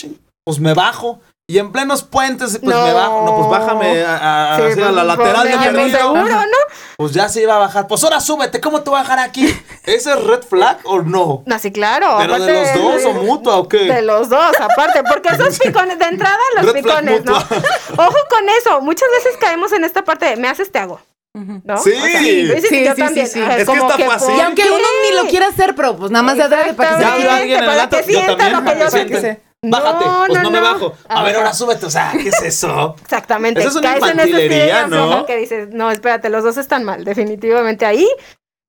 pues 0.45 0.59
me 0.59 0.75
bajo. 0.75 1.19
Y 1.51 1.59
en 1.59 1.71
plenos 1.71 2.03
puentes, 2.03 2.59
pues 2.63 2.75
me 2.75 2.93
bajo. 2.93 3.25
No, 3.25 3.35
pues 3.35 3.49
bájame 3.59 4.03
a, 4.03 4.55
a, 4.55 4.57
Sí, 4.71 4.79
la 4.79 4.91
pues, 4.91 5.05
lateral 5.05 5.43
de 5.47 5.53
pues, 5.57 5.65
perdido. 5.67 5.97
seguro, 5.99 6.23
¿no? 6.23 6.57
Pues 6.95 7.11
ya 7.11 7.27
se 7.27 7.41
iba 7.41 7.55
a 7.55 7.59
bajar. 7.59 7.87
Pues 7.87 8.01
ahora 8.05 8.21
súbete, 8.21 8.61
¿cómo 8.61 8.81
te 8.81 8.89
voy 8.89 8.99
a 8.99 9.03
bajar 9.03 9.19
aquí? 9.19 9.45
¿Ese 9.83 10.11
es 10.13 10.23
red 10.23 10.43
flag 10.43 10.77
o 10.85 11.01
no? 11.01 11.43
No, 11.45 11.59
sí, 11.59 11.71
claro. 11.71 12.15
¿Pero 12.19 12.39
de 12.39 12.53
los 12.53 12.73
dos 13.01 13.05
o 13.05 13.13
mutua 13.21 13.57
o 13.57 13.67
qué? 13.67 13.79
De 13.79 14.01
los 14.01 14.29
dos, 14.29 14.55
aparte, 14.59 15.03
porque 15.03 15.29
esos 15.29 15.59
picones, 15.63 15.99
de 15.99 16.05
entrada 16.05 16.37
los 16.55 16.65
Red 16.71 16.83
flag 16.83 16.99
picones, 17.01 17.25
¿no? 17.25 17.33
mutua. 17.39 17.57
Ojo 18.07 18.17
con 18.29 18.47
eso, 18.59 18.79
muchas 18.81 19.09
veces 19.17 19.37
caemos 19.37 19.73
en 19.73 19.83
esta 19.83 20.03
parte 20.05 20.25
de 20.27 20.37
me 20.37 20.47
haces, 20.47 20.71
te 20.71 20.79
hago, 20.79 21.01
¿no? 21.33 21.77
Sí. 21.79 21.91
O 21.91 22.01
sea, 22.01 22.19
Sí, 22.21 22.47
yo 22.47 22.55
sí, 22.95 23.01
también. 23.01 23.27
sí, 23.27 23.39
Es 23.41 23.67
que 23.69 23.77
está 23.77 23.97
fácil. 23.97 24.27
¿por 24.29 24.37
Y 24.37 24.41
aunque 24.41 24.63
qué? 24.63 24.69
uno 24.71 24.87
ni 25.09 25.17
lo 25.17 25.25
quiera 25.29 25.47
hacer, 25.49 25.75
pero 25.75 25.97
pues 25.97 26.11
nada 26.11 26.23
más 26.23 26.37
de 26.37 26.43
adrede 26.43 26.73
para 26.75 26.97
que 26.97 27.03
se 27.03 27.59
para 27.65 27.89
que 27.89 28.03
sienta 28.03 28.49
lo 28.49 28.63
que 28.63 28.79
yo 28.79 29.50
Bájate, 29.63 30.05
No, 30.05 30.23
pues 30.25 30.37
no, 30.39 30.43
no, 30.43 30.51
me 30.51 30.59
bajo. 30.59 30.97
A 31.07 31.23
ver, 31.23 31.35
ahora 31.35 31.53
súbete, 31.53 31.85
o 31.85 31.89
sea, 31.91 32.13
¿qué 32.13 32.29
es 32.29 32.41
eso? 32.41 32.95
Exactamente. 33.03 33.59
Eso 33.59 33.69
es 33.69 33.75
una 33.75 33.89
Caes 33.91 34.03
en 34.03 34.09
infantilería, 34.09 34.81
estilo, 34.81 35.05
¿no? 35.05 35.25
Que 35.27 35.37
dices, 35.37 35.69
no, 35.71 35.91
espérate, 35.91 36.29
los 36.29 36.43
dos 36.43 36.57
están 36.57 36.83
mal. 36.83 37.03
Definitivamente 37.03 37.85
ahí, 37.85 38.07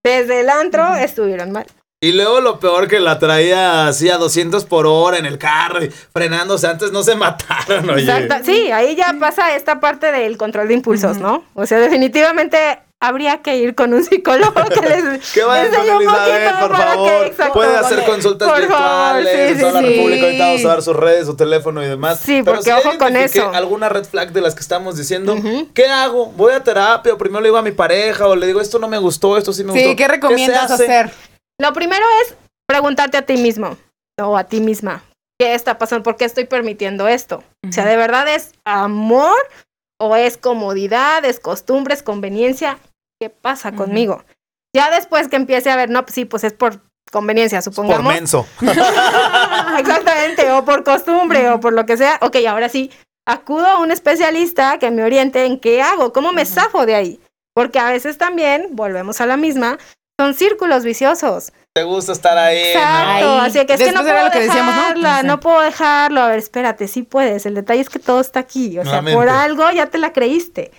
desde 0.04 0.40
el 0.40 0.50
antro, 0.50 0.94
estuvieron 0.96 1.50
mal. 1.50 1.66
Y 2.02 2.12
luego 2.12 2.40
lo 2.40 2.58
peor 2.58 2.88
que 2.88 3.00
la 3.00 3.18
traía 3.18 3.86
así 3.86 4.10
a 4.10 4.18
200 4.18 4.64
por 4.66 4.86
hora 4.86 5.16
en 5.18 5.24
el 5.24 5.38
carro 5.38 5.82
y 5.82 5.88
frenándose. 5.90 6.66
Antes 6.66 6.92
no 6.92 7.02
se 7.02 7.14
mataron, 7.16 7.88
oye. 7.88 8.02
Exacto. 8.02 8.44
Sí, 8.44 8.70
ahí 8.70 8.94
ya 8.94 9.14
pasa 9.18 9.54
esta 9.56 9.80
parte 9.80 10.12
del 10.12 10.36
control 10.36 10.68
de 10.68 10.74
impulsos, 10.74 11.18
¿no? 11.18 11.44
O 11.54 11.64
sea, 11.64 11.78
definitivamente 11.78 12.80
habría 13.02 13.42
que 13.42 13.56
ir 13.56 13.74
con 13.74 13.92
un 13.92 14.04
psicólogo 14.04 14.54
que 14.72 14.80
les 14.88 15.32
Que 15.32 15.42
vayan 15.42 15.74
con 15.74 15.86
Elizabeth, 15.88 16.60
por 16.60 16.70
que- 16.70 16.76
favor. 16.76 17.52
Puede 17.52 17.76
hacer 17.76 18.04
consultas 18.04 18.48
Por 18.48 18.66
favor, 18.68 19.22
virtuales. 19.22 19.32
sí, 19.32 19.52
en 19.54 19.60
toda 19.60 19.70
sí, 19.72 19.74
la 19.74 19.80
sí. 19.82 19.94
República 19.94 20.24
ahorita 20.26 20.44
vamos 20.46 20.64
a 20.64 20.68
dar 20.68 20.82
sus 20.82 20.96
redes, 20.96 21.26
su 21.26 21.36
teléfono 21.36 21.82
y 21.82 21.86
demás. 21.88 22.20
Sí, 22.20 22.42
Pero 22.44 22.56
porque 22.58 22.62
si 22.64 22.70
ojo 22.70 22.98
con 22.98 23.16
eso. 23.16 23.50
alguna 23.52 23.88
red 23.88 24.04
flag 24.04 24.32
de 24.32 24.40
las 24.40 24.54
que 24.54 24.60
estamos 24.60 24.96
diciendo, 24.96 25.36
¿qué 25.74 25.86
hago? 25.86 26.26
¿Voy 26.26 26.52
a 26.52 26.62
terapia 26.62 27.12
o 27.12 27.18
primero 27.18 27.40
le 27.40 27.48
digo 27.48 27.58
a 27.58 27.62
mi 27.62 27.72
pareja 27.72 28.28
o 28.28 28.36
le 28.36 28.46
digo 28.46 28.60
esto 28.60 28.78
no 28.78 28.86
me 28.88 28.98
gustó, 28.98 29.36
esto 29.36 29.52
sí 29.52 29.64
me 29.64 29.72
gustó? 29.72 29.88
Sí, 29.90 29.96
¿qué 29.96 30.06
recomiendas 30.08 30.70
hacer? 30.70 31.10
Lo 31.60 31.72
primero 31.72 32.06
es 32.24 32.34
preguntarte 32.68 33.16
a 33.18 33.22
ti 33.22 33.36
mismo 33.36 33.76
o 34.20 34.36
a 34.36 34.44
ti 34.44 34.60
misma. 34.60 35.02
¿Qué 35.40 35.54
está 35.54 35.76
pasando? 35.76 36.04
¿Por 36.04 36.16
qué 36.16 36.24
estoy 36.24 36.44
permitiendo 36.44 37.08
esto? 37.08 37.42
O 37.68 37.72
sea, 37.72 37.84
¿de 37.84 37.96
verdad 37.96 38.28
es 38.28 38.52
amor 38.64 39.36
o 40.00 40.14
es 40.14 40.36
comodidad, 40.36 41.24
es 41.24 41.40
costumbre, 41.40 41.94
es 41.94 42.02
conveniencia? 42.04 42.78
¿Qué 43.22 43.30
pasa 43.30 43.70
conmigo? 43.70 44.24
Ya 44.74 44.90
después 44.90 45.28
que 45.28 45.36
empiece 45.36 45.70
a 45.70 45.76
ver, 45.76 45.88
no, 45.90 46.02
pues 46.02 46.12
sí, 46.12 46.24
pues 46.24 46.42
es 46.42 46.54
por 46.54 46.80
conveniencia, 47.12 47.58
Por 47.58 47.62
supongamos. 47.62 48.12
menso. 48.12 48.44
Exactamente, 49.78 50.50
o 50.50 50.64
por 50.64 50.82
costumbre 50.82 51.48
o 51.50 51.60
por 51.60 51.72
lo 51.72 51.86
que 51.86 51.96
sea. 51.96 52.18
Ok, 52.20 52.38
ahora 52.48 52.68
sí, 52.68 52.90
acudo 53.24 53.64
a 53.68 53.78
un 53.78 53.92
especialista 53.92 54.80
que 54.80 54.90
me 54.90 55.04
oriente 55.04 55.44
en 55.44 55.60
qué 55.60 55.82
hago, 55.82 56.12
cómo 56.12 56.32
me 56.32 56.44
zafo 56.44 56.84
de 56.84 56.96
ahí. 56.96 57.20
Porque 57.54 57.78
a 57.78 57.90
veces 57.90 58.18
también, 58.18 58.70
volvemos 58.72 59.20
a 59.20 59.26
la 59.26 59.36
misma, 59.36 59.78
son 60.18 60.34
círculos 60.34 60.82
viciosos. 60.82 61.52
Te 61.74 61.84
gusta 61.84 62.10
estar 62.10 62.36
ahí. 62.36 62.58
Exacto, 62.58 63.30
Ahí. 63.34 63.46
así 63.46 63.66
que 63.66 63.74
es 63.74 63.82
que 63.84 63.92
no 63.92 64.02
puedo 64.02 64.24
lo 64.24 64.32
que 64.32 64.40
decíamos, 64.40 64.74
¿no? 64.74 64.82
dejarla, 64.82 65.22
no 65.22 65.38
puedo 65.38 65.60
dejarlo. 65.60 66.22
A 66.22 66.28
ver, 66.28 66.38
espérate, 66.40 66.88
sí 66.88 67.04
puedes. 67.04 67.46
El 67.46 67.54
detalle 67.54 67.82
es 67.82 67.88
que 67.88 68.00
todo 68.00 68.20
está 68.20 68.40
aquí. 68.40 68.70
O 68.80 68.82
sea, 68.82 69.00
Nuevamente. 69.00 69.16
por 69.16 69.28
algo 69.28 69.70
ya 69.70 69.86
te 69.86 69.98
la 69.98 70.12
creíste. 70.12 70.72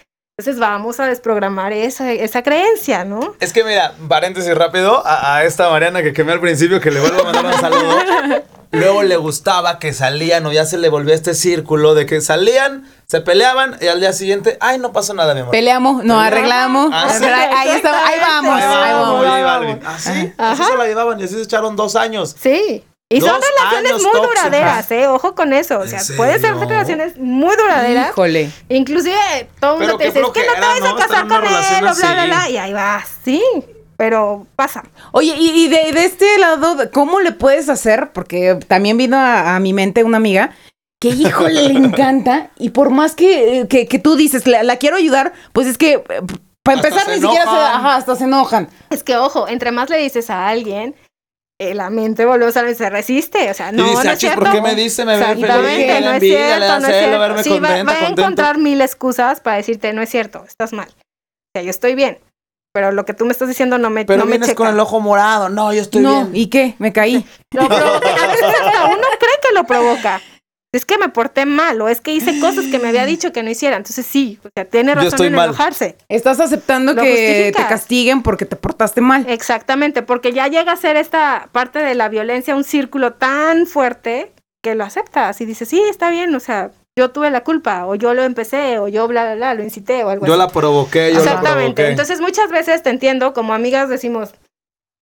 Entonces 0.44 0.60
vamos 0.60 1.00
a 1.00 1.08
desprogramar 1.08 1.72
esa, 1.72 2.12
esa 2.12 2.44
creencia, 2.44 3.06
¿no? 3.06 3.34
Es 3.40 3.54
que 3.54 3.64
mira, 3.64 3.94
paréntesis 4.10 4.54
rápido, 4.54 5.02
a, 5.08 5.38
a 5.38 5.46
esta 5.46 5.70
Mariana 5.70 6.04
que 6.04 6.12
quemé 6.12 6.34
al 6.34 6.42
principio, 6.42 6.82
que 6.82 6.92
le 6.92 7.00
vuelvo 7.00 7.22
a 7.22 7.24
mandar 7.24 7.46
un 7.46 7.54
saludo. 7.54 7.98
Luego 8.72 9.04
le 9.04 9.16
gustaba 9.16 9.80
que 9.80 9.94
salían 9.94 10.46
o 10.46 10.52
ya 10.52 10.66
se 10.66 10.78
le 10.78 10.90
volvió 10.90 11.14
este 11.14 11.34
círculo 11.34 11.96
de 11.96 12.06
que 12.06 12.20
salían, 12.20 12.86
se 13.06 13.22
peleaban 13.22 13.78
y 13.80 13.88
al 13.88 14.02
día 14.02 14.12
siguiente, 14.12 14.58
ay, 14.60 14.80
no 14.80 14.92
pasó 14.92 15.14
nada, 15.14 15.34
mi 15.34 15.40
amor. 15.40 15.52
Peleamos, 15.52 16.04
no 16.04 16.20
arreglamos. 16.20 16.90
Ah, 16.92 17.08
sí. 17.08 17.24
Ahí, 17.24 17.50
ahí 17.56 17.78
está, 17.78 18.06
ahí 18.06 18.20
vamos, 18.20 18.56
Ahí 18.56 18.64
ahí 18.64 18.94
vamos, 18.94 19.08
vamos. 19.08 19.26
J 19.26 19.36
ahí 19.36 19.44
vamos. 19.44 19.78
¿Ah, 19.86 19.98
sí? 19.98 20.34
Ajá. 20.38 20.52
Así 20.52 20.64
se 20.72 20.78
la 20.78 20.88
llevaban 20.88 21.20
y 21.22 21.24
así 21.24 21.36
se 21.36 21.44
echaron 21.44 21.78
dos 21.78 21.96
años. 21.96 22.36
Sí. 22.38 22.84
Y 23.18 23.22
son 23.22 23.40
relaciones 23.42 23.94
muy 23.94 24.12
tóxicas. 24.12 24.44
duraderas, 24.44 24.92
¿eh? 24.92 25.08
Ojo 25.08 25.36
con 25.36 25.54
eso. 25.54 25.80
O 25.80 25.84
¿En 25.84 25.90
sea, 25.90 26.18
pueden 26.18 26.40
ser 26.42 26.56
relaciones 26.56 27.18
muy 27.18 27.56
duraderas. 27.56 28.10
Híjole. 28.10 28.50
Inclusive 28.70 29.16
todo 29.60 29.74
el 29.76 29.80
mundo 29.80 29.98
te 29.98 30.06
dice, 30.06 30.20
es 30.22 30.30
que 30.30 30.42
no 30.46 30.54
te 30.54 30.60
vas 30.60 30.82
a 30.82 30.96
casar 30.96 31.28
con 31.28 31.44
él, 31.44 31.82
bla, 31.82 31.94
bla, 31.94 32.26
bla. 32.26 32.50
Y 32.50 32.58
ahí 32.58 32.74
vas, 32.74 33.08
sí. 33.24 33.42
Pero 33.96 34.48
pasa. 34.56 34.84
Oye, 35.12 35.36
y, 35.38 35.66
y 35.66 35.68
de, 35.68 35.92
de 35.92 36.06
este 36.06 36.38
lado, 36.40 36.78
¿cómo 36.92 37.20
le 37.20 37.32
puedes 37.32 37.70
hacer? 37.70 38.12
Porque 38.12 38.58
también 38.68 38.98
vino 38.98 39.18
a, 39.18 39.56
a 39.56 39.60
mi 39.60 39.72
mente 39.72 40.04
una 40.04 40.18
amiga 40.18 40.52
que, 41.00 41.10
híjole, 41.10 41.70
le 41.70 41.80
encanta. 41.88 42.50
Y 42.58 42.72
por 42.72 42.90
más 42.90 43.14
que, 43.16 43.68
que, 43.70 43.88
que 43.88 44.00
tú 44.00 44.16
dices, 44.16 44.48
la, 44.48 44.64
la 44.64 44.78
quiero 44.78 44.98
ayudar, 44.98 45.34
pues 45.52 45.68
es 45.68 45.78
que, 45.78 45.94
eh, 45.94 46.22
para 46.64 46.78
empezar, 46.78 47.08
ni 47.10 47.16
siquiera 47.22 47.44
se, 47.44 47.50
enojan. 47.52 47.76
ajá, 47.76 47.96
hasta 47.96 48.16
se 48.16 48.24
enojan. 48.24 48.70
Es 48.90 49.04
que, 49.04 49.18
ojo, 49.18 49.48
entre 49.48 49.72
más 49.72 49.90
le 49.90 49.98
dices 49.98 50.30
a 50.30 50.48
alguien, 50.48 50.96
la 51.60 51.90
mente 51.90 52.26
volvemos 52.26 52.56
a 52.58 52.64
ver, 52.64 52.76
se 52.76 52.90
resiste. 52.90 53.50
O 53.50 53.54
sea, 53.54 53.72
no, 53.72 53.86
y 53.86 53.90
dice, 53.90 53.96
no 53.96 54.02
es 54.02 54.08
"Achis, 54.08 54.20
cierto. 54.20 54.42
¿por 54.42 54.52
qué 54.52 54.62
me 54.62 54.76
dice? 54.76 55.06
Me 55.06 55.18
ve 55.18 55.24
feliz, 55.26 55.48
no 55.48 55.68
es 55.68 55.78
envidia, 55.80 56.00
cierto, 56.58 56.80
no 56.80 56.88
es 56.88 56.98
cierto. 56.98 57.44
Sí, 57.44 57.50
va, 57.50 57.68
contenta, 57.68 57.84
va 57.84 57.92
a 57.92 57.96
contento". 58.00 58.22
encontrar 58.22 58.58
mil 58.58 58.82
excusas 58.82 59.40
para 59.40 59.58
decirte, 59.58 59.94
no 59.94 60.02
es 60.02 60.10
cierto, 60.10 60.44
estás 60.48 60.74
mal. 60.74 60.90
O 60.90 61.52
sea, 61.56 61.64
yo 61.64 61.70
estoy 61.70 61.96
bien. 61.96 62.20
Pero 62.76 62.92
lo 62.92 63.06
que 63.06 63.14
tú 63.14 63.26
me 63.26 63.32
estás 63.32 63.48
diciendo 63.48 63.78
no 63.78 63.92
me, 63.92 64.04
Pero 64.04 64.18
no 64.18 64.26
me 64.26 64.32
vienes 64.32 64.50
checa. 64.50 64.58
con 64.58 64.68
el 64.68 64.80
ojo 64.80 65.00
morado. 65.00 65.48
No, 65.50 65.72
yo 65.74 65.82
estoy 65.84 66.02
no, 66.02 66.26
bien. 66.26 66.36
¿y 66.36 66.48
qué? 66.48 66.74
Me 66.80 66.92
caí. 66.92 67.24
Lo 67.52 67.68
provoca. 67.68 68.10
A 68.10 68.28
veces 68.28 68.44
hasta 68.44 68.86
uno 68.88 69.08
cree 69.20 69.36
que 69.44 69.54
lo 69.54 69.64
provoca. 69.64 70.20
Es 70.74 70.86
que 70.86 70.98
me 70.98 71.08
porté 71.10 71.46
mal 71.46 71.80
o 71.82 71.88
es 71.88 72.02
que 72.02 72.12
hice 72.14 72.40
cosas 72.40 72.66
que 72.66 72.80
me 72.80 72.90
había 72.90 73.06
dicho 73.06 73.32
que 73.32 73.44
no 73.44 73.50
hiciera. 73.52 73.78
Entonces 73.78 74.06
sí, 74.06 74.40
o 74.44 74.50
sea, 74.56 74.66
tiene 74.66 74.90
Yo 74.92 74.96
razón 74.96 75.08
estoy 75.10 75.28
en 75.28 75.34
mal. 75.36 75.50
enojarse. 75.50 75.96
Estás 76.10 76.40
aceptando 76.40 76.96
que 76.96 77.02
justificas. 77.12 77.64
te 77.64 77.70
castiguen 77.70 78.24
porque 78.24 78.46
te 78.46 78.56
portaste 78.56 79.00
mal. 79.00 79.26
Exactamente, 79.30 80.02
porque 80.02 80.34
ya 80.34 80.48
llega 80.48 80.72
a 80.72 80.76
ser 80.76 80.98
esta 80.98 81.48
parte 81.52 81.80
de 81.80 81.94
la 81.94 82.10
violencia 82.10 82.56
un 82.56 82.64
círculo 82.64 83.14
tan 83.14 83.68
fuerte 83.68 84.32
que 84.64 84.74
lo 84.76 84.84
aceptas 84.84 85.40
y 85.42 85.46
dices, 85.46 85.70
sí, 85.70 85.82
está 85.90 86.10
bien, 86.10 86.34
o 86.34 86.40
sea, 86.40 86.72
yo 86.98 87.12
tuve 87.12 87.30
la 87.30 87.44
culpa, 87.44 87.86
o 87.86 87.96
yo 87.96 88.14
lo 88.14 88.24
empecé, 88.24 88.80
o 88.80 88.88
yo 88.88 89.08
bla, 89.08 89.26
bla, 89.26 89.36
bla, 89.36 89.54
lo 89.56 89.64
incité, 89.64 90.04
o 90.04 90.10
algo 90.10 90.26
Yo 90.26 90.34
así. 90.34 90.40
la 90.42 90.48
provoqué, 90.48 91.10
yo 91.10 91.16
la 91.16 91.20
Exactamente. 91.20 91.74
provoqué. 91.74 91.88
Entonces 91.90 92.22
muchas 92.22 92.50
veces 92.50 92.82
te 92.82 92.90
entiendo, 92.90 93.34
como 93.34 93.54
amigas 93.54 93.90
decimos, 93.90 94.30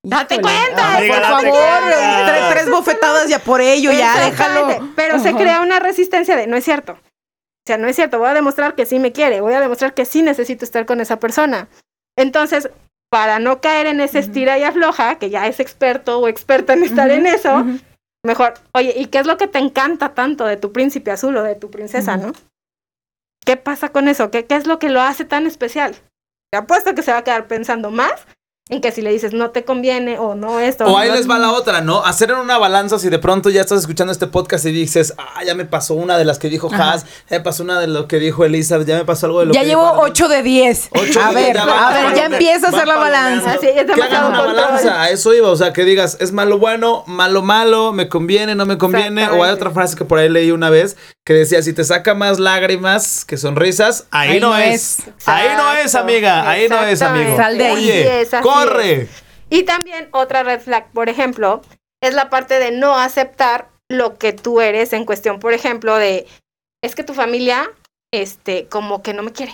Date 0.03 0.35
Híjole. 0.35 0.47
cuenta, 0.47 0.97
amiga, 0.97 1.13
por 1.13 1.21
date 1.21 1.51
favor, 1.51 1.81
cuenta. 1.93 2.49
tres 2.49 2.69
bofetadas 2.69 3.29
ya 3.29 3.39
por 3.39 3.61
ello, 3.61 3.91
ya 3.91 4.19
déjalo. 4.25 4.91
Pero 4.95 5.19
se 5.19 5.33
crea 5.33 5.61
una 5.61 5.79
resistencia 5.79 6.35
de 6.35 6.47
no 6.47 6.55
es 6.57 6.63
cierto. 6.63 6.93
O 6.93 7.67
sea, 7.67 7.77
no 7.77 7.87
es 7.87 7.95
cierto, 7.95 8.17
voy 8.17 8.29
a 8.29 8.33
demostrar 8.33 8.73
que 8.73 8.87
sí 8.87 8.97
me 8.97 9.11
quiere, 9.11 9.41
voy 9.41 9.53
a 9.53 9.59
demostrar 9.59 9.93
que 9.93 10.05
sí 10.05 10.23
necesito 10.23 10.65
estar 10.65 10.87
con 10.87 10.99
esa 10.99 11.19
persona. 11.19 11.67
Entonces, 12.17 12.71
para 13.11 13.37
no 13.37 13.61
caer 13.61 13.85
en 13.85 14.01
ese 14.01 14.17
estira 14.19 14.57
y 14.57 14.63
afloja, 14.63 15.19
que 15.19 15.29
ya 15.29 15.45
es 15.45 15.59
experto 15.59 16.17
o 16.19 16.27
experta 16.27 16.73
en 16.73 16.83
estar 16.83 17.11
en 17.11 17.27
eso, 17.27 17.63
mejor, 18.25 18.55
oye, 18.73 18.95
¿y 18.97 19.05
qué 19.07 19.19
es 19.19 19.27
lo 19.27 19.37
que 19.37 19.47
te 19.47 19.59
encanta 19.59 20.15
tanto 20.15 20.45
de 20.45 20.57
tu 20.57 20.71
príncipe 20.71 21.11
azul 21.11 21.37
o 21.37 21.43
de 21.43 21.55
tu 21.55 21.69
princesa, 21.69 22.17
no? 22.17 22.33
¿Qué 23.45 23.57
pasa 23.57 23.89
con 23.89 24.07
eso? 24.07 24.31
¿Qué, 24.31 24.45
¿Qué 24.45 24.55
es 24.55 24.65
lo 24.65 24.79
que 24.79 24.89
lo 24.89 25.01
hace 25.01 25.25
tan 25.25 25.45
especial? 25.45 25.95
Te 26.51 26.57
apuesto 26.57 26.95
que 26.95 27.03
se 27.03 27.11
va 27.11 27.19
a 27.19 27.23
quedar 27.23 27.47
pensando 27.47 27.91
más 27.91 28.25
en 28.69 28.79
que 28.79 28.91
si 28.91 29.01
le 29.01 29.11
dices 29.11 29.33
no 29.33 29.49
te 29.49 29.65
conviene 29.65 30.17
o 30.17 30.35
no 30.35 30.59
esto. 30.59 30.85
O 30.85 30.97
ahí 30.97 31.09
no- 31.09 31.15
les 31.15 31.29
va 31.29 31.37
la 31.39 31.51
otra, 31.51 31.81
¿no? 31.81 32.05
Hacer 32.05 32.29
en 32.31 32.37
una 32.37 32.57
balanza 32.57 32.99
si 32.99 33.09
de 33.09 33.19
pronto 33.19 33.49
ya 33.49 33.61
estás 33.61 33.79
escuchando 33.81 34.13
este 34.13 34.27
podcast 34.27 34.65
y 34.65 34.71
dices, 34.71 35.13
ah, 35.17 35.43
ya 35.43 35.55
me 35.55 35.65
pasó 35.65 35.93
una 35.95 36.17
de 36.17 36.23
las 36.25 36.39
que 36.39 36.47
dijo. 36.47 36.69
Haas, 36.71 37.05
ya 37.29 37.37
me 37.37 37.41
pasó 37.41 37.63
una 37.63 37.79
de 37.81 37.87
lo 37.87 38.07
que 38.07 38.17
dijo 38.19 38.45
Elizabeth, 38.45 38.87
ya 38.87 38.95
me 38.97 39.03
pasó 39.03 39.25
algo 39.25 39.39
de 39.41 39.47
lo 39.47 39.53
Ya 39.53 39.61
que 39.61 39.67
llevo 39.67 39.81
dijo 39.81 39.93
Armin". 39.95 40.11
8 40.11 40.27
de 40.29 40.43
10. 40.43 40.89
Ocho 40.91 41.21
A 41.21 41.29
de- 41.29 41.35
ver, 41.35 41.55
ya 41.55 41.65
va, 41.65 41.89
a 41.89 42.01
ver, 42.07 42.15
ya 42.15 42.25
empieza 42.25 42.67
a 42.67 42.69
hacer 42.69 42.87
la 42.87 42.95
balanza. 42.95 43.57
Que 43.57 43.71
hagan 43.71 43.87
demasiado 43.87 44.29
una 44.29 44.41
balanza, 44.41 45.01
a 45.01 45.09
eso 45.09 45.33
iba, 45.33 45.49
o 45.49 45.55
sea, 45.55 45.73
que 45.73 45.83
digas, 45.83 46.17
es 46.21 46.31
malo 46.31 46.57
bueno, 46.59 47.03
malo 47.07 47.41
malo, 47.41 47.91
me 47.91 48.07
conviene, 48.07 48.55
no 48.55 48.65
me 48.65 48.77
conviene, 48.77 49.27
o 49.29 49.43
hay 49.43 49.51
otra 49.51 49.71
frase 49.71 49.95
que 49.97 50.05
por 50.05 50.19
ahí 50.19 50.29
leí 50.29 50.51
una 50.51 50.69
vez 50.69 50.95
que 51.25 51.33
decía, 51.33 51.61
si 51.61 51.73
te 51.73 51.83
saca 51.83 52.15
más 52.15 52.39
lágrimas 52.39 53.25
que 53.25 53.37
sonrisas, 53.37 54.07
ahí, 54.11 54.39
no, 54.39 54.57
es. 54.57 54.97
Ahí 55.25 55.49
no 55.55 55.71
es, 55.73 55.93
amiga. 55.95 56.49
Ahí 56.49 56.67
no 56.67 56.81
es, 56.83 57.01
amigo. 57.01 57.35
Sal 57.37 57.57
de 57.57 57.65
ahí. 57.67 57.75
Oye, 57.75 58.27
Es, 58.59 58.65
corre. 58.69 59.07
Y 59.49 59.63
también 59.63 60.07
otra 60.11 60.43
red 60.43 60.61
flag, 60.61 60.91
por 60.91 61.09
ejemplo, 61.09 61.61
es 62.01 62.13
la 62.13 62.29
parte 62.29 62.59
de 62.59 62.71
no 62.71 62.97
aceptar 62.97 63.69
lo 63.89 64.17
que 64.17 64.31
tú 64.33 64.61
eres 64.61 64.93
en 64.93 65.05
cuestión, 65.05 65.39
por 65.39 65.53
ejemplo, 65.53 65.95
de 65.97 66.25
es 66.83 66.95
que 66.95 67.03
tu 67.03 67.13
familia, 67.13 67.69
este, 68.13 68.67
como 68.67 69.01
que 69.03 69.13
no 69.13 69.21
me 69.23 69.31
quiere, 69.33 69.53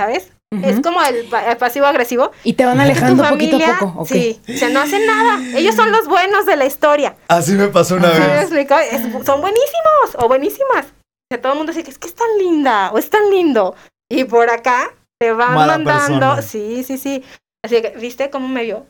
¿sabes? 0.00 0.30
Es 0.62 0.80
como 0.80 1.02
el, 1.02 1.24
pa- 1.24 1.50
el 1.50 1.56
pasivo 1.56 1.86
agresivo. 1.86 2.30
Y 2.44 2.52
te 2.52 2.64
van 2.64 2.78
alejando 2.78 3.24
poquito 3.28 3.56
a 3.56 3.60
familia, 3.60 3.76
poco. 3.80 4.06
Sí, 4.06 4.40
o 4.48 4.52
sea, 4.56 4.68
no 4.68 4.80
hacen 4.80 5.04
nada. 5.04 5.40
Ellos 5.58 5.74
son 5.74 5.90
los 5.90 6.06
buenos 6.06 6.46
de 6.46 6.56
la 6.56 6.64
historia. 6.66 7.16
Así 7.28 7.52
me 7.52 7.66
pasó 7.68 7.96
una 7.96 8.12
¿Sí 8.14 8.20
me 8.20 8.26
vez. 8.28 8.40
explico? 8.42 8.78
Es- 8.78 9.26
son 9.26 9.40
buenísimos 9.40 10.14
o 10.18 10.28
buenísimas. 10.28 10.86
O 10.86 11.26
sea, 11.32 11.42
todo 11.42 11.52
el 11.52 11.58
mundo 11.58 11.72
dice 11.72 11.82
que 11.82 11.90
es 11.90 11.98
que 11.98 12.06
es 12.06 12.14
tan 12.14 12.28
linda 12.38 12.90
o 12.92 12.98
es 12.98 13.10
tan 13.10 13.28
lindo. 13.30 13.74
Y 14.08 14.22
por 14.24 14.48
acá 14.48 14.94
te 15.20 15.32
van 15.32 15.54
Mala 15.54 15.78
mandando. 15.78 16.36
persona. 16.36 16.42
Sí, 16.42 16.84
sí, 16.84 16.96
sí. 16.96 17.24
Así 17.66 17.82
que, 17.82 17.94
¿viste 18.00 18.30
cómo 18.30 18.48
me 18.48 18.62
vio? 18.62 18.86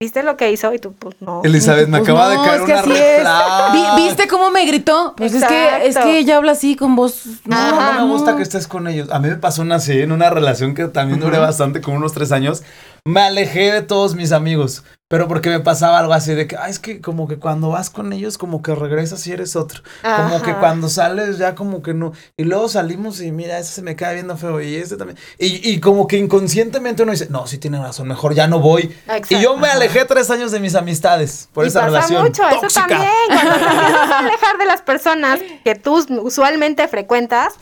¿Viste 0.00 0.22
lo 0.22 0.36
que 0.36 0.50
hizo? 0.52 0.74
Y 0.74 0.78
tú, 0.78 0.92
pues 0.92 1.16
no. 1.20 1.40
Elizabeth, 1.42 1.88
me 1.88 1.98
Pues 1.98 2.10
acaba 2.10 2.34
no, 2.34 2.42
de 2.42 2.48
caer 2.48 2.60
es 2.60 2.66
que 2.66 2.72
una 2.72 2.80
así 2.80 2.92
es. 2.92 3.96
¿Viste 4.04 4.28
cómo 4.28 4.50
me 4.50 4.66
gritó? 4.66 5.14
Pues 5.16 5.32
es 5.32 5.44
que, 5.44 5.86
es 5.86 5.96
que 5.96 6.18
ella 6.18 6.36
habla 6.36 6.52
así 6.52 6.76
con 6.76 6.96
voz. 6.96 7.24
No, 7.46 7.56
Ajá. 7.56 7.92
no 7.94 8.06
me 8.06 8.12
gusta 8.12 8.36
que 8.36 8.42
estés 8.42 8.66
con 8.68 8.88
ellos. 8.88 9.10
A 9.10 9.18
mí 9.20 9.28
me 9.28 9.36
pasó 9.36 9.62
una 9.62 9.76
así, 9.76 10.00
en 10.00 10.12
una 10.12 10.28
relación 10.28 10.74
que 10.74 10.86
también 10.88 11.20
duré 11.20 11.38
bastante, 11.38 11.80
como 11.80 11.96
unos 11.96 12.12
tres 12.12 12.30
años. 12.32 12.62
Me 13.06 13.20
alejé 13.20 13.70
de 13.70 13.82
todos 13.82 14.16
mis 14.16 14.32
amigos, 14.32 14.82
pero 15.06 15.28
porque 15.28 15.48
me 15.48 15.60
pasaba 15.60 16.00
algo 16.00 16.12
así 16.12 16.34
de 16.34 16.48
que, 16.48 16.56
es 16.68 16.80
que 16.80 17.00
como 17.00 17.28
que 17.28 17.36
cuando 17.38 17.68
vas 17.68 17.88
con 17.88 18.12
ellos, 18.12 18.36
como 18.36 18.62
que 18.62 18.74
regresas 18.74 19.24
y 19.28 19.32
eres 19.32 19.54
otro. 19.54 19.80
Como 20.02 20.42
que 20.42 20.52
cuando 20.54 20.88
sales 20.88 21.38
ya 21.38 21.54
como 21.54 21.82
que 21.84 21.94
no. 21.94 22.12
Y 22.36 22.42
luego 22.42 22.68
salimos 22.68 23.20
y 23.20 23.30
mira, 23.30 23.60
ese 23.60 23.74
se 23.74 23.82
me 23.82 23.94
cae 23.94 24.14
viendo 24.14 24.36
feo 24.36 24.60
y 24.60 24.74
este 24.74 24.96
también. 24.96 25.16
Y, 25.38 25.70
y 25.70 25.78
como 25.78 26.08
que 26.08 26.16
inconscientemente 26.18 27.04
uno 27.04 27.12
dice, 27.12 27.28
no, 27.30 27.46
sí 27.46 27.58
tiene 27.58 27.78
razón, 27.78 28.08
mejor 28.08 28.34
ya 28.34 28.48
no 28.48 28.58
voy. 28.58 28.92
Exacto. 29.06 29.36
Y 29.36 29.40
yo 29.40 29.56
me 29.56 29.68
alejé 29.68 30.04
tres 30.04 30.28
años 30.30 30.50
de 30.50 30.58
mis 30.58 30.74
amistades 30.74 31.48
por 31.52 31.64
y 31.64 31.68
esa 31.68 31.82
pasa 31.82 31.90
relación. 31.92 32.22
mucho, 32.24 32.42
eso 32.48 32.60
tóxica. 32.62 32.88
también. 32.88 33.10
Cuando 33.28 33.54
te 33.54 33.72
empiezas 33.72 34.10
a 34.10 34.18
alejar 34.26 34.58
de 34.58 34.66
las 34.66 34.82
personas 34.82 35.38
que 35.62 35.76
tú 35.76 36.04
usualmente 36.22 36.88
frecuentas, 36.88 37.54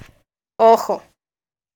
ojo. 0.58 1.02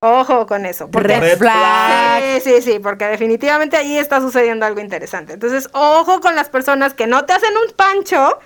Ojo 0.00 0.46
con 0.46 0.64
eso. 0.64 0.90
Porque 0.90 1.18
Red 1.18 1.38
flag. 1.38 2.22
Sí, 2.22 2.40
sí, 2.40 2.62
sí, 2.62 2.78
porque 2.78 3.06
definitivamente 3.06 3.76
ahí 3.76 3.98
está 3.98 4.20
sucediendo 4.20 4.64
algo 4.64 4.80
interesante. 4.80 5.32
Entonces, 5.32 5.68
ojo 5.72 6.20
con 6.20 6.37
las 6.37 6.48
personas 6.48 6.94
que 6.94 7.06
no 7.06 7.24
te 7.24 7.32
hacen 7.32 7.50
un 7.56 7.74
pancho, 7.74 8.38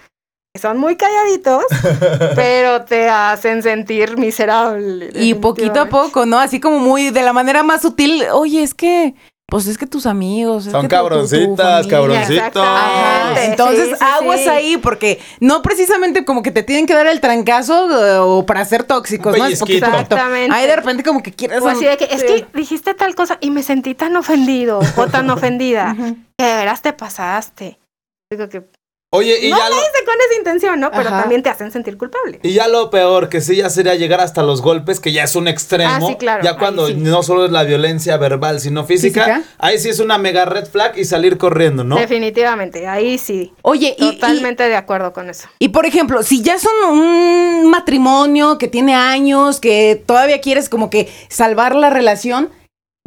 que 0.55 0.61
son 0.61 0.79
muy 0.79 0.97
calladitos, 0.97 1.65
pero 2.35 2.85
te 2.85 3.09
hacen 3.11 3.63
sentir 3.63 4.17
miserable. 4.17 5.11
Y 5.15 5.35
poquito 5.35 5.81
a 5.81 5.89
poco, 5.91 6.25
¿no? 6.25 6.39
Así 6.39 6.59
como 6.59 6.79
muy 6.79 7.11
de 7.11 7.23
la 7.23 7.35
manera 7.35 7.63
más 7.63 7.83
sutil. 7.83 8.25
Oye, 8.33 8.63
es 8.63 8.75
que. 8.75 9.15
Pues 9.53 9.67
es 9.67 9.77
que 9.77 9.87
tus 9.87 10.07
amigos. 10.07 10.65
es 10.65 10.73
Son 10.73 10.81
que 10.81 10.89
tu- 10.89 10.97
tu- 10.97 11.03
tu 11.03 11.09
cabroncitas, 11.11 11.87
familia". 11.87 11.91
cabroncitos. 12.51 12.67
Entonces, 13.45 13.89
Sí, 13.91 13.95
sí, 13.99 14.05
aguas 14.05 14.41
sí. 14.41 14.49
ahí, 14.49 14.77
porque 14.79 15.21
no 15.41 15.61
precisamente 15.61 16.25
como 16.25 16.43
que 16.43 16.51
te 16.51 16.63
tienen 16.63 16.87
que 16.87 16.95
dar 16.95 17.07
el 17.07 17.21
trancazo 17.21 17.91
eh, 17.91 18.17
o 18.19 18.47
para 18.47 18.65
ser 18.65 18.85
tóxicos, 18.85 19.37
¿no? 19.37 19.45
Es 19.45 19.61
poquito. 19.61 19.81
pellizquito. 19.87 20.03
Exactamente. 20.03 20.57
Ahí 20.57 20.67
de 20.67 20.75
repente 20.77 21.03
como 21.03 21.23
que 21.23 21.33
quieres. 21.33 21.61
O 21.61 21.69
así 21.69 21.85
de 21.85 21.99
que, 21.99 22.05
es 22.05 22.21
Sí. 22.23 22.27
que 22.27 22.47
dijiste 22.55 22.95
tal 22.95 23.15
cosa 23.15 23.37
y 23.43 23.51
me 23.51 23.63
sentí 23.63 23.95
tan 23.95 24.17
ofendido 24.17 24.81
o 24.97 25.07
tan 25.09 25.29
ofendida 25.31 25.95
que 26.39 26.45
de 26.47 26.55
veras 26.57 26.81
te 26.81 26.95
pasaste. 26.95 27.79
Digo 28.31 28.49
que 28.49 28.65
Oye, 29.15 29.47
y 29.47 29.51
no 29.51 29.59
ya 29.59 29.69
lo 29.69 29.77
lo, 29.77 29.83
hice 29.83 30.05
con 30.07 30.15
esa 30.27 30.39
intención, 30.39 30.81
¿no? 30.81 30.91
Pero 30.91 31.09
Ajá. 31.11 31.21
también 31.21 31.43
te 31.43 31.51
hacen 31.51 31.71
sentir 31.71 31.99
culpable. 31.99 32.41
Y 32.43 32.55
ya 32.55 32.67
lo 32.67 32.89
peor, 32.89 33.29
que 33.29 33.43
sí 33.43 33.57
ya 33.57 33.69
sería 33.69 33.95
llegar 33.95 34.23
hasta 34.23 34.43
los 34.43 34.63
golpes, 34.63 35.01
que 35.01 35.13
ya 35.13 35.25
es 35.25 35.37
un 35.37 35.49
extremo. 35.49 35.93
Ah, 35.93 36.01
sí, 36.09 36.15
claro, 36.17 36.43
Ya 36.43 36.57
cuando 36.57 36.87
sí. 36.87 36.95
no 36.95 37.23
solo 37.23 37.45
es 37.45 37.51
la 37.53 37.63
violencia 37.65 38.17
verbal, 38.17 38.59
sino 38.61 38.85
física, 38.87 39.25
¿Física? 39.27 39.43
ahí 39.59 39.79
sí 39.79 39.91
es 39.91 40.01
una 40.01 40.17
mega 40.17 40.47
red 40.47 40.65
flag 40.67 40.97
y 40.97 41.05
salir 41.05 41.37
corriendo, 41.37 41.85
¿no? 41.85 41.97
Definitivamente, 41.97 42.87
ahí 42.89 43.19
sí. 43.19 43.53
Oye, 43.61 43.95
y- 43.99 44.09
y, 44.09 44.13
Totalmente 44.15 44.67
de 44.67 44.77
acuerdo 44.77 45.13
con 45.13 45.29
eso. 45.29 45.47
Y 45.59 45.69
por 45.69 45.85
ejemplo, 45.85 46.23
si 46.23 46.41
ya 46.41 46.59
son 46.59 46.73
un 46.91 47.71
matrimonio 47.71 48.57
que 48.57 48.69
tiene 48.69 48.95
años, 48.95 49.61
que 49.61 50.03
todavía 50.07 50.41
quieres 50.41 50.71
como 50.71 50.89
que 50.89 51.13
salvar 51.29 51.75
la 51.75 51.91
relación, 51.91 52.49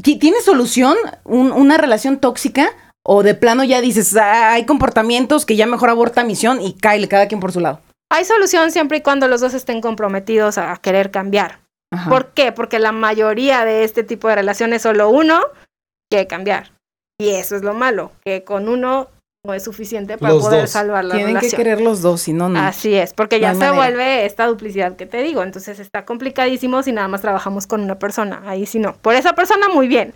¿ti- 0.04 0.18
¿tiene 0.20 0.40
solución 0.42 0.96
un- 1.24 1.52
una 1.52 1.78
relación 1.78 2.20
tóxica? 2.20 2.70
¿O 3.08 3.22
de 3.24 3.36
plano 3.36 3.64
ya 3.64 3.82
dices, 3.82 4.16
"Ah, 4.18 4.54
hay 4.54 4.66
comportamientos 4.66 5.46
que 5.46 5.56
ya 5.56 5.68
mejor 5.68 5.90
aborta 5.90 6.24
misión 6.24 6.60
y 6.62 6.74
cae 6.74 7.08
cada 7.08 7.28
quien 7.28 7.40
por 7.40 7.52
su 7.52 7.60
lado? 7.60 7.80
Hay 8.12 8.26
solución 8.26 8.72
siempre 8.72 8.98
y 8.98 9.02
cuando 9.02 9.28
los 9.28 9.42
dos 9.42 9.54
estén 9.54 9.82
comprometidos 9.82 10.58
a 10.58 10.76
querer 10.78 11.12
cambiar. 11.12 11.60
Ajá. 11.94 12.10
¿Por 12.10 12.28
qué? 12.34 12.52
Porque 12.52 12.80
la 12.80 12.92
mayoría 12.92 13.64
de 13.66 13.84
este 13.84 14.04
tipo 14.04 14.28
de 14.28 14.36
relaciones 14.36 14.82
solo 14.82 15.10
uno 15.10 15.40
quiere 16.10 16.28
cambiar. 16.28 16.72
Y 17.20 17.30
eso 17.30 17.56
es 17.56 17.62
lo 17.62 17.74
malo, 17.74 18.12
que 18.26 18.44
con 18.44 18.68
uno 18.68 19.08
no 19.46 19.54
es 19.54 19.64
suficiente 19.64 20.18
para 20.18 20.34
Los 20.34 20.44
poder 20.44 20.62
dos. 20.62 20.72
salvar 20.72 21.06
la 21.06 21.16
Tienen 21.16 21.36
que 21.36 21.42
relación. 21.42 21.58
querer 21.62 21.82
los 21.82 22.02
dos, 22.02 22.22
si 22.22 22.34
no, 22.34 22.50
no. 22.50 22.60
Así 22.60 22.96
es, 22.96 23.14
porque 23.14 23.40
ya 23.40 23.52
se 23.54 23.60
manera. 23.60 23.74
vuelve 23.76 24.26
esta 24.26 24.48
duplicidad 24.48 24.96
que 24.96 25.06
te 25.06 25.22
digo. 25.22 25.44
Entonces 25.44 25.80
está 25.80 26.04
complicadísimo 26.06 26.82
si 26.84 26.92
nada 26.92 27.08
más 27.08 27.22
trabajamos 27.22 27.68
con 27.68 27.82
una 27.82 28.00
persona. 28.00 28.42
Ahí 28.48 28.66
sí 28.66 28.80
no. 28.80 28.94
Por 28.98 29.14
esa 29.16 29.34
persona 29.34 29.70
muy 29.70 29.88
bien, 29.88 30.14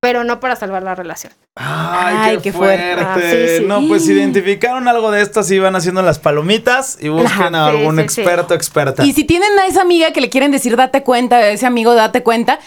pero 0.00 0.24
no 0.24 0.40
para 0.40 0.56
salvar 0.56 0.82
la 0.82 0.94
relación. 0.94 1.32
Ay, 1.56 2.16
Ay, 2.18 2.36
qué, 2.36 2.42
qué 2.44 2.52
fuerte. 2.52 2.94
fuerte. 2.94 3.04
Ah, 3.04 3.48
sí, 3.48 3.58
sí. 3.58 3.64
No, 3.66 3.86
pues 3.88 4.08
identificaron 4.08 4.88
algo 4.88 5.10
de 5.10 5.22
esto, 5.22 5.42
si 5.42 5.58
van 5.58 5.74
haciendo 5.74 6.02
las 6.02 6.18
palomitas 6.18 6.98
y 7.00 7.08
busquen 7.08 7.54
a 7.54 7.66
algún 7.66 7.96
sí, 7.96 8.08
sí. 8.08 8.20
experto 8.20 8.54
experta. 8.54 9.04
Y 9.04 9.12
si 9.14 9.24
tienen 9.24 9.58
a 9.58 9.66
esa 9.66 9.82
amiga 9.82 10.12
que 10.12 10.20
le 10.20 10.28
quieren 10.30 10.50
decir 10.52 10.76
date 10.76 11.02
cuenta, 11.02 11.36
a 11.36 11.48
ese 11.48 11.66
amigo 11.66 11.94
date 11.94 12.22
cuenta, 12.22 12.58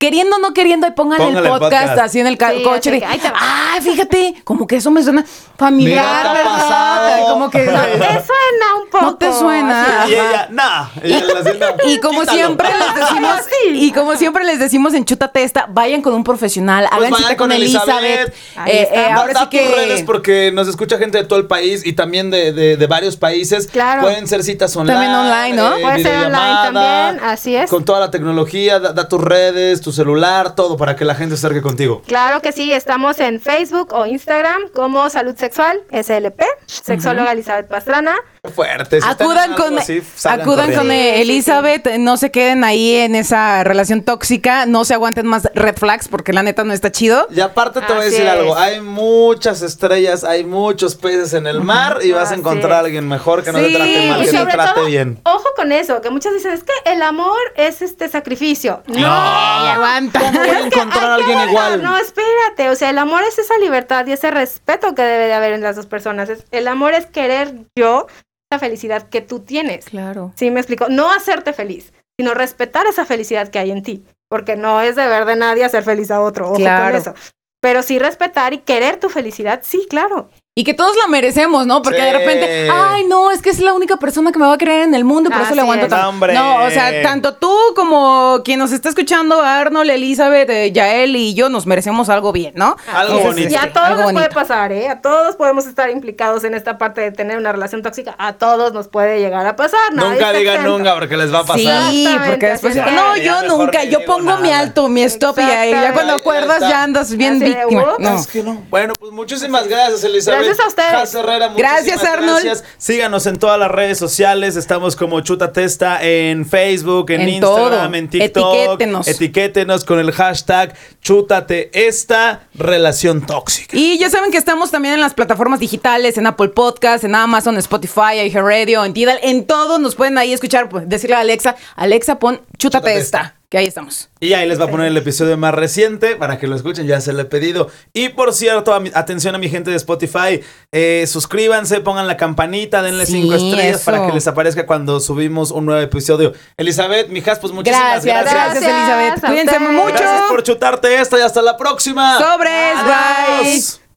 queriendo 0.00 0.36
o 0.36 0.38
no 0.40 0.54
queriendo, 0.54 0.86
ahí 0.86 0.92
Póngale 0.96 1.28
el 1.28 1.36
el 1.36 1.42
podcast, 1.44 1.60
podcast. 1.88 1.98
así 2.00 2.20
en 2.20 2.26
el 2.26 2.38
Sí, 2.38 2.62
coche. 2.64 2.90
así 2.90 2.90
de, 2.90 3.00
que 3.20 3.32
ah, 3.34 3.78
fíjate, 3.82 4.34
como 4.44 4.66
que 4.66 4.76
eso 4.76 4.90
me 4.90 5.02
suena 5.02 5.24
familiar, 5.58 6.34
¿verdad? 6.34 6.44
pasado. 6.44 7.26
Como 7.32 7.50
que 7.50 7.58
¿Te 7.58 7.68
suena 7.68 8.74
un 8.82 8.88
poco? 8.90 9.04
No 9.04 9.14
te 9.16 9.32
suena. 9.32 10.04
Y 10.08 10.12
ella, 10.14 10.48
nah. 10.50 10.86
Ella 11.02 11.20
"No, 11.20 11.66
Y 11.90 11.98
como 12.00 12.20
quítalo". 12.22 12.38
siempre 12.38 12.68
les 12.68 12.94
decimos, 13.00 13.36
y 13.72 13.92
como 13.92 14.16
siempre 14.16 14.44
les 14.44 14.58
decimos 14.58 14.94
en 14.94 15.04
Chútate 15.04 15.42
esta, 15.42 15.66
vayan 15.68 16.00
con 16.00 16.14
un 16.14 16.24
profesional, 16.24 16.88
Pues 16.96 17.10
vayan 17.10 17.28
con, 17.36 17.48
con 17.48 17.52
Elizabeth. 17.52 17.88
Elizabeth. 18.00 18.34
Eh, 18.66 18.88
eh, 18.92 19.10
ahora 19.12 19.32
da 19.34 19.40
sí 19.42 19.46
que 19.50 19.66
tus 19.66 19.76
redes 19.76 20.02
porque 20.04 20.50
nos 20.52 20.66
escucha 20.66 20.96
gente 20.96 21.18
de 21.18 21.24
todo 21.24 21.38
el 21.38 21.46
país 21.46 21.84
y 21.86 21.92
también 21.92 22.30
de, 22.30 22.52
de- 22.54 22.76
de 22.78 22.86
varios 22.86 23.16
países. 23.18 23.66
Claro. 23.66 24.00
Pueden 24.02 24.26
ser 24.26 24.42
citas 24.42 24.74
online. 24.76 24.94
También 24.98 25.14
online, 25.14 25.56
¿no? 25.56 25.76
eh, 25.76 25.82
Puede 25.82 26.02
ser 26.02 26.16
online 26.26 26.58
también, 26.72 27.20
así 27.24 27.54
es. 27.54 27.68
Con 27.68 27.84
toda 27.84 28.00
la 28.00 28.10
tecnología, 28.10 28.78
da, 28.80 28.92
da 28.94 29.06
tus 29.06 29.20
redes, 29.20 29.80
tu 29.90 29.96
celular, 29.96 30.54
todo 30.54 30.76
para 30.76 30.94
que 30.94 31.04
la 31.04 31.14
gente 31.14 31.36
se 31.36 31.46
acerque 31.46 31.62
contigo. 31.62 32.02
Claro 32.06 32.40
que 32.40 32.52
sí, 32.52 32.72
estamos 32.72 33.18
en 33.18 33.40
Facebook 33.40 33.92
o 33.92 34.06
Instagram 34.06 34.68
como 34.72 35.10
Salud 35.10 35.34
Sexual, 35.36 35.80
SLP, 35.90 36.42
sexóloga 36.66 37.32
Elizabeth 37.32 37.66
Pastrana. 37.68 38.14
Fuerte. 38.54 39.00
Si 39.02 39.06
Acudan 39.06 39.54
con, 39.54 39.78
así, 39.78 40.02
salgan 40.16 40.40
acudan 40.40 40.72
con 40.72 40.88
Sí, 40.88 40.92
sí, 40.92 41.20
Elizabeth, 41.20 41.96
no 41.98 42.16
se 42.16 42.30
queden 42.30 42.64
ahí 42.64 42.96
en 42.96 43.14
esa 43.14 43.64
relación 43.64 44.02
tóxica, 44.02 44.64
no 44.64 44.86
se 44.86 44.94
aguanten 44.94 45.26
más 45.26 45.48
red 45.54 45.76
flags 45.76 46.08
porque 46.08 46.32
la 46.32 46.42
neta 46.42 46.64
no 46.64 46.72
está 46.72 46.90
chido. 46.90 47.26
Y 47.30 47.40
aparte 47.40 47.80
te 47.82 47.92
voy 47.92 48.02
a 48.02 48.04
decir 48.06 48.22
es. 48.22 48.28
algo, 48.28 48.56
hay 48.56 48.80
muchas 48.80 49.60
estrellas, 49.60 50.24
hay 50.24 50.44
muchos 50.44 50.96
peces 50.96 51.34
en 51.34 51.46
el 51.46 51.60
mar 51.60 51.98
y 52.02 52.12
vas 52.12 52.32
a 52.32 52.34
encontrar 52.34 52.72
es. 52.72 52.76
a 52.76 52.80
alguien 52.80 53.08
mejor 53.08 53.44
que 53.44 53.52
no 53.52 53.58
Sí, 53.58 53.64
te 53.66 53.74
trate 53.74 54.08
mal, 54.08 54.22
y 54.22 54.24
que 54.24 54.30
te 54.30 54.46
trate 54.46 54.74
todo, 54.74 54.86
bien. 54.86 55.20
ojo 55.24 55.48
con 55.54 55.72
eso, 55.72 56.00
que 56.00 56.08
muchos 56.08 56.32
dicen, 56.32 56.52
es 56.52 56.64
que 56.64 56.72
el 56.86 57.02
amor 57.02 57.38
es 57.56 57.82
este 57.82 58.08
sacrificio. 58.08 58.82
No, 58.86 59.06
aguanta. 59.06 60.18
¿Cómo 60.18 60.38
voy 60.38 60.48
a 60.48 60.60
encontrar 60.60 61.10
a 61.10 61.14
alguien 61.16 61.38
igual? 61.48 61.82
No, 61.82 61.96
espérate, 61.98 62.70
o 62.70 62.74
sea, 62.74 62.88
el 62.88 62.98
amor 62.98 63.22
es 63.22 63.38
esa 63.38 63.58
libertad 63.58 64.06
y 64.06 64.12
ese 64.12 64.30
respeto 64.30 64.94
que 64.94 65.02
debe 65.02 65.26
de 65.26 65.34
haber 65.34 65.52
en 65.52 65.60
las 65.60 65.76
dos 65.76 65.86
personas. 65.86 66.30
El 66.50 66.68
amor 66.68 66.94
es 66.94 67.04
querer 67.06 67.54
yo 67.76 68.06
la 68.50 68.58
felicidad 68.58 69.08
que 69.08 69.20
tú 69.20 69.40
tienes. 69.40 69.86
Claro. 69.86 70.32
Sí, 70.36 70.50
me 70.50 70.60
explico. 70.60 70.88
No 70.88 71.10
hacerte 71.12 71.52
feliz, 71.52 71.92
sino 72.18 72.34
respetar 72.34 72.86
esa 72.86 73.04
felicidad 73.06 73.48
que 73.48 73.58
hay 73.58 73.70
en 73.70 73.82
ti. 73.82 74.04
Porque 74.28 74.56
no 74.56 74.80
es 74.80 74.96
deber 74.96 75.24
de 75.24 75.36
nadie 75.36 75.64
hacer 75.64 75.82
feliz 75.84 76.10
a 76.10 76.20
otro. 76.20 76.48
Ojo 76.48 76.56
Claro. 76.56 76.86
con 76.90 76.96
eso. 77.00 77.14
Pero 77.62 77.82
sí 77.82 77.98
respetar 77.98 78.52
y 78.52 78.58
querer 78.58 78.98
tu 78.98 79.08
felicidad, 79.08 79.60
sí, 79.62 79.86
claro. 79.88 80.30
Y 80.56 80.64
que 80.64 80.74
todos 80.74 80.96
la 80.96 81.06
merecemos, 81.06 81.64
¿no? 81.64 81.80
Porque 81.80 82.00
Sí. 82.00 82.04
de 82.06 82.12
repente, 82.12 82.68
ay, 82.72 83.04
no, 83.04 83.30
es 83.30 83.40
que 83.40 83.50
es 83.50 83.60
la 83.60 83.72
única 83.72 83.98
persona 83.98 84.32
que 84.32 84.38
me 84.40 84.46
va 84.46 84.54
a 84.54 84.58
creer 84.58 84.82
en 84.82 84.96
el 84.96 85.04
mundo 85.04 85.30
y 85.30 85.32
por 85.32 85.42
eso 85.42 85.54
le 85.54 85.60
aguanto 85.60 85.86
es. 85.86 85.90
tanto. 85.90 86.02
No, 86.02 86.08
hombre. 86.10 86.34
No, 86.34 86.64
o 86.64 86.70
sea, 86.70 87.02
tanto 87.04 87.34
tú 87.34 87.56
como 87.76 88.40
quien 88.44 88.58
nos 88.58 88.72
está 88.72 88.88
escuchando, 88.88 89.40
Arnold, 89.40 89.88
Elizabeth, 89.88 90.50
eh, 90.50 90.72
Yael 90.72 91.14
y 91.14 91.34
yo, 91.34 91.48
nos 91.50 91.66
merecemos 91.66 92.08
algo 92.08 92.32
bien, 92.32 92.52
¿no? 92.56 92.76
Algo 92.92 93.18
Entonces, 93.18 93.26
bonito. 93.26 93.52
Y 93.52 93.56
a 93.56 93.60
este, 93.60 93.70
todos 93.70 93.86
algo 93.86 94.02
nos 94.02 94.12
puede 94.12 94.30
pasar, 94.30 94.72
¿eh? 94.72 94.88
A 94.88 95.00
todos 95.00 95.36
podemos 95.36 95.66
estar 95.66 95.88
implicados 95.88 96.42
en 96.42 96.54
esta 96.54 96.78
parte 96.78 97.00
de 97.00 97.12
tener 97.12 97.38
una 97.38 97.52
relación 97.52 97.82
tóxica. 97.82 98.16
A 98.18 98.32
todos 98.32 98.72
nos 98.72 98.88
puede 98.88 99.20
llegar 99.20 99.46
a 99.46 99.54
pasar. 99.54 99.94
nadie 99.94 100.10
Nunca 100.10 100.32
digan 100.32 100.64
nunca 100.64 100.94
porque 100.94 101.16
les 101.16 101.32
va 101.32 101.38
a 101.38 101.44
pasar. 101.44 101.90
Sí, 101.92 102.08
porque 102.26 102.46
después, 102.48 102.74
no, 102.74 103.16
Ya 103.16 103.22
yo 103.22 103.42
nunca, 103.56 103.84
yo 103.84 104.04
pongo 104.04 104.36
mi 104.38 104.50
alto, 104.50 104.88
mi 104.88 105.04
stop 105.04 105.38
y 105.38 105.42
ahí, 105.42 105.70
ya 105.70 105.92
cuando 105.92 106.14
acuerdas 106.14 106.58
ya 106.58 106.82
andas 106.82 107.16
bien 107.16 107.36
Así 107.36 107.44
víctima. 107.44 107.94
No. 108.00 108.16
Es 108.18 108.26
que 108.26 108.42
no. 108.42 108.64
Bueno, 108.68 108.94
pues 108.98 109.12
muchísimas 109.12 109.68
gracias, 109.68 110.02
Elizabeth. 110.02 110.39
Gracias 110.44 110.60
a 110.60 110.68
ustedes. 110.68 111.14
Herrera, 111.14 111.52
Gracias, 111.56 112.04
Arnold. 112.04 112.44
gracias. 112.44 112.64
Síganos 112.78 113.26
en 113.26 113.38
todas 113.38 113.58
las 113.58 113.70
redes 113.70 113.98
sociales. 113.98 114.56
Estamos 114.56 114.96
como 114.96 115.20
Chuta 115.20 115.52
Testa 115.52 116.02
en 116.02 116.46
Facebook, 116.46 117.10
en, 117.10 117.22
En 117.22 117.28
Instagram, 117.28 117.90
todo. 117.90 117.94
en 117.94 118.08
TikTok. 118.08 118.54
Etiquétenos. 118.54 119.08
Etiquétenos 119.08 119.84
con 119.84 119.98
el 119.98 120.12
hashtag 120.12 120.74
Chútate 121.02 121.70
esta 121.72 122.42
relación 122.54 123.24
tóxica. 123.26 123.76
Y 123.76 123.98
ya 123.98 124.10
saben 124.10 124.30
que 124.30 124.38
estamos 124.38 124.70
también 124.70 124.94
en 124.94 125.00
las 125.00 125.14
plataformas 125.14 125.60
digitales, 125.60 126.18
en 126.18 126.26
Apple 126.26 126.48
Podcast, 126.48 127.04
en 127.04 127.14
Amazon, 127.14 127.56
Spotify, 127.58 128.20
iHeartRadio, 128.26 128.84
en 128.84 128.92
Tidal, 128.92 129.18
en 129.22 129.46
todos 129.46 129.80
nos 129.80 129.94
pueden 129.94 130.18
ahí 130.18 130.32
escuchar, 130.32 130.68
pues, 130.68 130.88
decirle 130.88 131.16
a 131.16 131.20
Alexa, 131.20 131.56
Alexa, 131.76 132.18
pon 132.18 132.40
chútate 132.58 132.70
Chútate 132.80 132.98
esta, 132.98 133.34
que 133.50 133.58
ahí 133.58 133.66
estamos. 133.66 134.08
Y 134.20 134.32
ahí 134.34 134.48
les 134.48 134.60
va 134.60 134.64
a 134.66 134.68
poner 134.68 134.86
el 134.86 134.96
episodio 134.96 135.36
más 135.36 135.52
reciente 135.52 136.14
para 136.14 136.38
que 136.38 136.46
lo 136.46 136.54
escuchen, 136.54 136.86
ya 136.86 137.00
se 137.00 137.12
lo 137.12 137.20
he 137.20 137.24
pedido. 137.24 137.68
Y 137.92 138.10
por 138.10 138.32
cierto, 138.32 138.72
a 138.72 138.78
mi- 138.80 138.92
atención 138.94 139.34
a 139.34 139.38
mi 139.38 139.48
gente 139.48 139.70
de 139.70 139.76
Spotify, 139.76 140.40
eh, 140.70 141.04
suscríbanse, 141.08 141.80
pongan 141.80 142.06
la 142.06 142.16
campanita, 142.16 142.80
denle 142.80 143.06
Sí, 143.06 143.20
cinco 143.22 143.34
estrellas 143.34 143.80
eso. 143.82 143.84
para 143.90 144.06
que 144.06 144.12
les 144.12 144.26
aparezca 144.28 144.66
cuando 144.66 145.00
subimos 145.00 145.50
un 145.50 145.66
nuevo 145.66 145.80
episodio. 145.82 146.32
Elizabeth, 146.56 147.08
mijas, 147.08 147.40
pues 147.40 147.52
muchísimas 147.52 148.04
Gracias, 148.04 148.04
gracias. 148.04 148.34
gracias, 148.34 148.62
Gracias 148.62 148.88
Elizabeth. 148.88 149.26
Cuídense 149.26 149.58
mucho. 149.58 149.88
Gracias 149.98 150.22
por 150.30 150.42
chutarte 150.44 151.00
esto 151.00 151.18
y 151.18 151.22
hasta 151.22 151.42
la 151.42 151.56
próxima. 151.56 152.18
Sobres, 152.18 152.76
Adiós. 152.76 153.80
bye. 153.80 153.89